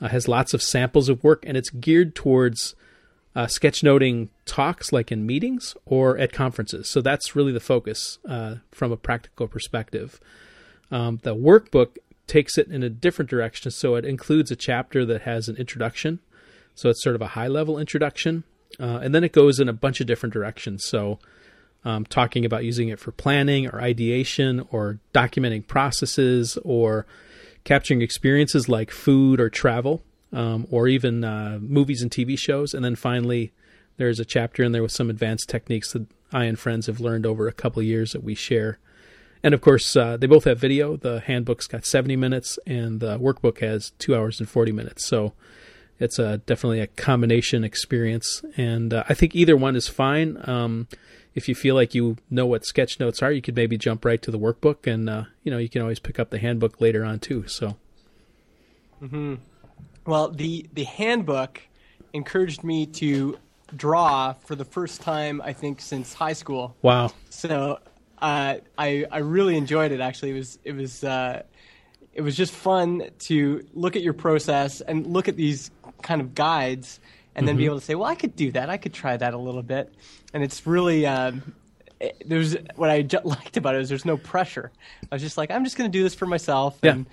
Uh, 0.00 0.08
has 0.08 0.28
lots 0.28 0.54
of 0.54 0.62
samples 0.62 1.10
of 1.10 1.22
work, 1.22 1.44
and 1.46 1.58
it's 1.58 1.70
geared 1.70 2.14
towards 2.14 2.74
uh, 3.36 3.44
sketchnoting 3.44 4.30
talks 4.46 4.92
like 4.92 5.12
in 5.12 5.26
meetings 5.26 5.76
or 5.84 6.16
at 6.16 6.32
conferences. 6.32 6.88
So 6.88 7.02
that's 7.02 7.36
really 7.36 7.52
the 7.52 7.60
focus 7.60 8.18
uh, 8.26 8.56
from 8.72 8.92
a 8.92 8.96
practical 8.96 9.46
perspective. 9.46 10.18
Um, 10.90 11.20
the 11.22 11.36
workbook 11.36 11.98
takes 12.26 12.56
it 12.56 12.68
in 12.68 12.82
a 12.82 12.88
different 12.88 13.30
direction. 13.30 13.70
So 13.70 13.94
it 13.94 14.06
includes 14.06 14.50
a 14.50 14.56
chapter 14.56 15.04
that 15.04 15.22
has 15.22 15.50
an 15.50 15.56
introduction. 15.56 16.20
So 16.74 16.88
it's 16.88 17.02
sort 17.02 17.14
of 17.14 17.20
a 17.20 17.28
high 17.28 17.48
level 17.48 17.78
introduction. 17.78 18.44
Uh, 18.80 19.00
and 19.02 19.14
then 19.14 19.22
it 19.22 19.32
goes 19.32 19.60
in 19.60 19.68
a 19.68 19.74
bunch 19.74 20.00
of 20.00 20.06
different 20.06 20.32
directions. 20.32 20.86
So 20.86 21.18
um, 21.84 22.06
talking 22.06 22.46
about 22.46 22.64
using 22.64 22.88
it 22.88 22.98
for 22.98 23.12
planning 23.12 23.68
or 23.68 23.82
ideation 23.82 24.66
or 24.70 24.98
documenting 25.12 25.66
processes 25.66 26.56
or 26.64 27.06
capturing 27.64 28.00
experiences 28.00 28.66
like 28.66 28.90
food 28.90 29.40
or 29.40 29.50
travel 29.50 30.02
um, 30.32 30.66
or 30.70 30.88
even 30.88 31.24
uh, 31.24 31.58
movies 31.60 32.02
and 32.02 32.10
TV 32.10 32.38
shows. 32.38 32.74
And 32.74 32.84
then 32.84 32.96
finally, 32.96 33.52
there's 33.96 34.20
a 34.20 34.24
chapter 34.24 34.62
in 34.62 34.72
there 34.72 34.82
with 34.82 34.92
some 34.92 35.10
advanced 35.10 35.48
techniques 35.48 35.92
that 35.92 36.06
I 36.32 36.44
and 36.44 36.58
friends 36.58 36.86
have 36.86 37.00
learned 37.00 37.26
over 37.26 37.48
a 37.48 37.52
couple 37.52 37.82
years 37.82 38.12
that 38.12 38.24
we 38.24 38.34
share. 38.34 38.78
And 39.42 39.54
of 39.54 39.60
course, 39.60 39.94
uh, 39.94 40.16
they 40.16 40.26
both 40.26 40.44
have 40.44 40.58
video. 40.58 40.96
The 40.96 41.20
handbook's 41.20 41.66
got 41.66 41.86
70 41.86 42.16
minutes, 42.16 42.58
and 42.66 43.00
the 43.00 43.18
workbook 43.18 43.60
has 43.60 43.90
two 43.98 44.16
hours 44.16 44.40
and 44.40 44.48
40 44.48 44.72
minutes. 44.72 45.06
So 45.06 45.34
it's 46.00 46.18
a, 46.18 46.38
definitely 46.38 46.80
a 46.80 46.88
combination 46.88 47.62
experience. 47.62 48.42
And 48.56 48.92
uh, 48.92 49.04
I 49.08 49.14
think 49.14 49.34
either 49.34 49.56
one 49.56 49.76
is 49.76 49.88
fine. 49.88 50.38
Um, 50.48 50.88
if 51.34 51.48
you 51.48 51.54
feel 51.54 51.74
like 51.74 51.94
you 51.94 52.16
know 52.30 52.46
what 52.46 52.64
sketch 52.64 52.98
notes 52.98 53.22
are, 53.22 53.30
you 53.30 53.42
could 53.42 53.54
maybe 53.54 53.76
jump 53.76 54.04
right 54.04 54.20
to 54.22 54.30
the 54.30 54.38
workbook, 54.38 54.90
and 54.90 55.08
uh, 55.08 55.24
you 55.44 55.52
know 55.52 55.58
you 55.58 55.68
can 55.68 55.82
always 55.82 56.00
pick 56.00 56.18
up 56.18 56.30
the 56.30 56.38
handbook 56.38 56.80
later 56.80 57.04
on 57.04 57.20
too. 57.20 57.46
So. 57.46 57.76
Hmm. 58.98 59.34
Well, 60.06 60.30
the 60.30 60.66
the 60.72 60.84
handbook 60.84 61.60
encouraged 62.12 62.64
me 62.64 62.86
to 62.86 63.38
draw 63.74 64.32
for 64.32 64.54
the 64.54 64.64
first 64.64 65.00
time 65.00 65.42
I 65.42 65.52
think 65.52 65.80
since 65.80 66.14
high 66.14 66.32
school. 66.32 66.76
Wow. 66.82 67.10
So 67.30 67.80
uh, 68.18 68.56
I 68.78 69.06
I 69.10 69.18
really 69.18 69.56
enjoyed 69.56 69.92
it. 69.92 70.00
Actually, 70.00 70.30
it 70.30 70.34
was 70.34 70.58
it 70.64 70.72
was 70.72 71.04
uh, 71.04 71.42
it 72.14 72.22
was 72.22 72.36
just 72.36 72.52
fun 72.52 73.10
to 73.20 73.66
look 73.74 73.96
at 73.96 74.02
your 74.02 74.14
process 74.14 74.80
and 74.80 75.06
look 75.06 75.28
at 75.28 75.36
these 75.36 75.70
kind 76.02 76.20
of 76.20 76.34
guides, 76.34 77.00
and 77.34 77.46
then 77.46 77.54
mm-hmm. 77.54 77.58
be 77.58 77.64
able 77.66 77.80
to 77.80 77.84
say, 77.84 77.94
well, 77.94 78.08
I 78.08 78.14
could 78.14 78.36
do 78.36 78.52
that. 78.52 78.70
I 78.70 78.76
could 78.76 78.94
try 78.94 79.16
that 79.16 79.34
a 79.34 79.38
little 79.38 79.62
bit, 79.62 79.92
and 80.32 80.42
it's 80.42 80.66
really. 80.66 81.06
Um, 81.06 81.54
there's 82.26 82.54
what 82.74 82.90
I 82.90 83.06
liked 83.24 83.56
about 83.56 83.74
it 83.74 83.80
is 83.80 83.88
there's 83.88 84.04
no 84.04 84.18
pressure. 84.18 84.70
I 85.10 85.14
was 85.14 85.22
just 85.22 85.38
like, 85.38 85.50
I'm 85.50 85.64
just 85.64 85.78
going 85.78 85.90
to 85.90 85.98
do 85.98 86.02
this 86.02 86.14
for 86.14 86.26
myself, 86.26 86.78
yeah 86.82 86.92
and 86.92 87.06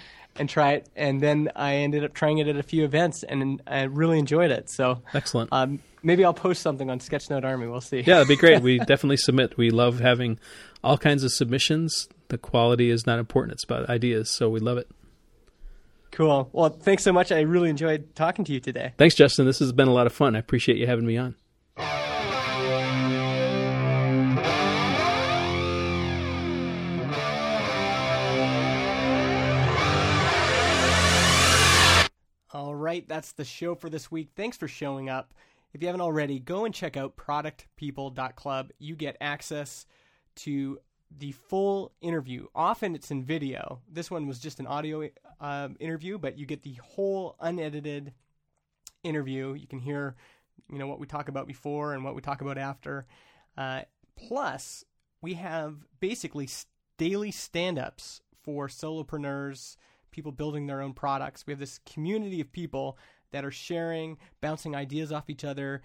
try 0.49 0.73
it. 0.73 0.89
And 0.95 1.21
then 1.21 1.51
I 1.55 1.75
ended 1.75 2.03
up 2.03 2.13
trying 2.13 2.39
it 2.39 2.47
at 2.47 2.55
a 2.55 2.63
few 2.63 2.83
events, 2.83 3.23
and 3.23 3.61
I 3.67 3.83
really 3.83 4.19
enjoyed 4.19 4.51
it. 4.51 4.69
So 4.69 5.01
excellent. 5.13 5.49
Um, 5.51 5.79
maybe 6.01 6.25
I'll 6.25 6.33
post 6.33 6.61
something 6.61 6.89
on 6.89 6.99
Sketchnote 6.99 7.43
Army. 7.43 7.67
We'll 7.67 7.81
see. 7.81 7.97
Yeah, 7.99 8.15
that'd 8.15 8.27
be 8.27 8.35
great. 8.35 8.61
we 8.61 8.77
definitely 8.79 9.17
submit. 9.17 9.57
We 9.57 9.69
love 9.69 9.99
having 9.99 10.39
all 10.83 10.97
kinds 10.97 11.23
of 11.23 11.31
submissions. 11.31 12.09
The 12.29 12.37
quality 12.37 12.89
is 12.89 13.05
not 13.05 13.19
important; 13.19 13.53
it's 13.53 13.63
about 13.63 13.89
ideas. 13.89 14.29
So 14.29 14.49
we 14.49 14.59
love 14.59 14.77
it. 14.77 14.89
Cool. 16.11 16.49
Well, 16.53 16.69
thanks 16.69 17.03
so 17.03 17.11
much. 17.11 17.31
I 17.31 17.39
really 17.41 17.69
enjoyed 17.69 18.15
talking 18.15 18.45
to 18.45 18.53
you 18.53 18.59
today. 18.59 18.93
Thanks, 18.97 19.15
Justin. 19.15 19.45
This 19.47 19.59
has 19.59 19.71
been 19.71 19.87
a 19.87 19.93
lot 19.93 20.05
of 20.05 20.13
fun. 20.13 20.35
I 20.35 20.39
appreciate 20.39 20.77
you 20.77 20.85
having 20.85 21.07
me 21.07 21.17
on. 21.17 21.35
Right, 32.93 33.07
that's 33.07 33.31
the 33.31 33.43
show 33.43 33.73
for 33.73 33.89
this 33.89 34.11
week. 34.11 34.29
Thanks 34.35 34.55
for 34.55 34.67
showing 34.67 35.09
up. 35.09 35.33
If 35.73 35.81
you 35.81 35.87
haven't 35.87 36.01
already, 36.01 36.37
go 36.37 36.65
and 36.65 36.73
check 36.73 36.95
out 36.95 37.17
productpeople.club. 37.17 38.69
You 38.77 38.95
get 38.95 39.17
access 39.19 39.87
to 40.35 40.79
the 41.17 41.31
full 41.31 41.91
interview. 42.01 42.45
Often 42.53 42.93
it's 42.93 43.09
in 43.09 43.23
video. 43.23 43.81
This 43.91 44.11
one 44.11 44.27
was 44.27 44.37
just 44.37 44.59
an 44.59 44.67
audio 44.67 45.09
um, 45.41 45.75
interview, 45.79 46.19
but 46.19 46.37
you 46.37 46.45
get 46.45 46.61
the 46.61 46.77
whole 46.83 47.35
unedited 47.39 48.13
interview. 49.03 49.53
You 49.53 49.65
can 49.65 49.79
hear, 49.79 50.15
you 50.71 50.77
know, 50.77 50.85
what 50.85 50.99
we 50.99 51.07
talk 51.07 51.29
about 51.29 51.47
before 51.47 51.95
and 51.95 52.03
what 52.03 52.13
we 52.13 52.21
talk 52.21 52.41
about 52.41 52.59
after. 52.59 53.07
Uh, 53.57 53.81
plus, 54.15 54.85
we 55.19 55.33
have 55.33 55.77
basically 55.99 56.47
daily 56.99 57.31
stand-ups 57.31 58.21
for 58.43 58.67
solopreneurs, 58.67 59.77
people 60.13 60.31
building 60.31 60.67
their 60.67 60.81
own 60.81 60.93
products. 60.93 61.45
We 61.45 61.51
have 61.51 61.59
this 61.59 61.81
community 61.85 62.39
of 62.39 62.51
people 62.51 62.97
that 63.31 63.43
are 63.43 63.51
sharing, 63.51 64.17
bouncing 64.39 64.75
ideas 64.75 65.11
off 65.11 65.29
each 65.29 65.43
other, 65.43 65.81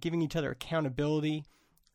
giving 0.00 0.22
each 0.22 0.34
other 0.34 0.50
accountability. 0.50 1.44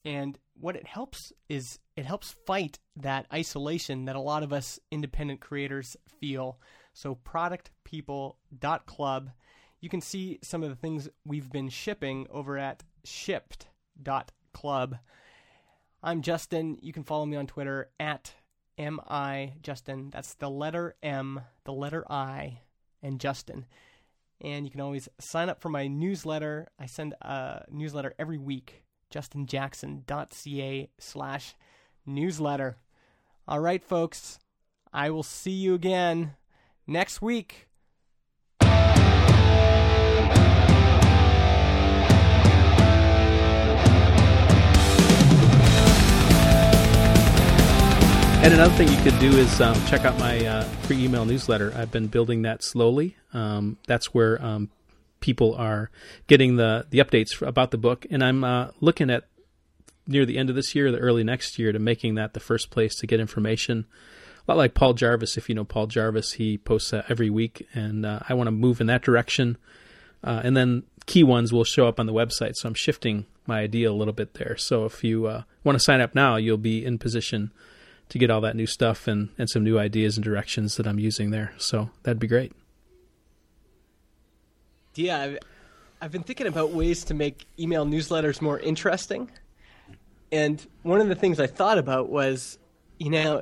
And 0.05 0.38
what 0.53 0.75
it 0.75 0.88
helps 0.88 1.34
is 1.49 1.79
it 1.97 2.05
helps 2.05 2.36
fight 2.45 2.79
that 2.95 3.25
isolation 3.34 4.05
that 4.05 4.15
a 4.15 4.21
lot 4.21 4.43
of 4.43 4.53
us 4.53 4.79
independent 4.91 5.41
creators 5.41 5.97
feel. 6.19 6.59
So 6.93 7.15
productpeople.club. 7.15 9.32
You 9.79 9.89
can 9.89 10.01
see 10.01 10.39
some 10.43 10.61
of 10.63 10.69
the 10.69 10.75
things 10.75 11.09
we've 11.25 11.51
been 11.51 11.69
shipping 11.69 12.27
over 12.29 12.57
at 12.57 12.84
shipped.club. 13.03 14.97
I'm 16.03 16.21
Justin. 16.21 16.77
You 16.82 16.93
can 16.93 17.03
follow 17.03 17.25
me 17.25 17.38
on 17.38 17.47
Twitter 17.47 17.89
at 17.99 18.36
mi 18.89 19.53
Justin. 19.61 20.09
That's 20.11 20.34
the 20.36 20.49
letter 20.49 20.95
M, 21.03 21.41
the 21.65 21.73
letter 21.73 22.03
I, 22.09 22.59
and 23.01 23.19
Justin. 23.19 23.65
And 24.39 24.65
you 24.65 24.71
can 24.71 24.82
always 24.82 25.07
sign 25.19 25.49
up 25.49 25.61
for 25.61 25.69
my 25.69 25.88
newsletter. 25.88 26.67
I 26.79 26.88
send 26.88 27.13
a 27.21 27.63
newsletter 27.69 28.15
every 28.17 28.38
week. 28.38 28.84
JustinJackson.ca 29.13 30.89
slash 30.97 31.55
newsletter. 32.05 32.77
All 33.47 33.59
right, 33.59 33.84
folks. 33.84 34.39
I 34.93 35.09
will 35.09 35.23
see 35.23 35.51
you 35.51 35.73
again 35.73 36.36
next 36.88 37.21
week. 37.21 37.67
And 48.43 48.55
another 48.55 48.73
thing 48.73 48.87
you 48.87 48.97
could 49.03 49.19
do 49.19 49.29
is 49.37 49.61
um, 49.61 49.75
check 49.85 50.03
out 50.03 50.17
my 50.17 50.43
uh, 50.43 50.63
free 50.63 51.05
email 51.05 51.25
newsletter. 51.25 51.71
I've 51.75 51.91
been 51.91 52.07
building 52.07 52.41
that 52.41 52.63
slowly. 52.63 53.15
Um, 53.35 53.77
that's 53.85 54.15
where 54.15 54.43
um, 54.43 54.71
people 55.19 55.53
are 55.53 55.91
getting 56.25 56.55
the 56.55 56.87
the 56.89 56.97
updates 56.97 57.39
about 57.47 57.69
the 57.69 57.77
book, 57.77 58.07
and 58.09 58.23
I'm 58.23 58.43
uh, 58.43 58.69
looking 58.79 59.11
at 59.11 59.25
near 60.07 60.25
the 60.25 60.39
end 60.39 60.49
of 60.49 60.55
this 60.55 60.73
year, 60.73 60.91
the 60.91 60.97
early 60.97 61.23
next 61.23 61.59
year, 61.59 61.71
to 61.71 61.77
making 61.77 62.15
that 62.15 62.33
the 62.33 62.39
first 62.39 62.71
place 62.71 62.95
to 62.95 63.05
get 63.05 63.19
information. 63.19 63.85
A 64.47 64.51
lot 64.51 64.57
like 64.57 64.73
Paul 64.73 64.95
Jarvis, 64.95 65.37
if 65.37 65.47
you 65.47 65.53
know 65.53 65.63
Paul 65.63 65.85
Jarvis, 65.85 66.33
he 66.33 66.57
posts 66.57 66.93
uh, 66.93 67.03
every 67.07 67.29
week, 67.29 67.67
and 67.75 68.07
uh, 68.07 68.21
I 68.27 68.33
want 68.33 68.47
to 68.47 68.51
move 68.51 68.81
in 68.81 68.87
that 68.87 69.03
direction. 69.03 69.55
Uh, 70.23 70.41
and 70.43 70.57
then 70.57 70.81
key 71.05 71.23
ones 71.23 71.53
will 71.53 71.63
show 71.63 71.87
up 71.87 71.99
on 71.99 72.07
the 72.07 72.13
website, 72.13 72.55
so 72.55 72.67
I'm 72.67 72.73
shifting 72.73 73.27
my 73.45 73.59
idea 73.59 73.91
a 73.91 73.93
little 73.93 74.13
bit 74.13 74.33
there. 74.33 74.57
So 74.57 74.85
if 74.85 75.03
you 75.03 75.27
uh, 75.27 75.43
want 75.63 75.75
to 75.75 75.83
sign 75.83 76.01
up 76.01 76.15
now, 76.15 76.37
you'll 76.37 76.57
be 76.57 76.83
in 76.83 76.97
position 76.97 77.51
to 78.12 78.20
get 78.20 78.30
all 78.30 78.41
that 78.41 78.57
new 78.57 78.68
stuff 78.68 79.07
and, 79.07 79.30
and 79.38 79.49
some 79.49 79.64
new 79.64 79.80
ideas 79.80 80.18
and 80.18 80.24
directions 80.24 80.76
that 80.76 80.86
I'm 80.86 80.99
using 80.99 81.32
there. 81.32 81.53
So 81.57 81.89
that'd 82.03 82.20
be 82.20 82.28
great. 82.28 82.51
Yeah, 84.95 85.22
I've, 85.22 85.38
I've 86.01 86.12
been 86.12 86.24
thinking 86.24 86.47
about 86.47 86.72
ways 86.72 87.05
to 87.05 87.14
make 87.14 87.45
email 87.57 87.86
newsletters 87.86 88.41
more 88.41 88.59
interesting. 88.59 89.32
And 90.30 90.66
one 90.84 90.99
of 90.99 91.07
the 91.07 91.16
things 91.16 91.39
I 91.39 91.47
thought 91.47 91.78
about 91.78 92.09
was, 92.09 92.59
you 92.99 93.09
know, 93.09 93.41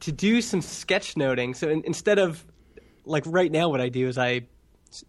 to 0.00 0.12
do 0.12 0.40
some 0.40 0.60
sketchnoting. 0.60 1.54
So 1.54 1.68
in, 1.68 1.82
instead 1.84 2.18
of, 2.18 2.42
like 3.04 3.24
right 3.26 3.52
now, 3.52 3.68
what 3.68 3.82
I 3.82 3.90
do 3.90 4.08
is 4.08 4.16
I 4.16 4.46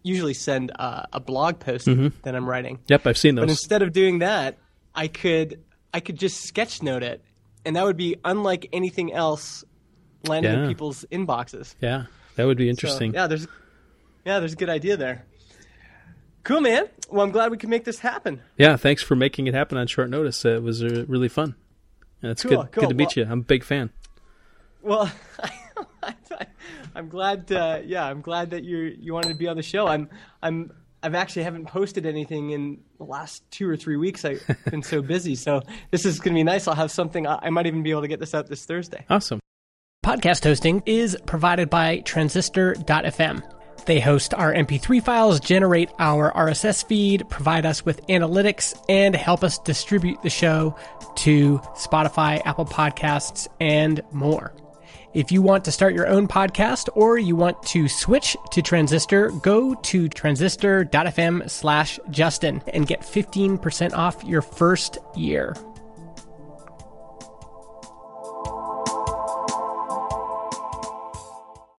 usually 0.02 0.34
send 0.34 0.70
uh, 0.78 1.04
a 1.14 1.20
blog 1.20 1.60
post 1.60 1.86
mm-hmm. 1.86 2.08
that 2.24 2.34
I'm 2.34 2.46
writing. 2.46 2.78
Yep, 2.88 3.06
I've 3.06 3.16
seen 3.16 3.36
those. 3.36 3.44
But 3.44 3.50
instead 3.50 3.80
of 3.80 3.92
doing 3.92 4.18
that, 4.18 4.58
I 4.94 5.08
could 5.08 5.62
I 5.94 6.00
could 6.00 6.18
just 6.18 6.54
sketchnote 6.54 7.02
it 7.02 7.22
and 7.68 7.76
that 7.76 7.84
would 7.84 7.98
be 7.98 8.16
unlike 8.24 8.66
anything 8.72 9.12
else 9.12 9.62
landing 10.26 10.50
yeah. 10.50 10.62
in 10.62 10.68
people's 10.68 11.04
inboxes. 11.12 11.74
Yeah, 11.82 12.06
that 12.36 12.46
would 12.46 12.56
be 12.56 12.70
interesting. 12.70 13.12
So, 13.12 13.18
yeah, 13.18 13.26
there's 13.26 13.46
yeah, 14.24 14.38
there's 14.38 14.54
a 14.54 14.56
good 14.56 14.70
idea 14.70 14.96
there. 14.96 15.26
Cool, 16.44 16.62
man. 16.62 16.88
Well, 17.10 17.26
I'm 17.26 17.30
glad 17.30 17.50
we 17.50 17.58
could 17.58 17.68
make 17.68 17.84
this 17.84 17.98
happen. 17.98 18.40
Yeah, 18.56 18.76
thanks 18.76 19.02
for 19.02 19.14
making 19.14 19.48
it 19.48 19.54
happen 19.54 19.76
on 19.76 19.86
short 19.86 20.08
notice. 20.08 20.46
Uh, 20.46 20.54
it 20.54 20.62
was 20.62 20.82
uh, 20.82 21.04
really 21.08 21.28
fun. 21.28 21.56
Yeah, 22.22 22.30
it's 22.30 22.42
cool, 22.42 22.62
good. 22.62 22.72
Cool. 22.72 22.80
Good 22.84 22.88
to 22.88 22.94
meet 22.94 23.16
well, 23.16 23.26
you. 23.26 23.32
I'm 23.32 23.40
a 23.40 23.42
big 23.42 23.64
fan. 23.64 23.90
Well, 24.80 25.12
I'm 26.94 27.10
glad. 27.10 27.52
Uh, 27.52 27.80
yeah, 27.84 28.06
I'm 28.06 28.22
glad 28.22 28.48
that 28.50 28.64
you 28.64 28.96
you 28.98 29.12
wanted 29.12 29.28
to 29.28 29.34
be 29.34 29.46
on 29.46 29.58
the 29.58 29.62
show. 29.62 29.86
I'm 29.86 30.08
I'm 30.42 30.72
I've 31.02 31.14
actually 31.14 31.44
haven't 31.44 31.66
posted 31.66 32.06
anything 32.06 32.50
in 32.50 32.80
the 32.98 33.04
last 33.04 33.48
two 33.50 33.68
or 33.68 33.76
three 33.76 33.96
weeks. 33.96 34.24
I've 34.24 34.42
been 34.70 34.82
so 34.82 35.00
busy. 35.02 35.34
So 35.34 35.62
this 35.90 36.04
is 36.04 36.18
going 36.18 36.34
to 36.34 36.38
be 36.38 36.44
nice. 36.44 36.66
I'll 36.66 36.74
have 36.74 36.90
something. 36.90 37.26
I 37.26 37.50
might 37.50 37.66
even 37.66 37.82
be 37.82 37.90
able 37.90 38.02
to 38.02 38.08
get 38.08 38.20
this 38.20 38.34
out 38.34 38.48
this 38.48 38.64
Thursday. 38.64 39.04
Awesome. 39.08 39.40
Podcast 40.04 40.44
hosting 40.44 40.82
is 40.86 41.16
provided 41.26 41.70
by 41.70 42.00
Transistor.fm. 42.00 43.42
They 43.86 44.00
host 44.00 44.34
our 44.34 44.52
MP3 44.52 45.02
files, 45.02 45.40
generate 45.40 45.90
our 45.98 46.32
RSS 46.32 46.84
feed, 46.84 47.28
provide 47.30 47.64
us 47.64 47.84
with 47.84 48.04
analytics, 48.08 48.78
and 48.88 49.14
help 49.14 49.42
us 49.42 49.58
distribute 49.58 50.20
the 50.22 50.30
show 50.30 50.76
to 51.16 51.58
Spotify, 51.74 52.42
Apple 52.44 52.66
Podcasts, 52.66 53.48
and 53.60 54.02
more. 54.12 54.52
If 55.14 55.32
you 55.32 55.40
want 55.40 55.64
to 55.64 55.72
start 55.72 55.94
your 55.94 56.06
own 56.06 56.28
podcast 56.28 56.90
or 56.94 57.18
you 57.18 57.34
want 57.34 57.62
to 57.64 57.88
switch 57.88 58.36
to 58.50 58.60
Transistor, 58.60 59.30
go 59.30 59.74
to 59.74 60.08
transistor.fm 60.08 61.48
slash 61.48 61.98
Justin 62.10 62.62
and 62.68 62.86
get 62.86 63.00
15% 63.00 63.94
off 63.94 64.22
your 64.24 64.42
first 64.42 64.98
year. 65.16 65.56